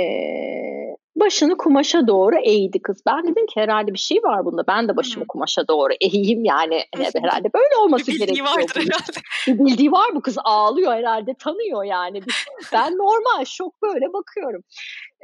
başını 1.23 1.57
kumaşa 1.57 2.07
doğru 2.07 2.37
eğdi 2.45 2.83
kız. 2.83 3.03
Ben 3.07 3.23
dedim 3.23 3.47
ki 3.47 3.61
herhalde 3.61 3.93
bir 3.93 3.99
şey 3.99 4.19
var 4.19 4.45
bunda. 4.45 4.65
Ben 4.69 4.89
de 4.89 4.97
başımı 4.97 5.27
kumaşa 5.27 5.69
doğru 5.69 5.93
eğeyim 6.01 6.45
yani. 6.45 6.85
Hani 6.95 7.07
herhalde 7.23 7.53
böyle 7.55 7.77
olması 7.81 8.13
bir 8.13 8.19
gerekiyor. 8.19 8.47
Vardır 8.47 8.77
herhalde. 8.77 9.21
Bir 9.47 9.65
bildiği 9.65 9.93
var 9.93 10.15
bu 10.15 10.21
kız 10.21 10.37
ağlıyor 10.45 10.93
herhalde 10.93 11.35
tanıyor 11.39 11.85
yani. 11.85 12.21
Ben 12.73 12.93
normal 12.99 13.45
şok 13.45 13.83
böyle 13.83 14.13
bakıyorum. 14.13 14.63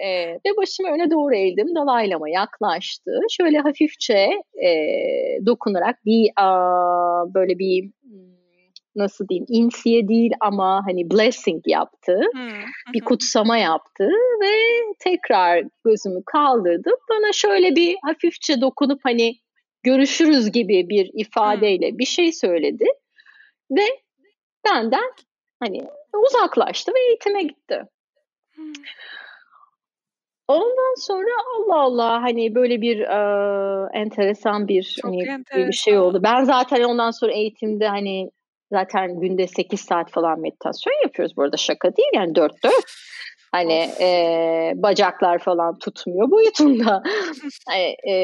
Ee, 0.05 0.33
ve 0.33 0.57
başımı 0.57 0.89
öne 0.89 1.11
doğru 1.11 1.35
eğdim. 1.35 1.75
Dalaylama 1.75 2.29
yaklaştı. 2.29 3.21
Şöyle 3.31 3.59
hafifçe 3.59 4.31
e, 4.65 4.71
dokunarak 5.47 6.05
bir 6.05 6.31
a, 6.37 6.49
böyle 7.35 7.59
bir 7.59 7.91
nasıl 8.99 9.29
diyeyim 9.29 9.47
insiye 9.49 10.09
değil 10.09 10.33
ama 10.41 10.83
hani 10.87 11.11
blessing 11.11 11.63
yaptı. 11.67 12.21
Hmm. 12.33 12.93
Bir 12.95 13.01
kutsama 13.01 13.59
yaptı 13.59 14.09
ve 14.43 14.53
tekrar 14.99 15.65
gözümü 15.85 16.23
kaldırdım. 16.27 16.97
Bana 17.11 17.33
şöyle 17.33 17.77
bir 17.77 17.97
hafifçe 18.03 18.61
dokunup 18.61 19.01
hani 19.05 19.35
görüşürüz 19.83 20.53
gibi 20.53 20.89
bir 20.89 21.11
ifadeyle 21.15 21.91
hmm. 21.91 21.99
bir 21.99 22.07
şey 22.07 22.33
söyledi. 22.33 22.85
Ve 23.71 23.87
benden 24.65 25.13
hani 25.63 25.85
uzaklaştı 26.27 26.93
ve 26.95 27.01
eğitime 27.09 27.43
gitti. 27.43 27.83
Hmm. 28.55 28.73
Ondan 30.49 30.95
sonra 31.01 31.31
Allah 31.57 31.81
Allah 31.81 32.23
hani 32.23 32.55
böyle 32.55 32.81
bir 32.81 33.01
e, 33.01 33.19
enteresan 33.93 34.69
bir 34.69 34.99
hani 35.03 35.29
enteresan. 35.29 35.69
bir 35.69 35.73
şey 35.73 35.99
oldu. 35.99 36.21
Ben 36.23 36.45
zaten 36.45 36.83
ondan 36.83 37.11
sonra 37.11 37.33
eğitimde 37.33 37.89
hani 37.89 38.31
Zaten 38.73 39.21
günde 39.21 39.47
8 39.47 39.81
saat 39.81 40.11
falan 40.11 40.41
meditasyon 40.41 40.95
yapıyoruz. 41.05 41.37
Bu 41.37 41.43
arada 41.43 41.57
şaka 41.57 41.97
değil 41.97 42.09
yani 42.15 42.33
4-4. 42.33 42.51
Hani 43.53 43.91
e, 44.01 44.73
bacaklar 44.77 45.39
falan 45.39 45.79
tutmuyor 45.79 46.31
boyutunda. 46.31 47.03
e, 47.77 48.13
e, 48.13 48.15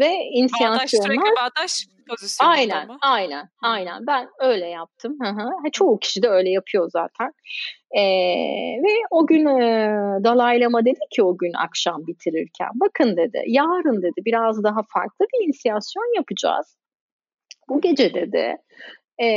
ve 0.00 0.14
inisiyasyonlar... 0.32 1.18
Bağdaş, 1.36 1.56
bağdaş 1.56 1.86
pozisyonunda 2.10 2.56
Aynen, 2.56 2.86
mı? 2.86 2.98
aynen, 3.02 3.48
aynen. 3.62 4.06
Ben 4.06 4.28
öyle 4.40 4.66
yaptım. 4.66 5.16
Hı 5.22 5.28
hı. 5.28 5.70
Çoğu 5.72 5.98
kişi 5.98 6.22
de 6.22 6.28
öyle 6.28 6.50
yapıyor 6.50 6.90
zaten. 6.92 7.32
E, 7.90 8.02
ve 8.82 9.02
o 9.10 9.26
gün 9.26 9.46
e, 9.46 9.88
Dalai 10.24 10.60
Lama 10.60 10.84
dedi 10.84 11.00
ki 11.10 11.22
o 11.22 11.38
gün 11.38 11.52
akşam 11.52 12.06
bitirirken, 12.06 12.68
bakın 12.74 13.16
dedi, 13.16 13.42
yarın 13.46 14.02
dedi 14.02 14.24
biraz 14.24 14.64
daha 14.64 14.80
farklı 14.94 15.26
bir 15.34 15.46
inisiyasyon 15.46 16.16
yapacağız. 16.16 16.76
Bu 17.68 17.80
gece 17.80 18.14
dedi 18.14 18.56
e, 19.20 19.28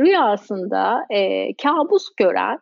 rüyasında 0.00 1.06
e, 1.10 1.48
kabus 1.62 2.08
gören 2.16 2.58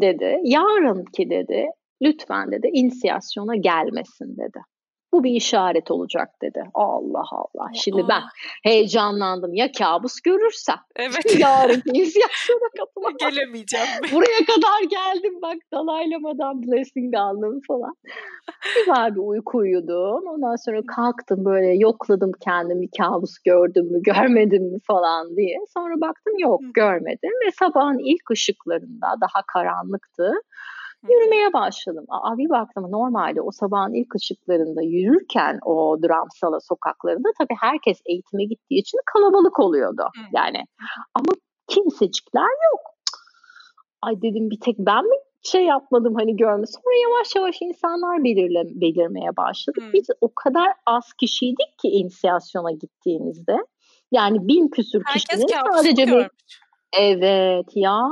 dedi 0.00 0.36
yarınki 0.44 1.30
dedi 1.30 1.66
lütfen 2.02 2.52
dedi 2.52 2.68
inisiyasyona 2.72 3.56
gelmesin 3.56 4.36
dedi. 4.36 4.58
Bu 5.12 5.24
bir 5.24 5.30
işaret 5.30 5.90
olacak 5.90 6.28
dedi. 6.42 6.64
Allah 6.74 7.24
Allah. 7.32 7.70
Şimdi 7.74 8.02
Aa. 8.02 8.08
ben 8.08 8.22
heyecanlandım. 8.62 9.54
Ya 9.54 9.72
kabus 9.72 10.20
görürsem. 10.20 10.78
Evet. 10.96 11.38
Yarın 11.38 11.82
inisiyasyona 11.94 12.68
katılmak. 12.78 13.18
Gelemeyeceğim. 13.18 13.86
Buraya 14.12 14.44
kadar 14.46 14.82
geldim 14.90 15.42
bak 15.42 15.56
dalaylamadan 15.72 16.62
blessing 16.62 17.16
aldım 17.16 17.60
falan. 17.68 17.94
Güzel 18.76 19.14
bir 19.14 19.20
uyku 19.20 19.58
uyudum. 19.58 20.22
Ondan 20.26 20.56
sonra 20.56 20.80
kalktım 20.96 21.44
böyle 21.44 21.74
yokladım 21.76 22.32
kendimi 22.44 22.90
kabus 22.90 23.38
gördüm 23.38 23.86
mü 23.92 24.02
görmedim 24.02 24.62
mi 24.62 24.78
falan 24.86 25.36
diye. 25.36 25.56
Sonra 25.74 26.00
baktım 26.00 26.38
yok 26.38 26.60
görmedim 26.74 27.30
ve 27.46 27.50
sabahın 27.50 27.98
ilk 27.98 28.30
ışıklarında 28.30 29.06
daha 29.20 29.42
karanlıktı. 29.52 30.32
Yürümeye 31.10 31.52
başladım. 31.52 32.04
Aa, 32.08 32.38
bir 32.38 32.50
baktım 32.50 32.90
normalde 32.90 33.40
o 33.40 33.50
sabahın 33.50 33.94
ilk 33.94 34.14
ışıklarında 34.14 34.82
yürürken 34.82 35.58
o 35.64 35.98
Dramsala 36.02 36.60
sokaklarında 36.60 37.28
tabii 37.38 37.56
herkes 37.60 38.00
eğitime 38.06 38.44
gittiği 38.44 38.78
için 38.78 38.98
kalabalık 39.06 39.60
oluyordu. 39.60 40.02
Yani 40.32 40.64
ama 41.14 41.32
kimsecikler 41.68 42.42
yok. 42.42 42.80
Ay 44.02 44.22
dedim 44.22 44.50
bir 44.50 44.60
tek 44.60 44.78
ben 44.78 45.04
mi 45.04 45.16
şey 45.42 45.64
yapmadım 45.64 46.14
hani 46.14 46.36
görme. 46.36 46.66
Sonra 46.66 46.94
yavaş 47.02 47.36
yavaş 47.36 47.62
insanlar 47.62 48.24
belirle, 48.24 48.62
belirmeye 48.80 49.36
başladı. 49.36 49.80
Hmm. 49.80 49.92
Biz 49.92 50.06
o 50.20 50.34
kadar 50.34 50.68
az 50.86 51.12
kişiydik 51.12 51.78
ki 51.78 51.88
inisiyasyona 51.88 52.70
gittiğimizde. 52.70 53.56
Yani 54.12 54.48
bin 54.48 54.68
küsür 54.68 55.02
kişinin 55.04 55.46
sadece 55.72 56.06
bir... 56.06 56.26
Evet 56.98 57.66
ya 57.74 58.08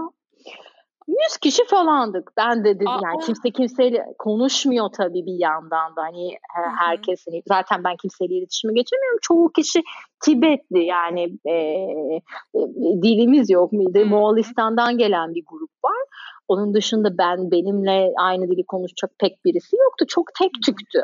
100 1.10 1.36
kişi 1.36 1.64
falandık. 1.66 2.32
Ben 2.36 2.64
de 2.64 2.74
dedim 2.74 2.88
Aa, 2.88 3.00
yani 3.04 3.24
kimse 3.26 3.50
kimseyle 3.50 4.06
konuşmuyor 4.18 4.88
tabii 4.96 5.26
bir 5.26 5.38
yandan 5.38 5.96
da 5.96 6.02
hani 6.02 6.38
herkes 6.78 7.26
hani 7.26 7.42
zaten 7.48 7.84
ben 7.84 7.96
kimseyle 7.96 8.34
iletişime 8.34 8.72
geçemiyorum. 8.72 9.18
Çoğu 9.22 9.52
kişi 9.52 9.82
Tibetli 10.24 10.84
yani 10.84 11.38
e, 11.44 11.54
e, 11.54 12.60
dilimiz 13.02 13.50
yok 13.50 13.72
muydu? 13.72 14.06
Moğolistan'dan 14.06 14.98
gelen 14.98 15.34
bir 15.34 15.44
grup 15.46 15.70
var. 15.84 16.02
Onun 16.48 16.74
dışında 16.74 17.18
ben 17.18 17.50
benimle 17.50 18.12
aynı 18.18 18.48
dili 18.48 18.64
konuşacak 18.66 19.10
pek 19.18 19.44
birisi 19.44 19.76
yoktu. 19.76 20.04
Çok 20.08 20.26
tek 20.38 20.50
tüktü. 20.66 21.02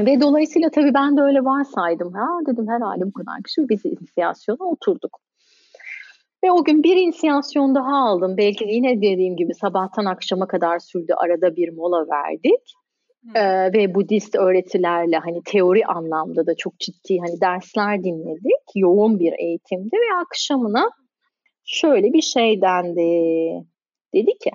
Ve 0.00 0.20
dolayısıyla 0.20 0.70
tabii 0.70 0.94
ben 0.94 1.16
de 1.16 1.20
öyle 1.20 1.44
varsaydım. 1.44 2.12
Ha 2.12 2.26
dedim 2.46 2.68
herhalde 2.68 3.06
bu 3.06 3.12
kadar 3.12 3.42
kişi 3.42 3.68
biz 3.68 3.84
inisiyasyona 3.84 4.64
oturduk. 4.64 5.18
Ve 6.44 6.52
o 6.52 6.64
gün 6.64 6.82
bir 6.82 6.96
inisiyasyon 6.96 7.74
daha 7.74 7.96
aldım. 7.96 8.36
Belki 8.36 8.64
yine 8.68 8.96
dediğim 8.96 9.36
gibi 9.36 9.54
sabahtan 9.54 10.04
akşama 10.04 10.46
kadar 10.46 10.78
sürdü. 10.78 11.12
Arada 11.16 11.56
bir 11.56 11.68
mola 11.68 12.06
verdik. 12.08 12.74
Ee, 13.34 13.72
ve 13.72 13.94
Budist 13.94 14.34
öğretilerle 14.34 15.18
hani 15.18 15.42
teori 15.44 15.86
anlamda 15.86 16.46
da 16.46 16.54
çok 16.56 16.78
ciddi 16.78 17.18
hani 17.18 17.40
dersler 17.40 18.04
dinledik. 18.04 18.62
Yoğun 18.74 19.18
bir 19.18 19.32
eğitimdi 19.38 19.96
ve 19.96 20.20
akşamına 20.20 20.90
şöyle 21.64 22.12
bir 22.12 22.22
şey 22.22 22.62
dendi. 22.62 23.64
Dedi 24.14 24.38
ki 24.38 24.50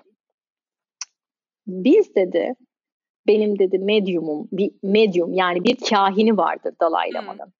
biz 1.67 2.15
dedi 2.15 2.53
benim 3.27 3.59
dedi 3.59 3.79
medyumum 3.79 4.47
bir 4.51 4.71
medyum 4.83 5.33
yani 5.33 5.63
bir 5.63 5.77
kahini 5.89 6.37
vardır 6.37 6.73
Dalai 6.81 7.13
Lama'nın. 7.13 7.53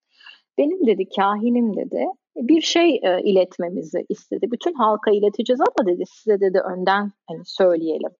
Benim 0.57 0.87
dedi 0.87 1.03
kahinim 1.15 1.75
dedi 1.75 2.05
bir 2.35 2.61
şey 2.61 2.99
e, 3.03 3.21
iletmemizi 3.23 4.05
istedi. 4.09 4.51
Bütün 4.51 4.73
halka 4.73 5.11
ileteceğiz 5.11 5.61
ama 5.61 5.87
dedi 5.87 6.03
size 6.05 6.39
dedi 6.39 6.59
önden 6.59 7.11
hani 7.27 7.45
söyleyelim. 7.45 8.11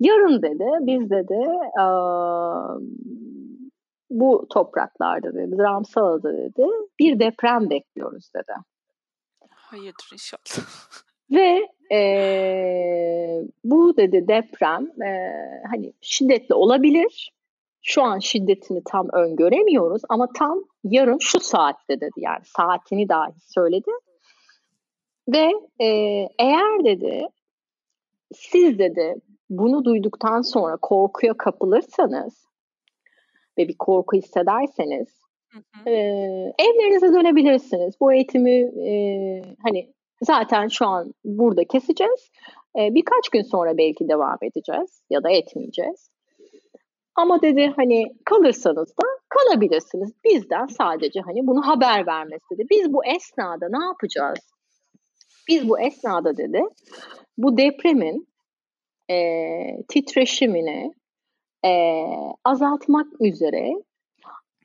Yarın 0.00 0.42
dedi 0.42 0.64
biz 0.80 1.10
dedi 1.10 1.48
e, 1.80 1.84
bu 4.10 4.46
topraklarda 4.50 5.34
dedi 5.34 5.58
Ramsala'da 5.58 6.32
dedi 6.32 6.66
bir 6.98 7.18
deprem 7.18 7.70
bekliyoruz 7.70 8.30
dedi. 8.36 8.52
Hayırdır 9.50 10.10
inşallah. 10.12 10.66
Ve 11.30 11.68
e, 11.96 12.00
bu 13.64 13.96
dedi 13.96 14.28
deprem 14.28 15.02
e, 15.02 15.32
hani 15.70 15.92
şiddetli 16.00 16.54
olabilir 16.54 17.32
şu 17.82 18.02
an 18.02 18.18
şiddetini 18.18 18.82
tam 18.84 19.08
öngöremiyoruz 19.12 20.02
ama 20.08 20.28
tam 20.38 20.58
yarın 20.84 21.18
şu 21.20 21.40
saatte 21.40 22.00
dedi 22.00 22.16
yani 22.16 22.44
saatini 22.44 23.08
dahi 23.08 23.40
söyledi. 23.40 23.90
Ve 25.28 25.52
e, 25.80 25.88
eğer 26.38 26.84
dedi 26.84 27.26
siz 28.34 28.78
dedi 28.78 29.14
bunu 29.50 29.84
duyduktan 29.84 30.42
sonra 30.42 30.76
korkuya 30.76 31.34
kapılırsanız 31.34 32.46
ve 33.58 33.68
bir 33.68 33.76
korku 33.78 34.16
hissederseniz 34.16 35.08
hı 35.52 35.58
hı. 35.58 35.90
E, 35.90 35.92
evlerinize 36.58 37.12
dönebilirsiniz. 37.12 37.94
Bu 38.00 38.12
eğitimi 38.12 38.60
e, 38.88 38.94
hani 39.62 39.92
zaten 40.22 40.68
şu 40.68 40.86
an 40.86 41.14
burada 41.24 41.64
keseceğiz. 41.64 42.30
E, 42.78 42.94
birkaç 42.94 43.28
gün 43.28 43.42
sonra 43.42 43.76
belki 43.76 44.08
devam 44.08 44.38
edeceğiz 44.42 45.02
ya 45.10 45.22
da 45.22 45.30
etmeyeceğiz. 45.30 46.10
Ama 47.16 47.42
dedi 47.42 47.72
hani 47.76 48.14
kalırsanız 48.24 48.88
da 48.88 49.02
kalabilirsiniz. 49.28 50.12
Bizden 50.24 50.66
sadece 50.66 51.20
hani 51.20 51.46
bunu 51.46 51.66
haber 51.66 52.06
vermesi 52.06 52.44
dedi. 52.50 52.66
Biz 52.70 52.92
bu 52.92 53.04
esnada 53.04 53.66
ne 53.70 53.84
yapacağız? 53.84 54.38
Biz 55.48 55.68
bu 55.68 55.80
esnada 55.80 56.36
dedi 56.36 56.62
bu 57.38 57.56
depremin 57.56 58.28
e, 59.10 59.16
titreşimini 59.88 60.94
e, 61.64 62.02
azaltmak 62.44 63.06
üzere 63.20 63.72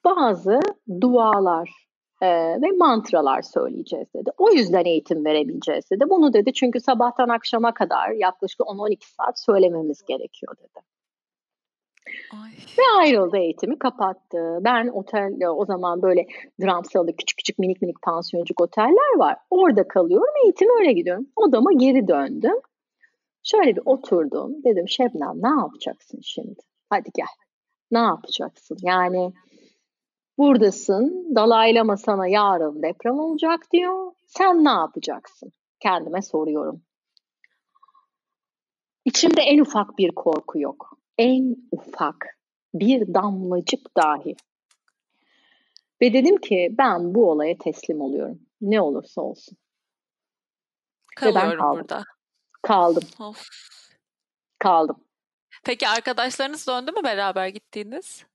bazı 0.05 0.59
dualar 1.01 1.87
e, 2.21 2.27
ve 2.61 2.71
mantralar 2.77 3.41
söyleyeceğiz 3.41 4.07
dedi. 4.13 4.29
O 4.37 4.51
yüzden 4.51 4.85
eğitim 4.85 5.25
verebileceğiz 5.25 5.91
dedi. 5.91 6.03
Bunu 6.09 6.33
dedi 6.33 6.53
çünkü 6.53 6.79
sabahtan 6.79 7.29
akşama 7.29 7.73
kadar 7.73 8.11
yaklaşık 8.11 8.59
10-12 8.59 8.97
saat 9.17 9.39
söylememiz 9.39 10.05
gerekiyor 10.05 10.55
dedi. 10.57 10.85
Ay. 12.43 12.51
Ve 12.77 12.99
ayrıldı 12.99 13.37
eğitimi 13.37 13.79
kapattı. 13.79 14.59
Ben 14.61 14.87
otel 14.87 15.47
o 15.47 15.65
zaman 15.65 16.01
böyle 16.01 16.27
Dramsal'da 16.61 17.11
küçük 17.11 17.37
küçük 17.37 17.59
minik 17.59 17.81
minik 17.81 18.01
pansiyoncuk 18.01 18.61
oteller 18.61 19.17
var. 19.17 19.37
Orada 19.49 19.87
kalıyorum 19.87 20.33
eğitim 20.43 20.69
öyle 20.79 20.93
gidiyorum. 20.93 21.27
Odama 21.35 21.73
geri 21.73 22.07
döndüm. 22.07 22.55
Şöyle 23.43 23.75
bir 23.75 23.81
oturdum. 23.85 24.63
Dedim 24.63 24.89
Şebnem 24.89 25.33
ne 25.41 25.49
yapacaksın 25.61 26.19
şimdi? 26.23 26.59
Hadi 26.89 27.09
gel. 27.15 27.27
Ne 27.91 27.99
yapacaksın? 27.99 28.77
Yani 28.81 29.33
buradasın. 30.37 31.35
Dalaylama 31.35 31.97
sana 31.97 32.27
yarın 32.27 32.81
deprem 32.83 33.19
olacak 33.19 33.59
diyor. 33.73 34.11
Sen 34.27 34.65
ne 34.65 34.69
yapacaksın? 34.69 35.51
Kendime 35.79 36.21
soruyorum. 36.21 36.81
İçimde 39.05 39.41
en 39.41 39.59
ufak 39.59 39.97
bir 39.97 40.11
korku 40.11 40.59
yok. 40.59 40.96
En 41.17 41.55
ufak 41.71 42.37
bir 42.73 43.13
damlacık 43.13 43.97
dahi. 43.97 44.35
Ve 46.01 46.13
dedim 46.13 46.37
ki 46.37 46.75
ben 46.77 47.15
bu 47.15 47.31
olaya 47.31 47.57
teslim 47.57 48.01
oluyorum. 48.01 48.39
Ne 48.61 48.81
olursa 48.81 49.21
olsun. 49.21 49.57
Kalıyorum 51.15 51.49
Ve 51.49 51.51
ben 51.51 51.57
kaldım. 51.57 51.79
burada. 51.79 52.03
Kaldım. 52.61 53.03
Of. 53.19 53.47
Kaldım. 54.59 54.97
Peki 55.65 55.87
arkadaşlarınız 55.87 56.67
döndü 56.67 56.91
mü 56.91 57.03
beraber 57.03 57.47
gittiğiniz? 57.47 58.25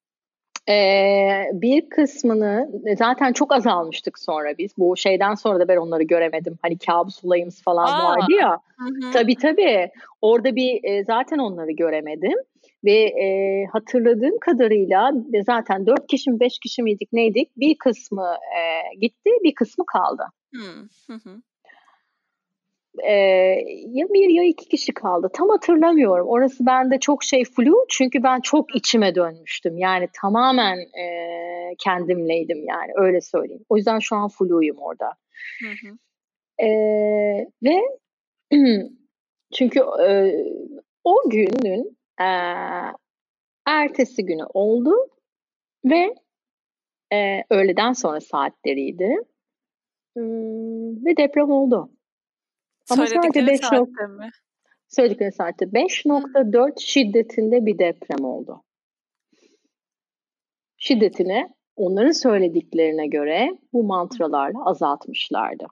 Ee, 0.68 1.44
bir 1.52 1.90
kısmını 1.90 2.70
zaten 2.98 3.32
çok 3.32 3.52
azalmıştık 3.52 4.18
sonra 4.18 4.58
biz. 4.58 4.78
Bu 4.78 4.96
şeyden 4.96 5.34
sonra 5.34 5.60
da 5.60 5.68
ben 5.68 5.76
onları 5.76 6.02
göremedim. 6.02 6.58
Hani 6.62 6.78
kabus 6.78 7.24
olayımız 7.24 7.62
falan 7.62 7.86
Aa. 7.86 8.04
vardı 8.04 8.32
ya. 8.32 8.58
Hı 8.76 8.84
hı. 8.84 9.10
Tabii 9.12 9.36
tabii. 9.36 9.90
Orada 10.22 10.56
bir 10.56 10.84
e, 10.84 11.04
zaten 11.04 11.38
onları 11.38 11.70
göremedim. 11.70 12.38
Ve 12.84 12.98
e, 13.24 13.66
hatırladığım 13.72 14.38
kadarıyla 14.40 15.12
zaten 15.46 15.86
dört 15.86 16.06
kişi 16.06 16.30
mi 16.30 16.40
beş 16.40 16.58
kişi 16.58 16.82
miydik 16.82 17.12
neydik? 17.12 17.56
Bir 17.56 17.78
kısmı 17.78 18.36
e, 18.58 18.60
gitti 19.00 19.30
bir 19.44 19.54
kısmı 19.54 19.84
kaldı. 19.86 20.22
Hı 21.08 21.14
hı 21.14 21.42
e, 23.02 23.12
ya 23.88 24.06
bir 24.08 24.28
ya 24.28 24.44
iki 24.44 24.68
kişi 24.68 24.94
kaldı. 24.94 25.30
Tam 25.32 25.48
hatırlamıyorum. 25.48 26.28
Orası 26.28 26.66
bende 26.66 27.00
çok 27.00 27.24
şey 27.24 27.44
flu 27.44 27.86
çünkü 27.88 28.22
ben 28.22 28.40
çok 28.40 28.76
içime 28.76 29.14
dönmüştüm. 29.14 29.78
Yani 29.78 30.08
tamamen 30.22 30.78
e, 30.78 31.04
kendimleydim 31.78 32.64
yani 32.64 32.92
öyle 32.94 33.20
söyleyeyim. 33.20 33.64
O 33.68 33.76
yüzden 33.76 33.98
şu 33.98 34.16
an 34.16 34.28
fluyum 34.28 34.76
orada. 34.78 35.12
Hı 35.60 35.88
hı. 35.88 35.96
E, 36.66 36.68
ve 37.62 37.80
çünkü 39.54 39.80
e, 39.80 40.32
o 41.04 41.16
günün 41.30 41.96
e, 42.20 42.28
ertesi 43.66 44.24
günü 44.24 44.44
oldu 44.54 44.94
ve 45.84 46.14
e, 47.12 47.44
öğleden 47.50 47.92
sonra 47.92 48.20
saatleriydi. 48.20 49.16
Hmm, 50.16 51.04
ve 51.06 51.16
deprem 51.16 51.50
oldu. 51.50 51.90
Ama 52.90 53.06
sadece 53.06 53.46
5 53.46 53.60
saatte 53.60 54.06
mi? 54.06 54.30
Söyledikleri 54.88 55.32
saatte 55.32 55.64
5.4 55.64 56.80
şiddetinde 56.80 57.66
bir 57.66 57.78
deprem 57.78 58.24
oldu. 58.24 58.62
Şiddetini 60.76 61.48
onların 61.76 62.10
söylediklerine 62.10 63.06
göre 63.06 63.58
bu 63.72 63.84
mantralarla 63.84 64.64
azaltmışlardı. 64.66 65.66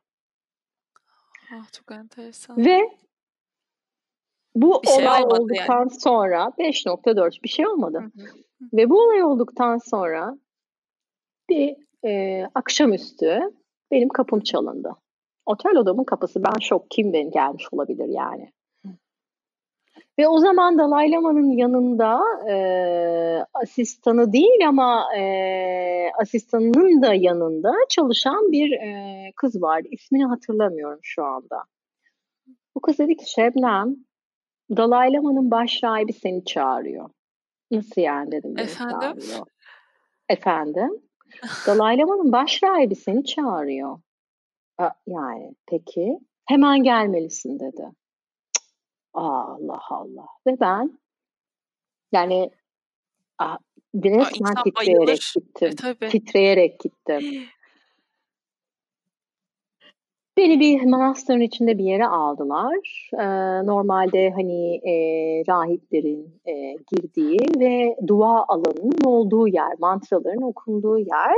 Ah, 1.53 1.73
çok 1.73 1.93
enteresan. 1.93 2.65
Ve 2.65 2.81
bu 4.55 4.83
bir 4.83 4.89
şey 4.89 5.05
olay 5.05 5.23
olduktan 5.23 5.79
yani. 5.79 5.91
sonra 5.91 6.53
5.4 6.59 7.43
bir 7.43 7.49
şey 7.49 7.67
olmadı. 7.67 7.99
Hı 7.99 8.23
hı. 8.23 8.27
Ve 8.73 8.91
bu 8.91 9.03
olay 9.03 9.23
olduktan 9.23 9.79
sonra 9.79 10.39
bir 11.49 11.77
e, 12.05 12.45
akşamüstü 12.55 13.41
benim 13.91 14.09
kapım 14.09 14.41
çalındı. 14.41 14.97
Otel 15.47 15.77
odamın 15.77 16.05
kapısı 16.05 16.45
ben 16.45 16.59
şok 16.61 16.91
kim 16.91 17.13
ben 17.13 17.31
gelmiş 17.31 17.69
olabilir 17.73 18.09
yani. 18.09 18.53
Ve 20.19 20.29
o 20.29 20.39
zaman 20.39 20.79
Dalai 20.79 21.11
Lama'nın 21.11 21.51
yanında 21.51 22.21
e, 22.51 22.55
asistanı 23.55 24.33
değil 24.33 24.69
ama 24.69 25.17
e, 25.17 25.23
asistanının 26.21 27.03
da 27.03 27.15
yanında 27.15 27.73
çalışan 27.89 28.53
bir 28.53 28.73
e, 28.73 29.33
kız 29.37 29.63
vardı. 29.63 29.89
İsmini 29.91 30.25
hatırlamıyorum 30.25 30.99
şu 31.03 31.25
anda. 31.25 31.65
Bu 32.77 32.81
kız 32.81 32.99
dedi 32.99 33.17
ki 33.17 33.31
Şebnem, 33.31 33.97
Dalai 34.77 35.13
Lama'nın 35.13 35.51
baş 35.51 35.85
rahibi 35.85 36.13
seni 36.13 36.45
çağırıyor. 36.45 37.11
Nasıl 37.71 38.01
yani 38.01 38.33
dedim. 38.33 38.59
Efendim? 38.59 39.01
Çağırıyor. 39.01 39.47
Efendim? 40.29 41.03
Dalai 41.67 41.99
Lama'nın 41.99 42.33
baş 42.33 42.63
rahibi 42.63 42.95
seni 42.97 43.25
çağırıyor 43.25 43.99
yani 45.07 45.55
peki 45.67 46.19
hemen 46.47 46.83
gelmelisin 46.83 47.61
dedi. 47.61 47.91
Allah 49.15 49.81
Allah. 49.91 50.27
Ve 50.47 50.61
ben 50.61 50.99
yani 52.13 52.51
resmen 53.95 54.55
Aa, 54.55 54.63
titreyerek 54.63 54.77
bayılır. 54.77 55.33
gittim. 55.35 55.75
E, 56.01 56.09
titreyerek 56.09 56.81
gittim. 56.81 57.21
Beni 60.37 60.61
bir 60.61 60.83
manastırın 60.83 61.41
içinde 61.41 61.79
bir 61.79 61.85
yere 61.85 62.07
aldılar. 62.07 63.11
Ee, 63.15 63.27
normalde 63.67 64.31
hani 64.31 64.75
e, 64.75 64.95
rahiplerin 65.49 66.41
e, 66.47 66.77
girdiği 66.93 67.39
ve 67.59 67.97
dua 68.07 68.45
alanının 68.49 69.05
olduğu 69.05 69.49
yer, 69.49 69.73
mantraların 69.79 70.43
okunduğu 70.43 70.99
yer. 70.99 71.37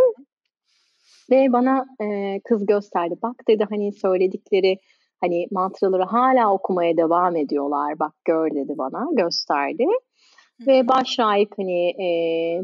Ve 1.30 1.53
bana 1.53 1.86
e, 2.01 2.40
kız 2.45 2.66
gösterdi. 2.66 3.14
Bak 3.22 3.34
dedi 3.49 3.66
hani 3.70 3.93
söyledikleri 3.93 4.78
hani 5.20 5.47
mantraları 5.51 6.03
hala 6.03 6.53
okumaya 6.53 6.97
devam 6.97 7.36
ediyorlar. 7.36 7.99
Bak 7.99 8.12
gör 8.24 8.51
dedi 8.51 8.78
bana 8.78 9.07
gösterdi. 9.12 9.84
Ve 10.66 10.88
baş 10.88 11.18
rahip 11.18 11.53
hani 11.57 11.88
e, 11.88 12.07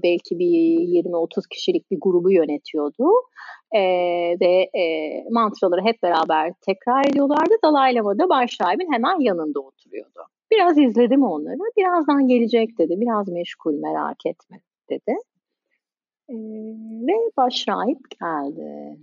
belki 0.02 0.38
bir 0.38 0.44
20-30 0.44 1.48
kişilik 1.48 1.90
bir 1.90 1.98
grubu 2.00 2.32
yönetiyordu. 2.32 3.10
E, 3.72 3.80
ve 4.40 4.70
e, 4.78 5.24
mantraları 5.30 5.80
hep 5.84 6.02
beraber 6.02 6.52
tekrar 6.60 7.04
ediyorlardı. 7.04 7.54
Dalai 7.64 7.94
Lama 7.94 8.18
da 8.18 8.28
baş 8.28 8.60
rahibin 8.60 8.92
hemen 8.92 9.20
yanında 9.20 9.60
oturuyordu. 9.60 10.20
Biraz 10.50 10.78
izledim 10.78 11.22
onları. 11.22 11.58
Birazdan 11.76 12.28
gelecek 12.28 12.78
dedi. 12.78 12.94
Biraz 13.00 13.28
meşgul 13.28 13.74
merak 13.74 14.26
etme 14.26 14.60
dedi. 14.90 15.16
Ee, 16.28 16.34
ve 17.06 17.30
başrahip 17.36 17.98
geldi. 18.20 18.98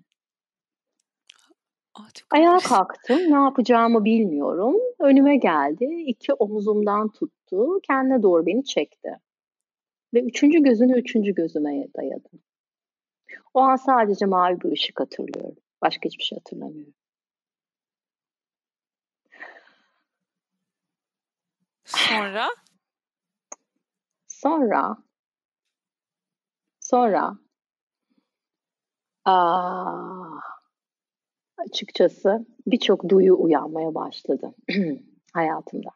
Ayağa 2.31 2.57
kalktım. 2.57 3.17
Ne 3.17 3.35
yapacağımı 3.35 4.05
bilmiyorum. 4.05 4.75
Önüme 4.99 5.37
geldi. 5.37 5.85
iki 5.85 6.33
omuzumdan 6.33 7.09
tuttu. 7.09 7.35
Kendine 7.83 8.23
doğru 8.23 8.45
beni 8.45 8.63
çekti. 8.63 9.19
Ve 10.13 10.21
üçüncü 10.21 10.63
gözünü 10.63 10.99
üçüncü 10.99 11.33
gözüme 11.33 11.87
dayadı. 11.97 12.29
O 13.53 13.59
an 13.59 13.75
sadece 13.75 14.25
mavi 14.25 14.61
bir 14.61 14.71
ışık 14.71 14.99
hatırlıyorum. 14.99 15.55
Başka 15.81 16.05
hiçbir 16.05 16.23
şey 16.23 16.37
hatırlamıyorum. 16.37 16.93
Sonra? 21.85 22.47
Sonra 24.27 24.97
Sonra 26.79 27.37
aa, 29.25 30.39
açıkçası 31.57 32.45
birçok 32.67 33.09
duyu 33.09 33.35
uyanmaya 33.39 33.95
başladı 33.95 34.55
hayatımda. 35.33 35.89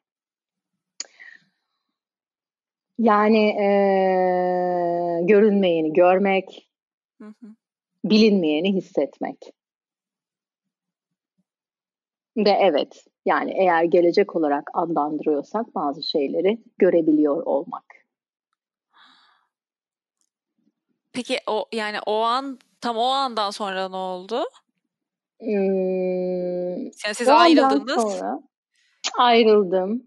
Yani 2.99 3.47
e, 3.47 3.65
görünmeyeni 5.23 5.93
görmek, 5.93 6.69
hı 7.21 7.27
hı. 7.27 7.47
bilinmeyeni 8.05 8.73
hissetmek. 8.73 9.37
Ve 12.37 12.49
evet 12.49 13.05
yani 13.25 13.51
eğer 13.51 13.83
gelecek 13.83 14.35
olarak 14.35 14.69
adlandırıyorsak 14.73 15.75
bazı 15.75 16.03
şeyleri 16.03 16.57
görebiliyor 16.77 17.43
olmak. 17.43 17.85
Peki 21.13 21.39
o 21.47 21.65
yani 21.73 21.97
o 22.05 22.21
an 22.21 22.59
tam 22.81 22.97
o 22.97 23.05
andan 23.05 23.51
sonra 23.51 23.89
ne 23.89 23.95
oldu? 23.95 24.43
Hmm, 25.39 26.83
yani 26.83 27.15
siz 27.15 27.27
ayrıldınız. 27.27 28.01
Sonra 28.01 28.39
ayrıldım. 29.17 30.03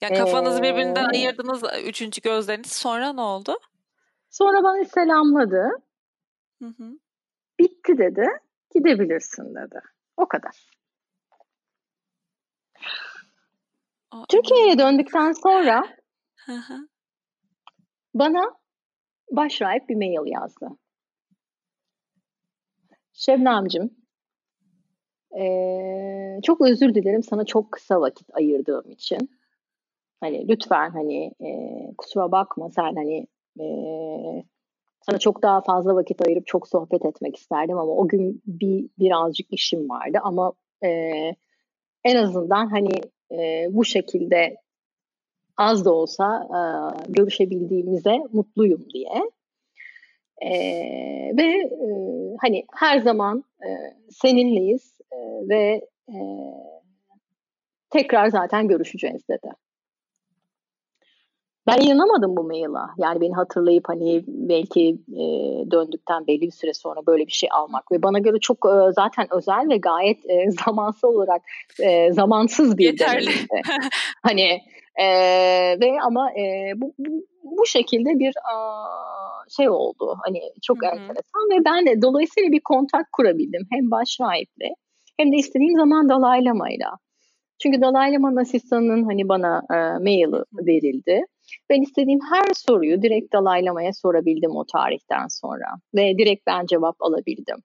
Yani 0.00 0.18
kafanızı 0.18 0.58
ee, 0.58 0.62
birbirinden 0.62 1.04
ayırdınız 1.04 1.62
üçüncü 1.84 2.22
gözleriniz. 2.22 2.72
Sonra 2.72 3.12
ne 3.12 3.20
oldu? 3.20 3.58
Sonra 4.30 4.62
bana 4.62 4.84
selamladı. 4.84 5.68
Hı 6.62 6.66
hı. 6.66 6.98
Bitti 7.58 7.98
dedi. 7.98 8.26
Gidebilirsin 8.74 9.54
dedi. 9.54 9.80
O 10.16 10.28
kadar. 10.28 10.74
Türkiye'ye 14.28 14.78
döndükten 14.78 15.32
sonra 15.32 15.84
bana 18.14 18.54
başrahip 19.30 19.88
bir 19.88 19.96
mail 19.96 20.32
yazdı. 20.32 20.68
Şebnemcim, 23.12 23.96
ee, 25.38 26.40
çok 26.42 26.60
özür 26.60 26.94
dilerim 26.94 27.22
sana 27.22 27.44
çok 27.44 27.72
kısa 27.72 28.00
vakit 28.00 28.28
ayırdığım 28.32 28.90
için. 28.90 29.30
Hani 30.24 30.48
lütfen 30.48 30.90
hani 30.90 31.32
e, 31.40 31.48
kusura 31.98 32.32
bakma 32.32 32.70
sen 32.70 32.94
hani 32.94 33.26
e, 33.60 33.64
sana 35.00 35.18
çok 35.18 35.42
daha 35.42 35.60
fazla 35.60 35.94
vakit 35.94 36.26
ayırıp 36.26 36.46
çok 36.46 36.68
sohbet 36.68 37.04
etmek 37.04 37.36
isterdim 37.36 37.78
ama 37.78 37.92
o 37.92 38.08
gün 38.08 38.42
bir 38.46 38.88
birazcık 38.98 39.46
işim 39.50 39.88
vardı 39.88 40.18
ama 40.22 40.52
e, 40.84 40.88
en 42.04 42.16
azından 42.16 42.66
hani 42.66 43.00
e, 43.32 43.66
bu 43.70 43.84
şekilde 43.84 44.56
az 45.56 45.84
da 45.84 45.92
olsa 45.92 46.48
e, 46.50 46.58
görüşebildiğimize 47.12 48.16
mutluyum 48.32 48.86
diye. 48.94 49.30
E, 50.42 50.50
ve 51.36 51.48
e, 51.62 51.88
hani 52.40 52.64
her 52.74 52.98
zaman 52.98 53.44
e, 53.62 53.68
seninleyiz 54.10 55.00
e, 55.12 55.48
ve 55.48 55.88
e, 56.08 56.16
tekrar 57.90 58.28
zaten 58.28 58.68
görüşeceğiz 58.68 59.28
dedi. 59.28 59.48
Ben 61.66 61.80
inanamadım 61.80 62.36
bu 62.36 62.44
maila. 62.44 62.90
Yani 62.98 63.20
beni 63.20 63.34
hatırlayıp 63.34 63.88
hani 63.88 64.24
belki 64.26 64.88
e, 65.12 65.22
döndükten 65.70 66.26
belli 66.26 66.40
bir 66.40 66.50
süre 66.50 66.74
sonra 66.74 67.06
böyle 67.06 67.26
bir 67.26 67.32
şey 67.32 67.48
almak 67.52 67.92
ve 67.92 68.02
bana 68.02 68.18
göre 68.18 68.38
çok 68.40 68.66
e, 68.66 68.92
zaten 68.92 69.26
özel 69.30 69.68
ve 69.68 69.76
gayet 69.76 70.30
e, 70.30 70.50
zamansal 70.66 71.08
olarak 71.08 71.42
e, 71.80 72.12
zamansız 72.12 72.78
bir 72.78 72.84
Yeterli. 72.84 73.30
hani 74.22 74.60
e, 74.96 75.06
ve 75.80 76.00
ama 76.02 76.30
e, 76.32 76.72
bu, 76.76 76.94
bu 76.98 77.24
bu 77.44 77.66
şekilde 77.66 78.18
bir 78.18 78.34
a, 78.54 78.84
şey 79.56 79.68
oldu. 79.68 80.16
Hani 80.24 80.40
çok 80.62 80.82
Hı-hı. 80.82 80.90
enteresan 80.90 81.50
ve 81.50 81.64
ben 81.64 81.86
de 81.86 82.02
dolayısıyla 82.02 82.52
bir 82.52 82.60
kontak 82.60 83.12
kurabildim 83.12 83.66
hem 83.72 83.90
baş 83.90 84.18
rahiple 84.20 84.68
hem 85.16 85.32
de 85.32 85.36
istediğim 85.36 85.76
zaman 85.76 86.08
Dalai 86.08 86.44
Lama'yla. 86.44 86.90
Çünkü 87.62 87.80
Dalai 87.80 88.12
Lama'nın 88.12 88.36
asistanının 88.36 89.04
hani 89.04 89.28
bana 89.28 89.62
e, 89.70 89.74
maili 89.74 90.44
verildi. 90.52 91.24
Ben 91.70 91.82
istediğim 91.82 92.20
her 92.32 92.54
soruyu 92.54 93.02
direkt 93.02 93.32
Dalai 93.32 93.64
Lama'ya 93.64 93.92
sorabildim 93.92 94.50
o 94.50 94.64
tarihten 94.64 95.26
sonra. 95.28 95.66
Ve 95.94 96.18
direkt 96.18 96.46
ben 96.46 96.66
cevap 96.66 96.96
alabildim. 97.02 97.56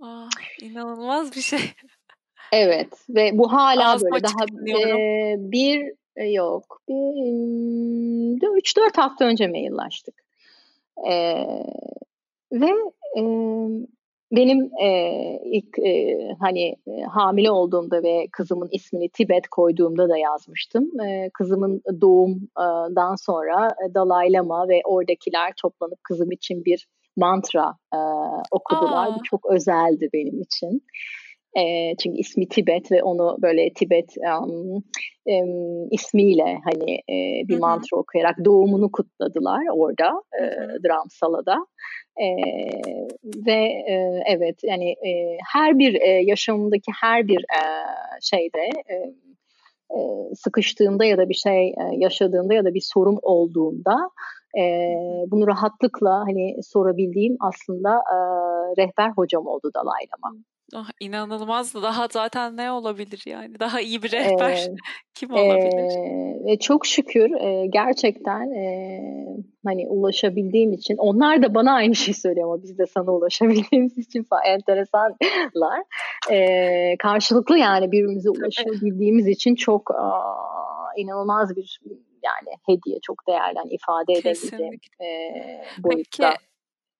Aa, 0.00 0.26
ah, 0.26 0.62
inanılmaz 0.62 1.36
bir 1.36 1.40
şey. 1.40 1.60
Evet 2.52 2.88
ve 3.08 3.30
bu 3.38 3.52
hala 3.52 3.92
Ağzım 3.92 4.10
böyle 4.12 4.22
daha 4.22 4.44
e, 4.88 5.34
bir 5.38 5.92
e, 6.16 6.24
yok 6.24 6.80
bir 6.88 8.58
üç 8.58 8.76
dört 8.76 8.98
hafta 8.98 9.24
önce 9.24 9.48
maillaştık. 9.48 10.14
E, 11.10 11.44
ve 12.52 12.70
e, 13.16 13.22
benim 14.32 14.70
e, 14.82 15.12
ilk 15.44 15.78
e, 15.78 16.18
hani 16.40 16.76
e, 16.86 17.02
hamile 17.02 17.50
olduğumda 17.50 18.02
ve 18.02 18.26
kızımın 18.32 18.68
ismini 18.72 19.08
Tibet 19.08 19.48
koyduğumda 19.48 20.08
da 20.08 20.18
yazmıştım. 20.18 21.00
E, 21.00 21.30
kızımın 21.34 21.82
doğumdan 22.00 23.14
sonra 23.14 23.68
Dalai 23.94 24.32
Lama 24.32 24.68
ve 24.68 24.80
oradakiler 24.84 25.52
toplanıp 25.62 26.04
kızım 26.04 26.32
için 26.32 26.64
bir 26.64 26.86
mantra 27.16 27.74
e, 27.94 27.98
okudular. 28.50 29.06
Aa. 29.06 29.14
Bu 29.18 29.22
çok 29.22 29.46
özeldi 29.50 30.08
benim 30.12 30.40
için. 30.40 30.82
E, 31.56 31.94
çünkü 31.96 32.18
ismi 32.18 32.48
Tibet 32.48 32.92
ve 32.92 33.02
onu 33.02 33.36
böyle 33.42 33.72
Tibet 33.72 34.14
um, 34.18 34.84
um, 35.26 35.88
ismiyle 35.90 36.58
hani 36.64 36.94
e, 36.94 37.48
bir 37.48 37.54
Hı-hı. 37.54 37.60
mantra 37.60 37.96
okuyarak 37.96 38.36
doğumunu 38.44 38.92
kutladılar 38.92 39.60
orada 39.72 40.22
e, 40.40 40.44
Dramsala'da. 40.88 41.66
E, 42.20 42.26
ve 43.46 43.62
e, 43.88 44.22
evet 44.26 44.60
yani 44.62 44.90
e, 44.90 45.38
her 45.52 45.78
bir 45.78 45.94
e, 45.94 46.08
yaşamımdaki 46.08 46.92
her 47.00 47.28
bir 47.28 47.38
e, 47.38 47.62
şeyde 48.20 48.70
e, 48.88 48.94
e, 49.96 49.98
sıkıştığımda 50.34 51.04
ya 51.04 51.18
da 51.18 51.28
bir 51.28 51.34
şey 51.34 51.68
e, 51.68 51.82
yaşadığımda 51.92 52.54
ya 52.54 52.64
da 52.64 52.74
bir 52.74 52.84
sorun 52.94 53.18
olduğunda 53.22 54.10
e, 54.58 54.94
bunu 55.30 55.46
rahatlıkla 55.46 56.10
hani 56.10 56.56
sorabildiğim 56.62 57.36
aslında 57.40 57.90
e, 57.90 58.16
rehber 58.82 59.10
hocam 59.10 59.46
oldu 59.46 59.70
Dalai 59.74 60.06
Lama. 60.74 60.86
Oh, 60.86 60.90
inanılmaz. 61.00 61.74
Daha 61.74 62.08
zaten 62.10 62.56
ne 62.56 62.72
olabilir 62.72 63.22
yani? 63.26 63.60
Daha 63.60 63.80
iyi 63.80 64.02
bir 64.02 64.12
rehber 64.12 64.52
ee, 64.52 64.74
kim 65.14 65.32
olabilir? 65.32 66.50
E, 66.52 66.58
çok 66.58 66.86
şükür 66.86 67.30
e, 67.40 67.66
gerçekten 67.66 68.50
e, 68.50 69.00
hani 69.66 69.88
ulaşabildiğim 69.88 70.72
için 70.72 70.96
onlar 70.96 71.42
da 71.42 71.54
bana 71.54 71.72
aynı 71.72 71.94
şey 71.94 72.14
söylüyor 72.14 72.46
ama 72.46 72.62
biz 72.62 72.78
de 72.78 72.86
sana 72.86 73.10
ulaşabildiğimiz 73.10 73.98
için 73.98 74.22
falan 74.22 74.42
enteresanlar. 74.44 75.82
E, 76.30 76.96
karşılıklı 76.98 77.58
yani 77.58 77.92
birbirimize 77.92 78.30
ulaşabildiğimiz 78.30 79.28
için 79.28 79.54
çok 79.54 79.90
a, 79.90 80.12
inanılmaz 80.96 81.56
bir 81.56 81.80
yani 82.24 82.56
hediye 82.66 82.98
çok 83.02 83.26
değerli 83.28 83.56
yani 83.56 83.72
ifade 83.72 84.12
edebileceğim 84.12 84.80
e, 85.00 85.06
boyutta. 85.82 86.30
Peki 86.30 86.49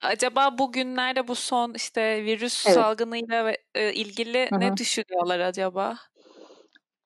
Acaba 0.02 0.58
bugünlerde 0.58 1.28
bu 1.28 1.34
son 1.34 1.74
işte 1.74 2.24
virüs 2.24 2.66
evet. 2.66 2.74
salgınıyla 2.74 3.52
e, 3.74 3.92
ilgili 3.92 4.50
Hı-hı. 4.50 4.60
ne 4.60 4.76
düşünüyorlar 4.76 5.40
acaba? 5.40 5.96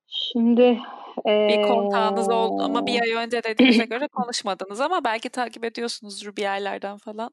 Şimdi 0.07 0.79
bir 1.27 1.63
kontağınız 1.63 2.31
oldu 2.31 2.63
ama 2.63 2.87
bir 2.87 3.03
ay 3.03 3.13
önce 3.13 3.43
dediğinize 3.45 3.85
göre 3.85 4.09
konuşmadınız 4.09 4.81
ama 4.81 5.05
belki 5.05 5.29
takip 5.29 5.65
ediyorsunuzdur 5.65 6.37
bir 6.37 6.43
yerlerden 6.43 6.97
falan. 6.99 7.31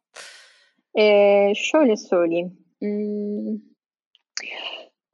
Ee, 0.99 1.53
şöyle 1.55 1.97
söyleyeyim. 1.97 2.57
Hmm. 2.80 3.57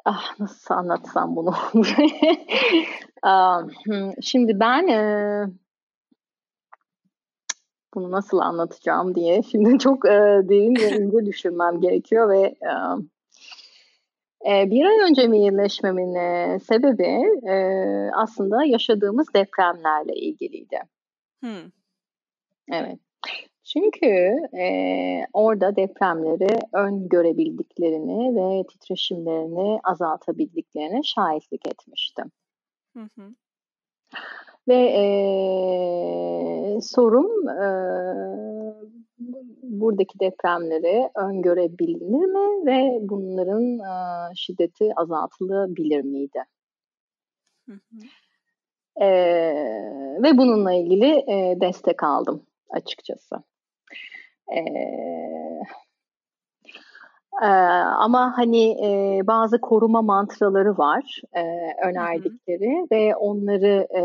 Ah 0.06 0.40
nasıl 0.40 0.74
anlatsam 0.74 1.36
bunu? 1.36 1.56
Hmm, 3.86 4.12
şimdi 4.22 4.60
ben 4.60 4.88
bunu 7.94 8.12
nasıl 8.12 8.38
anlatacağım 8.38 9.16
diye 9.16 9.44
şimdi 9.52 9.80
çok 9.80 10.06
e, 10.06 10.20
derin 10.50 10.76
ve 10.76 10.98
ince 10.98 11.26
düşünmem 11.26 11.82
gerekiyor 11.82 12.30
ve 12.30 12.42
e, 12.42 12.72
e, 14.52 14.72
bir 14.72 14.86
ay 14.86 15.10
önce 15.10 15.28
mailleşmemin 15.28 16.16
e, 16.16 16.60
sebebi 16.60 17.26
e, 17.50 17.56
aslında 18.16 18.64
yaşadığımız 18.64 19.34
depremlerle 19.34 20.14
ilgiliydi. 20.14 20.80
Hmm. 21.44 21.72
Evet. 22.72 23.00
Çünkü 23.64 24.08
e, 24.58 24.68
orada 25.34 25.76
depremleri 25.76 26.60
ön 26.74 27.10
görebildiklerini 27.10 28.36
ve 28.36 28.68
titreşimlerini 28.68 29.80
azaltabildiklerine 29.84 31.04
şahitlik 31.04 31.68
etmiştim. 31.68 32.32
Hı 32.98 33.10
hı. 33.16 33.36
Ve 34.68 34.76
e, 34.76 35.04
sorum 36.82 37.50
e, 37.50 37.68
buradaki 39.64 40.20
depremleri 40.20 41.10
öngörebilir 41.16 42.26
mi 42.26 42.66
ve 42.66 42.98
bunların 43.02 43.80
e, 43.80 44.36
şiddeti 44.36 44.90
azaltılabilir 44.96 46.02
miydi? 46.02 46.44
Hı 47.66 47.74
hı. 47.74 48.00
E, 49.06 49.08
ve 50.24 50.38
bununla 50.38 50.74
ilgili 50.74 51.06
e, 51.06 51.58
destek 51.62 52.04
aldım 52.04 52.46
açıkçası. 52.70 53.36
E, 54.56 54.60
ee, 57.42 57.46
ama 57.98 58.34
hani 58.36 58.86
e, 58.86 59.22
bazı 59.28 59.62
koruma 59.62 60.02
mantraları 60.02 60.78
var 60.78 61.22
e, 61.34 61.44
önerdikleri 61.88 62.78
hı 62.78 62.82
hı. 62.82 62.88
ve 62.92 63.16
onları 63.16 63.88
e, 63.96 64.02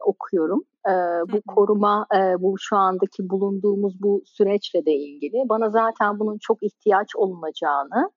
okuyorum. 0.00 0.64
E, 0.86 0.92
bu 1.28 1.32
hı 1.32 1.36
hı. 1.36 1.42
koruma, 1.46 2.06
e, 2.14 2.42
bu 2.42 2.54
şu 2.58 2.76
andaki 2.76 3.30
bulunduğumuz 3.30 4.02
bu 4.02 4.22
süreçle 4.24 4.86
de 4.86 4.92
ilgili. 4.92 5.48
Bana 5.48 5.70
zaten 5.70 6.18
bunun 6.18 6.38
çok 6.38 6.62
ihtiyaç 6.62 7.16
olunacağını 7.16 8.10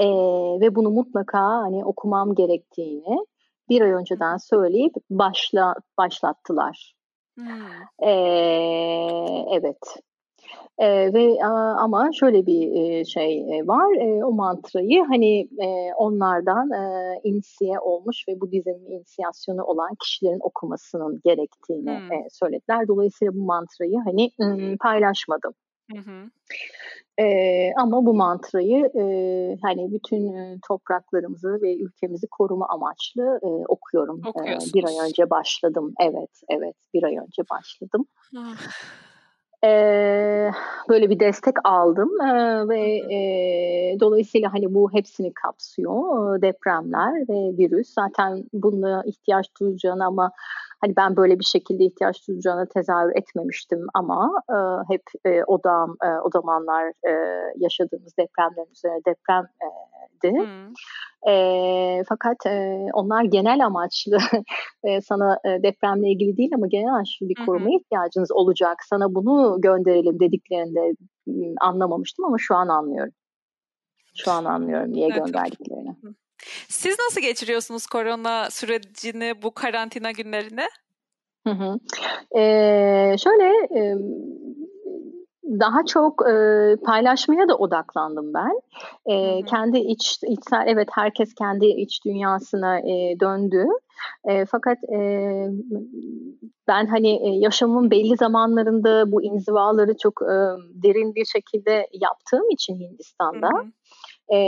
E, 0.00 0.06
ve 0.60 0.74
bunu 0.74 0.90
mutlaka 0.90 1.40
hani 1.40 1.84
okumam 1.84 2.34
gerektiğini 2.34 3.26
bir 3.68 3.80
ay 3.80 3.90
önceden 3.90 4.36
söyleyip 4.36 4.94
başla 5.10 5.74
başlattılar. 5.98 6.94
Hmm. 7.38 8.08
E, 8.08 8.10
evet. 9.50 9.96
E, 10.78 11.12
ve 11.14 11.44
ama 11.78 12.10
şöyle 12.12 12.46
bir 12.46 12.72
e, 12.72 13.04
şey 13.04 13.58
e, 13.58 13.66
var, 13.66 13.96
e, 13.96 14.24
o 14.24 14.32
mantrayı 14.32 15.04
hani 15.04 15.40
e, 15.40 15.94
onlardan 15.96 16.70
e, 16.70 17.14
inisiye 17.24 17.78
olmuş 17.78 18.24
ve 18.28 18.40
bu 18.40 18.46
Budizmin 18.46 18.90
inisiyasyonu 18.90 19.62
olan 19.64 19.90
kişilerin 20.02 20.40
okumasının 20.40 21.20
gerektiğini 21.24 21.98
hmm. 21.98 22.12
e, 22.12 22.26
söylediler. 22.30 22.88
Dolayısıyla 22.88 23.34
bu 23.34 23.44
mantrayı 23.44 23.98
hani 24.04 24.24
e, 24.24 24.76
paylaşmadım. 24.76 25.52
Hı 25.92 25.98
hı. 25.98 26.30
Ee, 27.18 27.72
ama 27.76 28.06
bu 28.06 28.14
mantrayı 28.14 28.90
e, 28.94 29.02
hani 29.62 29.92
bütün 29.92 30.32
e, 30.32 30.58
topraklarımızı 30.68 31.58
ve 31.62 31.76
ülkemizi 31.76 32.26
koruma 32.30 32.68
amaçlı 32.68 33.40
e, 33.42 33.48
okuyorum. 33.68 34.20
E, 34.46 34.58
bir 34.74 34.84
ay 34.84 35.08
önce 35.08 35.30
başladım. 35.30 35.94
Evet, 36.00 36.30
evet. 36.48 36.76
Bir 36.94 37.02
ay 37.02 37.16
önce 37.16 37.42
başladım. 37.50 38.06
Ee, 39.66 40.50
böyle 40.88 41.10
bir 41.10 41.20
destek 41.20 41.54
aldım 41.64 42.10
ee, 42.20 42.68
ve 42.68 42.80
e, 43.14 44.00
dolayısıyla 44.00 44.52
hani 44.52 44.74
bu 44.74 44.92
hepsini 44.92 45.32
kapsıyor 45.34 46.42
depremler 46.42 47.12
ve 47.12 47.58
virüs. 47.58 47.94
Zaten 47.94 48.44
buna 48.52 49.02
ihtiyaç 49.06 49.46
duyacağını 49.60 50.06
ama 50.06 50.32
hani 50.80 50.96
ben 50.96 51.16
böyle 51.16 51.38
bir 51.38 51.44
şekilde 51.44 51.84
ihtiyaç 51.84 52.28
duyacağını 52.28 52.66
tezahür 52.66 53.16
etmemiştim 53.16 53.86
ama 53.94 54.42
e, 54.50 54.56
hep 54.94 55.02
e, 55.24 55.44
odam 55.44 55.96
e, 56.04 56.08
o 56.08 56.30
zamanlar 56.30 56.88
e, 56.88 57.12
yaşadığımız 57.56 58.16
depremlerin 58.18 58.70
üzerine 58.72 59.00
deprem 59.06 59.44
e, 59.44 59.66
Hmm. 60.22 60.72
E, 61.32 62.02
fakat 62.08 62.46
e, 62.46 62.86
onlar 62.92 63.24
genel 63.24 63.66
amaçlı 63.66 64.18
e, 64.84 65.00
sana 65.00 65.38
e, 65.44 65.62
depremle 65.62 66.10
ilgili 66.10 66.36
değil 66.36 66.50
ama 66.54 66.66
genel 66.66 66.88
amaçlı 66.88 67.28
bir 67.28 67.46
koruma 67.46 67.66
hmm. 67.66 67.76
ihtiyacınız 67.76 68.32
olacak. 68.32 68.76
Sana 68.84 69.14
bunu 69.14 69.60
gönderelim 69.60 70.20
dediklerinde 70.20 70.94
anlamamıştım 71.60 72.24
ama 72.24 72.36
şu 72.38 72.54
an 72.54 72.68
anlıyorum. 72.68 73.12
Şu 74.16 74.30
an 74.30 74.44
anlıyorum 74.44 74.92
niye 74.92 75.06
evet. 75.06 75.16
gönderdiklerini. 75.16 75.96
Siz 76.68 76.96
nasıl 76.98 77.20
geçiriyorsunuz 77.20 77.86
korona 77.86 78.50
sürecini, 78.50 79.42
bu 79.42 79.54
karantina 79.54 80.10
günlerini? 80.10 80.66
Hı 81.46 81.50
hı. 81.50 81.78
Ee, 82.38 83.16
şöyle 83.18 83.44
e, 83.80 83.94
daha 85.46 85.84
çok 85.84 86.28
e, 86.28 86.32
paylaşmaya 86.84 87.48
da 87.48 87.56
odaklandım 87.56 88.34
ben. 88.34 88.60
E, 89.06 89.42
Kendi 89.42 89.78
iç 89.78 90.18
içsel 90.22 90.64
evet 90.66 90.88
herkes 90.92 91.34
kendi 91.34 91.66
iç 91.66 92.04
dünyasına 92.04 92.78
e, 92.78 93.20
döndü. 93.20 93.64
E, 94.28 94.44
fakat 94.44 94.78
e, 94.84 94.98
ben 96.68 96.86
hani 96.86 97.08
e, 97.08 97.38
yaşamın 97.38 97.90
belli 97.90 98.16
zamanlarında 98.16 99.12
bu 99.12 99.22
inzivaları 99.22 99.96
çok 99.96 100.22
e, 100.22 100.36
derin 100.82 101.14
bir 101.14 101.24
şekilde 101.24 101.86
yaptığım 101.92 102.50
için 102.50 102.74
Hindistan'da. 102.74 103.48
Hı 103.48 103.62
hı. 103.62 103.66
E, 104.36 104.38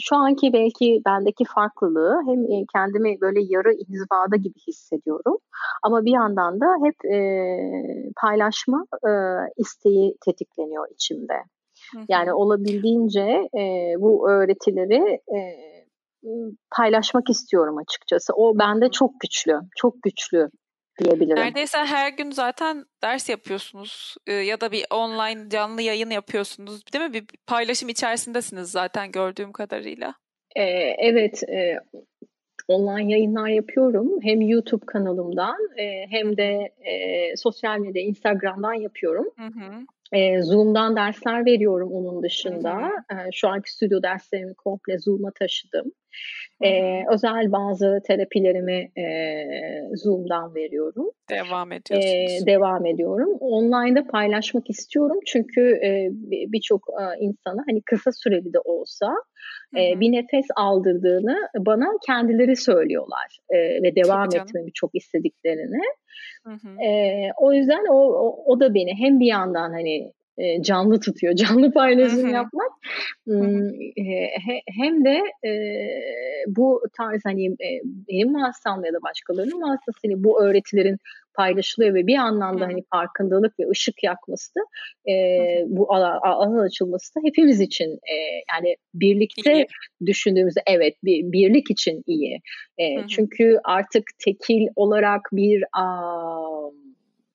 şu 0.00 0.16
anki 0.16 0.52
belki 0.52 1.02
bendeki 1.06 1.44
farklılığı 1.44 2.22
hem 2.26 2.44
e, 2.52 2.64
kendimi 2.72 3.20
böyle 3.20 3.40
yarı 3.42 3.72
inzivada 3.72 4.36
gibi 4.36 4.58
hissediyorum 4.68 5.38
ama 5.82 6.04
bir 6.04 6.12
yandan 6.12 6.60
da 6.60 6.66
hep 6.84 7.12
e, 7.14 7.18
paylaşma 8.22 8.86
e, 9.08 9.10
isteği 9.56 10.16
tetikleniyor 10.24 10.86
içimde. 10.94 11.34
Yani 12.08 12.32
olabildiğince 12.32 13.48
e, 13.58 13.94
bu 13.98 14.30
öğretileri 14.30 15.20
e, 15.36 15.38
paylaşmak 16.76 17.30
istiyorum 17.30 17.78
açıkçası. 17.78 18.32
O 18.36 18.58
bende 18.58 18.90
çok 18.90 19.20
güçlü, 19.20 19.60
çok 19.76 20.02
güçlü 20.02 20.50
diyebilirim. 20.98 21.36
Neredeyse 21.36 21.78
her 21.78 22.12
gün 22.12 22.30
zaten 22.30 22.84
ders 23.02 23.28
yapıyorsunuz 23.28 24.14
e, 24.26 24.32
ya 24.32 24.60
da 24.60 24.72
bir 24.72 24.84
online 24.90 25.50
canlı 25.50 25.82
yayın 25.82 26.10
yapıyorsunuz 26.10 26.82
değil 26.92 27.04
mi? 27.04 27.14
Bir 27.14 27.24
paylaşım 27.46 27.88
içerisindesiniz 27.88 28.70
zaten 28.70 29.12
gördüğüm 29.12 29.52
kadarıyla. 29.52 30.14
Ee, 30.56 30.62
evet, 30.98 31.42
e, 31.42 31.80
online 32.68 33.12
yayınlar 33.12 33.48
yapıyorum. 33.48 34.18
Hem 34.22 34.40
YouTube 34.40 34.86
kanalımdan 34.86 35.56
e, 35.78 36.06
hem 36.10 36.36
de 36.36 36.72
e, 36.80 37.36
sosyal 37.36 37.78
medya 37.78 38.02
Instagram'dan 38.02 38.74
yapıyorum. 38.74 39.26
Hı 39.38 39.46
hı. 39.46 39.86
E, 40.12 40.42
Zoom'dan 40.42 40.96
dersler 40.96 41.46
veriyorum 41.46 41.92
onun 41.92 42.22
dışında. 42.22 42.74
Hı 42.74 43.14
hı. 43.14 43.20
E, 43.20 43.32
şu 43.32 43.48
anki 43.48 43.72
stüdyo 43.72 44.02
derslerimi 44.02 44.54
komple 44.54 44.98
Zoom'a 44.98 45.30
taşıdım. 45.30 45.92
E, 46.64 47.02
özel 47.12 47.52
bazı 47.52 48.00
terapilerimi 48.06 49.00
e, 49.00 49.06
Zoom'dan 49.94 50.54
veriyorum. 50.54 51.10
Devam 51.30 51.72
ediyorsunuz. 51.72 52.42
E, 52.42 52.46
devam 52.46 52.86
ediyorum. 52.86 53.36
Online'da 53.40 54.06
paylaşmak 54.06 54.70
istiyorum 54.70 55.18
çünkü 55.26 55.60
e, 55.60 56.08
birçok 56.52 56.80
e, 56.90 57.24
insana 57.24 57.62
hani 57.68 57.82
kısa 57.82 58.12
süreli 58.12 58.52
de 58.52 58.58
olsa 58.64 59.14
e, 59.76 60.00
bir 60.00 60.12
nefes 60.12 60.46
aldırdığını 60.56 61.36
bana 61.58 61.86
kendileri 62.06 62.56
söylüyorlar 62.56 63.38
e, 63.50 63.56
ve 63.56 63.96
devam 63.96 64.26
etmemi 64.26 64.72
çok 64.72 64.90
istediklerini. 64.94 65.82
Hı 66.44 66.52
hı. 66.52 66.82
E, 66.86 67.30
o 67.36 67.52
yüzden 67.52 67.84
o, 67.90 67.96
o, 67.96 68.44
o 68.46 68.60
da 68.60 68.74
beni 68.74 68.94
hem 68.94 69.20
bir 69.20 69.26
yandan 69.26 69.70
hani 69.72 70.12
e, 70.38 70.62
canlı 70.62 71.00
tutuyor. 71.00 71.34
Canlı 71.36 71.72
paylaşım 71.72 72.28
yapmak. 72.28 72.70
Hmm, 73.24 73.68
e, 73.96 74.30
hem 74.78 75.04
de 75.04 75.22
e, 75.48 75.52
bu 76.46 76.82
tarz 76.96 77.20
hani 77.24 77.56
benim 78.08 78.34
vasıtamla 78.34 78.86
ya 78.86 78.92
da 78.92 79.02
başkalarının 79.02 79.62
vasıtasıyla 79.62 80.24
bu 80.24 80.42
öğretilerin 80.42 80.98
paylaşılıyor 81.36 81.94
ve 81.94 82.06
bir 82.06 82.16
anlamda 82.16 82.64
hani 82.64 82.84
farkındalık 82.90 83.60
ve 83.60 83.68
ışık 83.70 84.02
yakması 84.02 84.54
da 84.54 84.60
e, 85.12 85.14
bu 85.66 85.94
alan, 85.94 86.18
alan 86.22 86.58
açılması 86.58 87.14
da 87.14 87.20
hepimiz 87.24 87.60
için 87.60 87.90
e, 87.90 88.16
yani 88.54 88.76
birlikte 88.94 89.54
iyi. 89.54 89.66
düşündüğümüzde 90.06 90.60
evet 90.66 90.94
bir, 91.04 91.32
birlik 91.32 91.70
için 91.70 92.02
iyi. 92.06 92.40
E, 92.78 93.06
çünkü 93.08 93.58
artık 93.64 94.04
tekil 94.24 94.66
olarak 94.76 95.20
bir 95.32 95.64
a, 95.72 95.84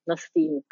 nasıl 0.08 0.34
diyeyim 0.36 0.64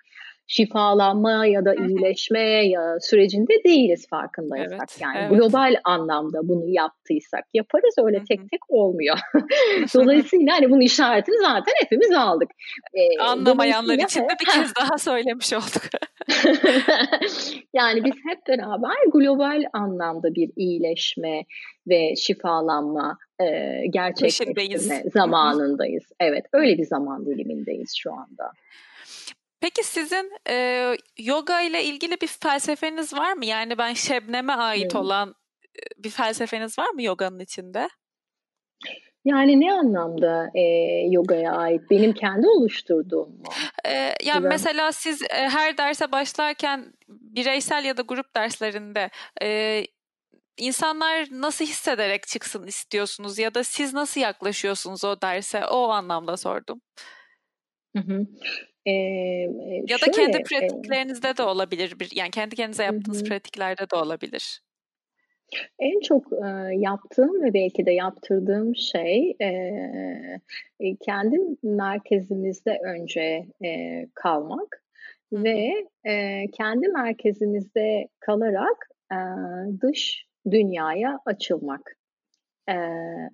şifalanma 0.50 1.46
ya 1.46 1.66
da 1.66 1.76
iyileşme 1.76 2.68
ya 2.68 2.98
sürecinde 3.02 3.64
değiliz 3.66 4.08
farkındaysak. 4.10 4.80
Evet, 4.80 4.98
yani 5.02 5.18
evet. 5.20 5.32
global 5.32 5.76
anlamda 5.84 6.40
bunu 6.44 6.64
yaptıysak 6.68 7.44
yaparız 7.54 7.96
öyle 8.06 8.24
tek 8.30 8.40
tek 8.52 8.70
olmuyor. 8.70 9.18
Dolayısıyla 9.96 10.54
hani 10.54 10.70
bunun 10.70 10.82
işaretini 10.82 11.36
zaten 11.42 11.74
hepimiz 11.82 12.12
aldık. 12.12 12.50
Ee, 12.94 13.20
Anlamayanlar 13.20 13.94
için 13.94 14.22
de 14.22 14.34
bir 14.42 14.46
kez 14.46 14.76
daha 14.76 14.98
söylemiş 14.98 15.54
olduk. 15.54 15.84
yani 17.74 18.04
biz 18.06 18.14
hep 18.28 18.48
beraber 18.48 18.96
global 19.14 19.64
anlamda 19.74 20.36
bir 20.36 20.50
iyileşme 20.56 21.44
ve 21.88 22.16
şifalanma 22.16 23.18
e, 23.42 23.46
gerçekleştirme 23.90 25.04
zamanındayız. 25.14 26.04
Evet 26.20 26.46
öyle 26.54 26.78
bir 26.78 26.86
zaman 26.86 27.26
dilimindeyiz 27.26 27.94
şu 27.98 28.14
anda. 28.14 28.52
Peki 29.62 29.84
sizin 29.84 30.32
e, 30.50 30.86
yoga 31.18 31.62
ile 31.62 31.84
ilgili 31.84 32.22
bir 32.22 32.28
felsefeniz 32.28 33.14
var 33.14 33.34
mı? 33.34 33.46
Yani 33.46 33.78
ben 33.78 33.94
Şebnem'e 33.94 34.54
ait 34.54 34.94
hmm. 34.94 35.02
olan 35.02 35.36
bir 35.98 36.10
felsefeniz 36.10 36.80
var 36.80 36.90
mı 36.90 37.04
yoganın 37.04 37.40
içinde? 37.40 37.90
Yani 39.26 39.60
ne 39.60 39.74
anlamda 39.74 40.52
e, 40.56 40.62
yogaya 41.10 41.52
ait? 41.52 41.82
Benim 41.90 42.14
kendi 42.14 42.48
oluşturduğum 42.48 43.30
mu? 43.30 43.44
E, 43.86 44.14
yani 44.24 44.48
mesela 44.48 44.92
siz 44.92 45.22
e, 45.22 45.28
her 45.36 45.78
derse 45.78 46.12
başlarken 46.12 46.94
bireysel 47.08 47.86
ya 47.86 47.98
da 47.98 48.02
grup 48.02 48.36
derslerinde 48.36 49.10
e, 49.42 49.82
insanlar 50.58 51.28
nasıl 51.32 51.66
hissederek 51.66 52.28
çıksın 52.28 52.68
istiyorsunuz 52.68 53.40
ya 53.40 53.54
da 53.54 53.64
siz 53.64 53.94
nasıl 53.94 54.22
yaklaşıyorsunuz 54.22 55.06
o 55.06 55.22
derse? 55.22 55.66
O 55.66 55.90
anlamda 55.90 56.38
sordum. 56.38 56.82
Hı 57.96 58.04
hı. 58.04 58.28
Ee, 58.90 59.84
ya 59.90 59.98
da 60.02 60.14
şöyle, 60.14 60.32
kendi 60.32 60.44
pratiklerinizde 60.44 61.30
e, 61.30 61.38
de 61.38 61.44
olabilir. 61.44 62.00
Bir, 62.00 62.10
yani 62.16 62.32
kendi 62.32 62.56
kendinize 62.56 62.84
yaptığınız 62.84 63.22
hı. 63.22 63.26
pratiklerde 63.26 63.90
de 63.90 63.96
olabilir. 63.96 64.62
En 65.80 66.00
çok 66.00 66.34
e, 66.34 66.48
yaptığım 66.76 67.44
ve 67.44 67.54
belki 67.54 67.86
de 67.86 67.92
yaptırdığım 67.92 68.76
şey 68.76 69.36
e, 69.40 69.46
e, 70.80 70.96
kendi 71.06 71.38
merkezimizde 71.64 72.80
önce 72.86 73.46
e, 73.66 74.06
kalmak 74.14 74.84
Hı. 75.34 75.44
ve 75.44 75.88
e, 76.04 76.46
kendi 76.52 76.88
merkezimizde 76.88 78.08
kalarak 78.20 78.90
e, 79.12 79.18
dış 79.82 80.26
dünyaya 80.52 81.20
açılmak. 81.26 81.98
E, 82.70 82.76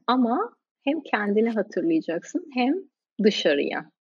ama 0.08 0.56
hem 0.84 1.02
kendini 1.02 1.50
hatırlayacaksın 1.50 2.46
hem 2.54 2.76
dışarıya. 3.24 3.95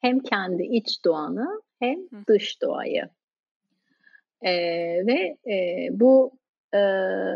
Hem 0.00 0.20
kendi 0.20 0.62
iç 0.62 1.04
doğanı 1.04 1.62
hem 1.78 1.98
dış 2.28 2.62
doğayı. 2.62 3.08
E, 4.42 4.52
ve 5.06 5.36
e, 5.52 5.88
bu 5.90 6.32
e, 6.72 6.80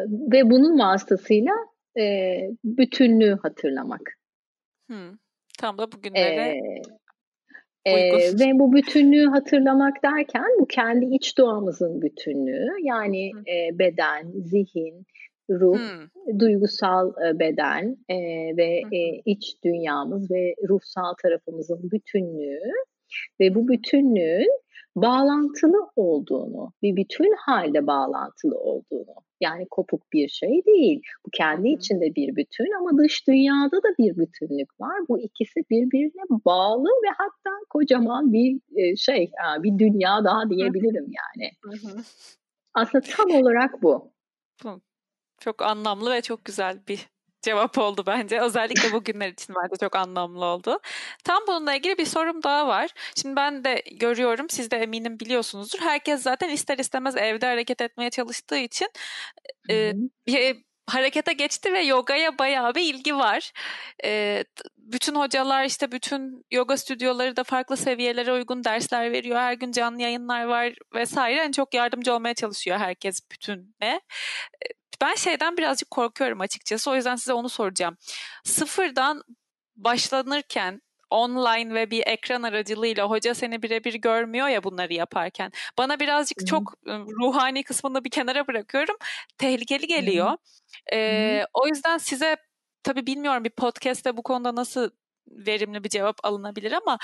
ve 0.09 0.51
bunun 0.51 0.79
vasıtasıyla 0.79 1.55
e, 1.99 2.37
bütünlüğü 2.65 3.39
hatırlamak. 3.43 4.19
Hmm. 4.87 5.17
Tam 5.59 5.79
da 5.79 5.93
bugünlere 5.93 6.61
ee, 7.87 7.93
e, 7.93 8.13
ve 8.13 8.59
bu 8.59 8.73
bütünlüğü 8.73 9.27
hatırlamak 9.27 10.03
derken 10.03 10.47
bu 10.61 10.67
kendi 10.67 11.05
iç 11.15 11.39
doğamızın 11.39 12.03
bütünlüğü 12.03 12.69
yani 12.83 13.31
e, 13.31 13.79
beden, 13.79 14.33
zihin, 14.33 15.07
ruh, 15.51 15.79
hmm. 15.79 16.39
duygusal 16.39 17.13
e, 17.27 17.39
beden 17.39 17.97
e, 18.09 18.17
ve 18.57 18.83
e, 18.93 19.23
iç 19.25 19.57
dünyamız 19.65 20.31
ve 20.31 20.55
ruhsal 20.69 21.15
tarafımızın 21.23 21.91
bütünlüğü 21.91 22.73
ve 23.41 23.55
bu 23.55 23.69
bütünlüğün 23.69 24.51
bağlantılı 24.97 25.89
olduğunu, 25.97 26.73
bir 26.83 26.97
bütün 26.97 27.35
halde 27.39 27.87
bağlantılı 27.87 28.59
olduğunu. 28.59 29.15
Yani 29.41 29.67
kopuk 29.71 30.13
bir 30.13 30.29
şey 30.29 30.63
değil. 30.67 31.03
Bu 31.27 31.31
kendi 31.31 31.69
içinde 31.69 32.15
bir 32.15 32.37
bütün 32.37 32.79
ama 32.79 32.99
dış 32.99 33.29
dünyada 33.29 33.77
da 33.77 33.89
bir 33.99 34.17
bütünlük 34.17 34.81
var. 34.81 35.01
Bu 35.09 35.21
ikisi 35.21 35.61
birbirine 35.71 36.41
bağlı 36.45 36.89
ve 36.89 37.09
hatta 37.19 37.51
kocaman 37.71 38.33
bir 38.33 38.61
şey, 38.97 39.31
bir 39.59 39.79
dünya 39.79 40.25
daha 40.25 40.51
diyebilirim 40.51 41.07
yani. 41.07 41.51
Aslında 42.75 43.05
tam 43.17 43.31
olarak 43.31 43.83
bu. 43.83 44.13
Çok 45.45 45.63
anlamlı 45.63 46.13
ve 46.13 46.23
çok 46.23 46.45
güzel 46.45 46.87
bir 46.89 47.09
cevap 47.43 47.79
oldu 47.79 48.05
bence. 48.07 48.41
Özellikle 48.41 48.93
bugünler 48.93 49.29
için 49.29 49.55
bence 49.63 49.77
çok 49.81 49.97
anlamlı 49.97 50.45
oldu. 50.45 50.81
Tam 51.25 51.43
bununla 51.49 51.75
ilgili 51.75 51.99
bir 51.99 52.07
sorum 52.07 52.43
daha 52.43 52.69
var. 52.69 52.91
Şimdi 53.17 53.37
ben 53.37 53.65
de 53.65 53.83
görüyorum, 53.93 54.51
siz 54.51 54.71
de 54.71 54.77
eminim 54.77 55.21
biliyorsunuzdur. 55.21 55.79
Herkes 55.79 56.23
zaten 56.23 56.49
ister 56.49 56.79
istemez 56.79 57.17
evde 57.17 57.47
hareket 57.47 57.81
etmeye 57.81 58.11
çalıştığı 58.11 58.57
için 58.57 58.89
e, 59.71 59.93
bir 60.27 60.65
harekete 60.87 61.33
geçti 61.33 61.73
ve 61.73 61.81
yogaya 61.81 62.39
bayağı 62.39 62.75
bir 62.75 62.95
ilgi 62.95 63.17
var. 63.17 63.53
E, 64.05 64.45
bütün 64.77 65.15
hocalar 65.15 65.65
işte 65.65 65.93
bütün 65.93 66.47
yoga 66.51 66.77
stüdyoları 66.77 67.37
da 67.37 67.45
farklı 67.45 67.77
seviyelere 67.77 68.33
uygun 68.33 68.65
dersler 68.65 69.13
veriyor. 69.13 69.37
Her 69.39 69.53
gün 69.53 69.73
canlı 69.73 70.03
yayınlar 70.03 70.45
var 70.45 70.75
vesaire. 70.95 71.37
Yani 71.37 71.53
çok 71.53 71.75
yardımcı 71.75 72.15
olmaya 72.15 72.35
çalışıyor 72.35 72.79
herkes 72.79 73.21
bütüne. 73.33 74.01
Ben 75.01 75.15
şeyden 75.15 75.57
birazcık 75.57 75.91
korkuyorum 75.91 76.41
açıkçası. 76.41 76.91
O 76.91 76.95
yüzden 76.95 77.17
size 77.17 77.33
onu 77.33 77.49
soracağım. 77.49 77.97
Sıfırdan 78.45 79.23
başlanırken 79.77 80.81
online 81.11 81.75
ve 81.75 81.91
bir 81.91 82.07
ekran 82.07 82.43
aracılığıyla 82.43 83.11
hoca 83.11 83.35
seni 83.35 83.63
birebir 83.63 83.95
görmüyor 83.95 84.49
ya 84.49 84.65
bunları 84.65 84.95
yaparken. 84.95 85.53
Bana 85.79 86.01
birazcık 86.01 86.41
hmm. 86.41 86.47
çok 86.47 86.75
ruhani 86.87 87.63
kısmını 87.63 88.05
bir 88.05 88.11
kenara 88.11 88.47
bırakıyorum. 88.47 88.97
Tehlikeli 89.39 89.87
geliyor. 89.87 90.37
Ee, 90.93 91.45
o 91.55 91.67
yüzden 91.67 91.99
size 91.99 92.37
tabii 92.83 93.07
bilmiyorum 93.07 93.45
bir 93.45 93.51
podcast'te 93.51 94.17
bu 94.17 94.23
konuda 94.23 94.55
nasıl 94.55 94.91
verimli 95.29 95.85
bir 95.85 95.89
cevap 95.89 96.17
alınabilir 96.23 96.73
ama 96.73 96.99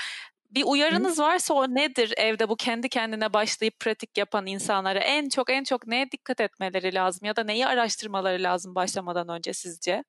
bir 0.51 0.63
uyarınız 0.67 1.19
varsa 1.19 1.53
o 1.53 1.75
nedir 1.75 2.13
evde 2.17 2.49
bu 2.49 2.55
kendi 2.55 2.89
kendine 2.89 3.33
başlayıp 3.33 3.79
pratik 3.79 4.17
yapan 4.17 4.45
insanlara 4.45 4.99
en 4.99 5.29
çok 5.29 5.49
en 5.51 5.63
çok 5.63 5.87
neye 5.87 6.11
dikkat 6.11 6.41
etmeleri 6.41 6.93
lazım 6.93 7.27
ya 7.27 7.35
da 7.35 7.43
neyi 7.43 7.65
araştırmaları 7.65 8.43
lazım 8.43 8.75
başlamadan 8.75 9.29
önce 9.29 9.53
sizce? 9.53 10.03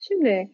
Şimdi 0.00 0.50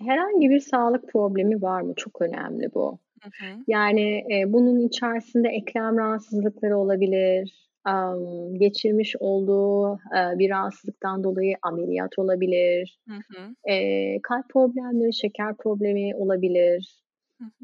herhangi 0.00 0.50
bir 0.50 0.60
sağlık 0.60 1.08
problemi 1.12 1.62
var 1.62 1.80
mı? 1.80 1.94
Çok 1.96 2.22
önemli 2.22 2.74
bu. 2.74 2.98
Hı 3.22 3.28
hı. 3.28 3.58
Yani 3.66 4.24
e, 4.34 4.52
bunun 4.52 4.80
içerisinde 4.88 5.48
eklem 5.48 5.98
rahatsızlıkları 5.98 6.78
olabilir, 6.78 7.68
um, 7.88 8.58
geçirmiş 8.58 9.16
olduğu 9.20 9.94
e, 9.94 10.38
bir 10.38 10.50
rahatsızlıktan 10.50 11.24
dolayı 11.24 11.56
ameliyat 11.62 12.18
olabilir, 12.18 12.98
hı 13.08 13.14
hı. 13.14 13.72
E, 13.72 14.18
kalp 14.22 14.48
problemleri, 14.48 15.14
şeker 15.14 15.56
problemi 15.56 16.16
olabilir, 16.16 17.02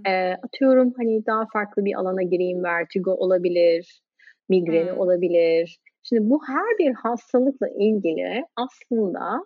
e, 0.06 0.32
atıyorum 0.32 0.92
hani 0.96 1.26
daha 1.26 1.46
farklı 1.52 1.84
bir 1.84 1.94
alana 1.94 2.22
gireyim, 2.22 2.64
vertigo 2.64 3.10
olabilir, 3.10 4.02
migreni 4.48 4.90
hmm. 4.90 4.98
olabilir. 4.98 5.78
Şimdi 6.02 6.30
bu 6.30 6.40
her 6.46 6.78
bir 6.78 6.94
hastalıkla 6.94 7.68
ilgili 7.68 8.44
aslında 8.56 9.44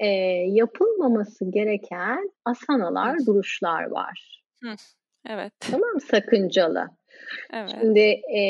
e, 0.00 0.06
yapılmaması 0.48 1.50
gereken 1.50 2.30
asanalar, 2.44 3.18
hmm. 3.18 3.26
duruşlar 3.26 3.84
var. 3.84 4.42
Hmm. 4.62 4.74
Evet. 5.28 5.52
Tamam 5.60 6.00
Sakıncalı. 6.10 6.88
Evet. 7.52 7.70
Şimdi 7.80 8.00
e, 8.38 8.42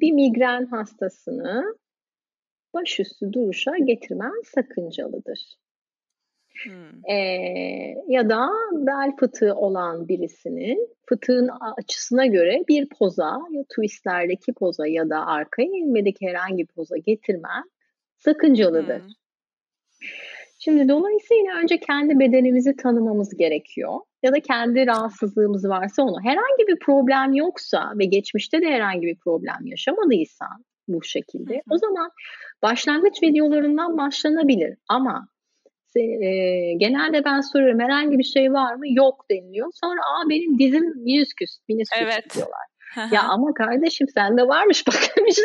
bir 0.00 0.12
migren 0.12 0.66
hastasını 0.66 1.76
başüstü 2.74 3.32
duruşa 3.32 3.78
getirmen 3.78 4.42
sakıncalıdır. 4.44 5.54
Hmm. 6.64 7.10
E, 7.10 7.16
ya 8.08 8.28
da 8.28 8.48
bel 8.72 9.16
fıtığı 9.20 9.54
olan 9.54 10.08
birisinin 10.08 10.88
fıtığın 11.08 11.50
açısına 11.76 12.26
göre 12.26 12.64
bir 12.68 12.88
poza 12.88 13.40
ya 13.50 13.62
twistlerdeki 13.64 14.52
poza 14.52 14.86
ya 14.86 15.10
da 15.10 15.26
arkaya 15.26 15.68
inmedeki 15.68 16.26
herhangi 16.26 16.58
bir 16.58 16.74
poza 16.74 16.96
getirmen 16.96 17.62
sakıncalıdır. 18.16 19.00
Hmm. 19.00 19.08
Şimdi 20.58 20.88
dolayısıyla 20.88 21.58
önce 21.62 21.80
kendi 21.80 22.18
bedenimizi 22.18 22.76
tanımamız 22.76 23.36
gerekiyor. 23.36 24.00
Ya 24.22 24.32
da 24.32 24.40
kendi 24.40 24.86
rahatsızlığımız 24.86 25.68
varsa 25.68 26.02
onu. 26.02 26.20
Herhangi 26.22 26.66
bir 26.68 26.78
problem 26.78 27.34
yoksa 27.34 27.92
ve 27.98 28.04
geçmişte 28.04 28.62
de 28.62 28.66
herhangi 28.66 29.06
bir 29.06 29.16
problem 29.16 29.58
yaşamadıysan 29.64 30.64
bu 30.88 31.02
şekilde 31.02 31.54
hı 31.54 31.56
hı. 31.56 31.74
o 31.74 31.78
zaman 31.78 32.10
başlangıç 32.62 33.22
videolarından 33.22 33.98
başlanabilir. 33.98 34.76
Ama 34.88 35.28
e, 35.96 36.74
genelde 36.76 37.24
ben 37.24 37.40
soruyorum 37.40 37.80
herhangi 37.80 38.18
bir 38.18 38.24
şey 38.24 38.52
var 38.52 38.74
mı? 38.74 38.84
Yok 38.88 39.24
deniliyor. 39.30 39.68
Sonra 39.74 40.00
aa 40.00 40.28
benim 40.28 40.58
dizim 40.58 40.84
minisküs, 40.96 41.50
minisküs 41.68 42.02
evet. 42.02 42.34
diyorlar. 42.34 42.66
ya 43.12 43.22
ama 43.22 43.54
kardeşim 43.54 44.06
sende 44.14 44.48
varmış 44.48 44.86
bakın 44.86 45.26
bir 45.26 45.32
şey. 45.32 45.44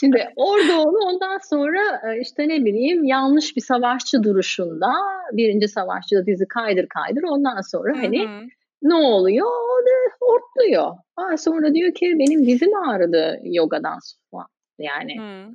Şimdi 0.00 0.28
orada 0.36 0.80
onu 0.80 0.98
ondan 1.06 1.38
sonra 1.50 2.12
işte 2.20 2.48
ne 2.48 2.64
bileyim 2.64 3.04
yanlış 3.04 3.56
bir 3.56 3.60
savaşçı 3.60 4.22
duruşunda 4.22 4.92
birinci 5.32 5.68
savaşçıda 5.68 6.26
dizi 6.26 6.48
kaydır 6.48 6.86
kaydır 6.88 7.22
ondan 7.22 7.60
sonra 7.60 7.92
Hı-hı. 7.92 8.02
hani 8.02 8.48
ne 8.82 8.94
oluyor? 8.94 9.46
O 9.46 9.86
da 9.86 10.16
hortluyor. 10.20 10.92
Ha, 11.16 11.36
sonra 11.36 11.74
diyor 11.74 11.94
ki 11.94 12.14
benim 12.18 12.46
dizim 12.46 12.76
ağrıdı 12.76 13.40
yogadan 13.44 13.98
sonra. 14.02 14.46
Yani 14.78 15.20
Hı. 15.20 15.48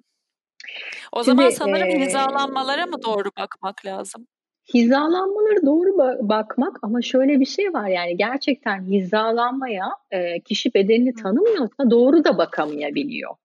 O 1.11 1.23
Şimdi, 1.23 1.37
zaman 1.37 1.49
sanırım 1.49 1.89
e, 1.89 2.05
hizalanmalara 2.05 2.85
mı 2.85 3.03
doğru 3.03 3.29
bakmak 3.39 3.85
lazım? 3.85 4.27
Hizalanmaları 4.73 5.65
doğru 5.65 5.89
ba- 5.89 6.29
bakmak 6.29 6.79
ama 6.81 7.01
şöyle 7.01 7.39
bir 7.39 7.45
şey 7.45 7.73
var 7.73 7.87
yani 7.87 8.17
gerçekten 8.17 8.83
hizalanmaya 8.85 9.85
e, 10.11 10.39
kişi 10.39 10.73
bedenini 10.73 11.13
tanımıyorsa 11.13 11.91
doğru 11.91 12.23
da 12.23 12.37
bakamayabiliyor. 12.37 13.35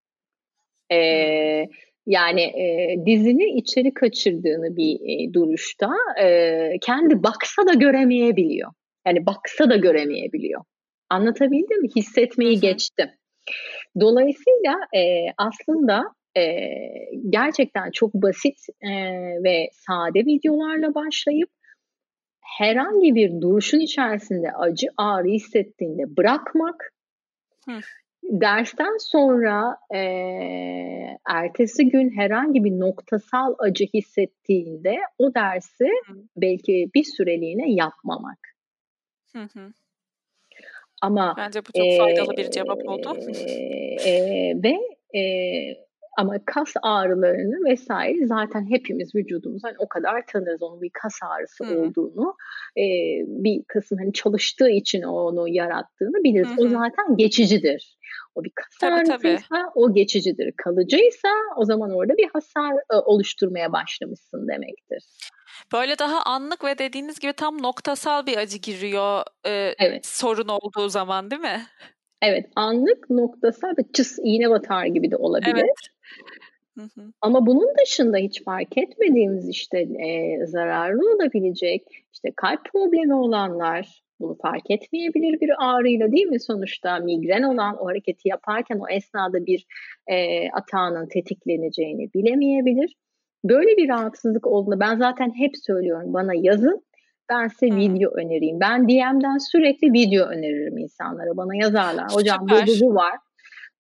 E, 0.93 0.99
yani 2.07 2.41
e, 2.41 2.97
dizini 3.07 3.45
içeri 3.45 3.95
kaçırdığını 3.95 4.77
bir 4.77 4.95
e, 4.95 5.33
duruşta 5.33 5.91
e, 6.23 6.71
kendi 6.81 7.23
baksa 7.23 7.67
da 7.67 7.75
göremeyebiliyor. 7.75 8.73
Yani 9.07 9.27
baksa 9.27 9.71
da 9.71 9.77
göremeyebiliyor. 9.77 10.65
Anlatabildim 11.11 11.83
mi? 11.83 11.89
Hissetmeyi 11.97 12.61
geçtim. 12.61 13.11
Dolayısıyla 14.01 14.75
e, 14.97 15.27
aslında 15.39 16.18
e, 16.39 17.11
gerçekten 17.31 17.91
çok 17.91 18.15
basit 18.15 18.59
e, 18.83 18.91
ve 19.45 19.69
sade 19.73 20.19
videolarla 20.19 20.95
başlayıp 20.95 21.51
herhangi 22.41 23.15
bir 23.15 23.41
duruşun 23.41 23.81
içerisinde 23.81 24.53
acı 24.53 24.87
ağrı 24.97 25.29
hissettiğinde 25.29 26.17
bırakmak 26.17 26.93
Hı. 27.65 27.81
dersten 28.23 28.97
sonra 28.99 29.77
e, 29.95 30.01
ertesi 31.29 31.89
gün 31.89 32.11
herhangi 32.11 32.65
bir 32.65 32.81
noktasal 32.81 33.55
acı 33.59 33.85
hissettiğinde 33.95 34.97
o 35.19 35.35
dersi 35.35 35.89
Hı. 36.07 36.15
belki 36.37 36.91
bir 36.95 37.05
süreliğine 37.05 37.73
yapmamak. 37.73 38.39
Hı 39.33 39.43
hı. 39.43 39.73
Ama 41.03 41.35
bence 41.37 41.61
bu 41.61 41.73
çok 41.77 41.87
e, 41.87 41.99
faydalı 41.99 42.37
bir 42.37 42.51
cevap 42.51 42.89
oldu. 42.89 43.19
E, 43.29 44.11
e, 44.11 44.55
ve 44.63 44.79
e, 45.19 45.88
ama 46.19 46.35
kas 46.47 46.73
ağrılarını 46.83 47.71
vesaire 47.71 48.27
zaten 48.27 48.71
hepimiz 48.71 49.15
vücudumuz 49.15 49.65
hani 49.65 49.75
o 49.79 49.89
kadar 49.89 50.27
tanırız 50.27 50.63
onun 50.63 50.83
bir 50.83 50.91
kas 50.91 51.15
ağrısı 51.23 51.65
Hı. 51.65 51.81
olduğunu. 51.81 52.37
E, 52.77 52.85
bir 53.27 53.63
kasın 53.69 53.97
hani 53.97 54.13
çalıştığı 54.13 54.71
için 54.71 55.03
onu 55.03 55.49
yarattığını 55.49 56.25
biliriz. 56.25 56.49
Hı. 56.49 56.63
O 56.63 56.69
zaten 56.69 57.17
geçicidir. 57.17 57.99
O 58.35 58.45
bir 58.45 58.51
kas 58.51 58.79
tabii, 58.81 58.95
ağrısıysa 58.95 59.47
tabii. 59.51 59.71
o 59.75 59.93
geçicidir. 59.93 60.53
Kalıcıysa 60.57 61.29
o 61.57 61.65
zaman 61.65 61.91
orada 61.91 62.17
bir 62.17 62.29
hasar 62.33 62.73
e, 62.93 62.97
oluşturmaya 62.97 63.73
başlamışsın 63.73 64.49
demektir. 64.49 65.05
Böyle 65.73 65.99
daha 65.99 66.23
anlık 66.23 66.65
ve 66.65 66.79
dediğiniz 66.79 67.19
gibi 67.19 67.33
tam 67.33 67.63
noktasal 67.63 68.27
bir 68.27 68.37
acı 68.37 68.59
giriyor 68.59 69.23
e, 69.47 69.75
evet. 69.79 70.07
sorun 70.07 70.49
olduğu 70.49 70.89
zaman 70.89 71.31
değil 71.31 71.43
mi? 71.43 71.63
Evet 72.23 72.47
anlık 72.57 73.11
noktasal 73.11 73.69
ve 73.69 73.83
çıs 73.93 74.19
iğne 74.23 74.51
batar 74.51 74.87
gibi 74.87 75.11
de 75.11 75.17
olabilir. 75.17 75.55
Evet. 75.57 75.75
Ama 77.21 77.47
bunun 77.47 77.69
dışında 77.83 78.17
hiç 78.17 78.45
fark 78.45 78.79
etmediğimiz 78.79 79.49
işte 79.49 79.79
e, 79.79 80.39
zararlı 80.47 81.15
olabilecek 81.15 81.83
işte 82.13 82.33
kalp 82.37 82.65
problemi 82.73 83.15
olanlar 83.15 84.03
bunu 84.21 84.37
fark 84.43 84.71
etmeyebilir 84.71 85.41
bir 85.41 85.51
ağrıyla 85.59 86.13
değil 86.13 86.27
mi 86.27 86.41
sonuçta 86.41 86.99
migren 86.99 87.43
olan 87.43 87.83
o 87.83 87.87
hareketi 87.87 88.29
yaparken 88.29 88.79
o 88.79 88.89
esnada 88.89 89.47
bir 89.47 89.67
e, 90.07 90.49
atağının 90.51 91.09
tetikleneceğini 91.09 92.15
bilemeyebilir. 92.15 92.95
Böyle 93.45 93.77
bir 93.77 93.89
rahatsızlık 93.89 94.47
olduğunda 94.47 94.81
ben 94.81 94.97
zaten 94.97 95.33
hep 95.37 95.53
söylüyorum 95.57 96.13
bana 96.15 96.33
yazın 96.35 96.85
ben 97.31 97.49
size 97.49 97.69
hmm. 97.69 97.79
video 97.79 98.11
önereyim. 98.11 98.61
Ben 98.61 98.89
DM'den 98.89 99.39
sürekli 99.39 99.93
video 99.93 100.27
öneririm 100.27 100.79
insanlara. 100.79 101.37
Bana 101.37 101.57
yazarlar. 101.57 102.07
Hocam 102.13 102.39
bu, 102.41 102.55
bu, 102.55 102.81
bu 102.81 102.95
var. 102.95 103.17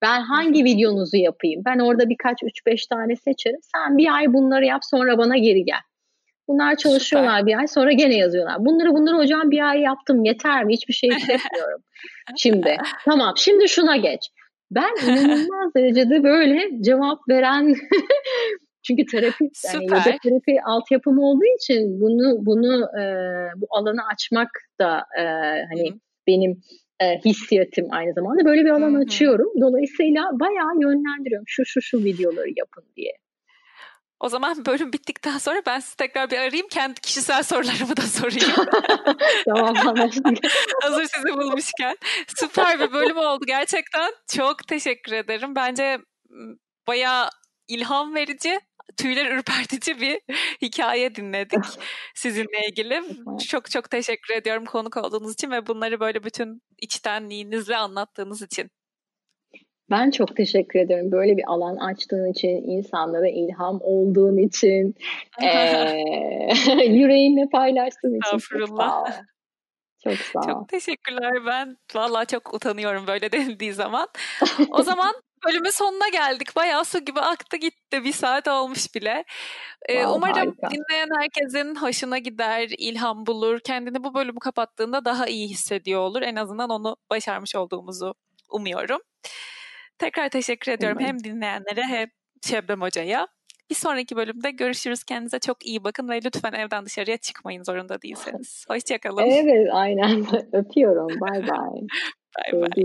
Ben 0.02 0.20
hangi 0.20 0.64
videonuzu 0.64 1.16
yapayım? 1.16 1.62
Ben 1.64 1.78
orada 1.78 2.08
birkaç 2.08 2.42
3-5 2.42 2.88
tane 2.88 3.16
seçerim. 3.16 3.60
Sen 3.74 3.98
bir 3.98 4.14
ay 4.16 4.32
bunları 4.32 4.64
yap 4.64 4.80
sonra 4.84 5.18
bana 5.18 5.36
geri 5.36 5.64
gel. 5.64 5.80
Bunlar 6.48 6.76
çalışıyorlar 6.76 7.38
Süper. 7.38 7.46
bir 7.46 7.58
ay 7.58 7.66
sonra 7.66 7.92
gene 7.92 8.16
yazıyorlar. 8.16 8.56
Bunları 8.64 8.92
bunları 8.92 9.16
hocam 9.16 9.50
bir 9.50 9.68
ay 9.68 9.80
yaptım 9.80 10.24
yeter 10.24 10.64
mi? 10.64 10.72
Hiçbir 10.72 10.94
şey 10.94 11.10
hissetmiyorum. 11.10 11.80
şimdi 12.36 12.76
tamam 13.04 13.34
şimdi 13.36 13.68
şuna 13.68 13.96
geç. 13.96 14.30
Ben 14.70 14.94
inanılmaz 15.06 15.74
derecede 15.74 16.24
böyle 16.24 16.82
cevap 16.82 17.18
veren 17.28 17.74
çünkü 18.88 19.06
terapi 19.06 19.50
yani 19.74 19.84
yoga 19.84 20.16
terapi 20.22 20.62
altyapım 20.66 21.18
olduğu 21.18 21.54
için 21.60 22.00
bunu 22.00 22.46
bunu 22.46 23.00
e, 23.00 23.02
bu 23.56 23.66
alanı 23.70 24.00
açmak 24.12 24.48
da 24.80 25.02
e, 25.18 25.22
hani 25.70 25.90
Hı. 25.90 25.98
benim 26.26 26.60
e, 27.00 27.18
hissiyatım 27.24 27.86
aynı 27.90 28.12
zamanda 28.14 28.44
böyle 28.44 28.64
bir 28.64 28.70
alan 28.70 28.92
Hı-hı. 28.92 29.02
açıyorum. 29.02 29.52
Dolayısıyla 29.60 30.22
bayağı 30.32 30.74
yönlendiriyorum 30.80 31.44
şu 31.46 31.64
şu 31.64 31.82
şu 31.82 31.98
videoları 31.98 32.48
yapın 32.56 32.84
diye. 32.96 33.12
O 34.20 34.28
zaman 34.28 34.56
bölüm 34.66 34.92
bittikten 34.92 35.38
sonra 35.38 35.62
ben 35.66 35.80
sizi 35.80 35.96
tekrar 35.96 36.30
bir 36.30 36.36
arayayım. 36.36 36.68
Kendi 36.68 37.00
kişisel 37.00 37.42
sorularımı 37.42 37.96
da 37.96 38.02
sorayım. 38.02 38.52
tamam 39.44 39.88
anlaştık. 39.88 40.38
Hazır 40.82 41.04
sizi 41.04 41.38
bulmuşken. 41.38 41.96
Süper 42.36 42.80
bir 42.80 42.92
bölüm 42.92 43.18
oldu 43.18 43.44
gerçekten. 43.46 44.12
Çok 44.36 44.68
teşekkür 44.68 45.12
ederim. 45.12 45.54
Bence 45.54 45.98
bayağı 46.86 47.28
ilham 47.68 48.14
verici 48.14 48.60
tüyler 48.96 49.36
ürpertici 49.36 50.00
bir 50.00 50.20
hikaye 50.62 51.14
dinledik 51.14 51.64
sizinle 52.14 52.66
ilgili. 52.68 53.02
Çok 53.48 53.70
çok 53.70 53.90
teşekkür 53.90 54.34
ediyorum 54.34 54.64
konuk 54.64 54.96
olduğunuz 54.96 55.32
için 55.32 55.50
ve 55.50 55.66
bunları 55.66 56.00
böyle 56.00 56.24
bütün 56.24 56.62
içtenliğinizle 56.78 57.76
anlattığınız 57.76 58.42
için. 58.42 58.70
Ben 59.90 60.10
çok 60.10 60.36
teşekkür 60.36 60.78
ederim. 60.78 61.12
Böyle 61.12 61.36
bir 61.36 61.44
alan 61.46 61.76
açtığın 61.76 62.32
için, 62.32 62.48
insanlara 62.48 63.28
ilham 63.28 63.78
olduğun 63.82 64.36
için, 64.36 64.94
e, 65.42 66.84
yüreğinle 66.84 67.48
paylaştığın 67.52 68.18
için. 68.20 68.38
Çok 68.38 68.68
sağ 68.68 69.02
ol. 69.02 69.06
Çok 70.04 70.14
sağ 70.14 70.40
ol. 70.40 70.44
Çok 70.46 70.68
teşekkürler. 70.68 71.46
Ben 71.46 71.76
vallahi 71.94 72.26
çok 72.26 72.54
utanıyorum 72.54 73.06
böyle 73.06 73.32
denildiği 73.32 73.72
zaman. 73.72 74.08
O 74.70 74.82
zaman 74.82 75.14
bölümün 75.46 75.70
sonuna 75.70 76.08
geldik. 76.08 76.56
Bayağı 76.56 76.84
su 76.84 76.98
gibi 76.98 77.20
aktı 77.20 77.56
gitti. 77.56 78.04
Bir 78.04 78.12
saat 78.12 78.48
olmuş 78.48 78.94
bile. 78.94 79.24
Ee, 79.88 79.94
wow, 79.94 80.16
umarım 80.16 80.34
harika. 80.36 80.70
dinleyen 80.70 81.08
herkesin 81.20 81.74
hoşuna 81.74 82.18
gider, 82.18 82.68
ilham 82.78 83.26
bulur. 83.26 83.60
Kendini 83.60 84.04
bu 84.04 84.14
bölümü 84.14 84.38
kapattığında 84.38 85.04
daha 85.04 85.26
iyi 85.26 85.48
hissediyor 85.48 86.00
olur. 86.00 86.22
En 86.22 86.36
azından 86.36 86.70
onu 86.70 86.96
başarmış 87.10 87.56
olduğumuzu 87.56 88.14
umuyorum. 88.50 89.00
Tekrar 89.98 90.28
teşekkür 90.28 90.72
ediyorum 90.72 90.98
Umarım. 91.00 91.16
hem 91.16 91.24
dinleyenlere 91.24 91.82
hem 91.82 92.08
Şebnem 92.46 92.80
Hoca'ya. 92.80 93.28
Bir 93.70 93.74
sonraki 93.74 94.16
bölümde 94.16 94.50
görüşürüz. 94.50 95.04
Kendinize 95.04 95.38
çok 95.38 95.66
iyi 95.66 95.84
bakın 95.84 96.08
ve 96.08 96.20
lütfen 96.24 96.52
evden 96.52 96.86
dışarıya 96.86 97.16
çıkmayın 97.16 97.62
zorunda 97.62 98.02
değilseniz. 98.02 98.64
Hoşçakalın. 98.70 99.22
Evet 99.22 99.68
aynen. 99.72 100.26
Öpüyorum. 100.52 101.20
Bay 101.20 101.48
bay. 101.48 101.80
Bay 102.52 102.60
bay. 102.60 102.84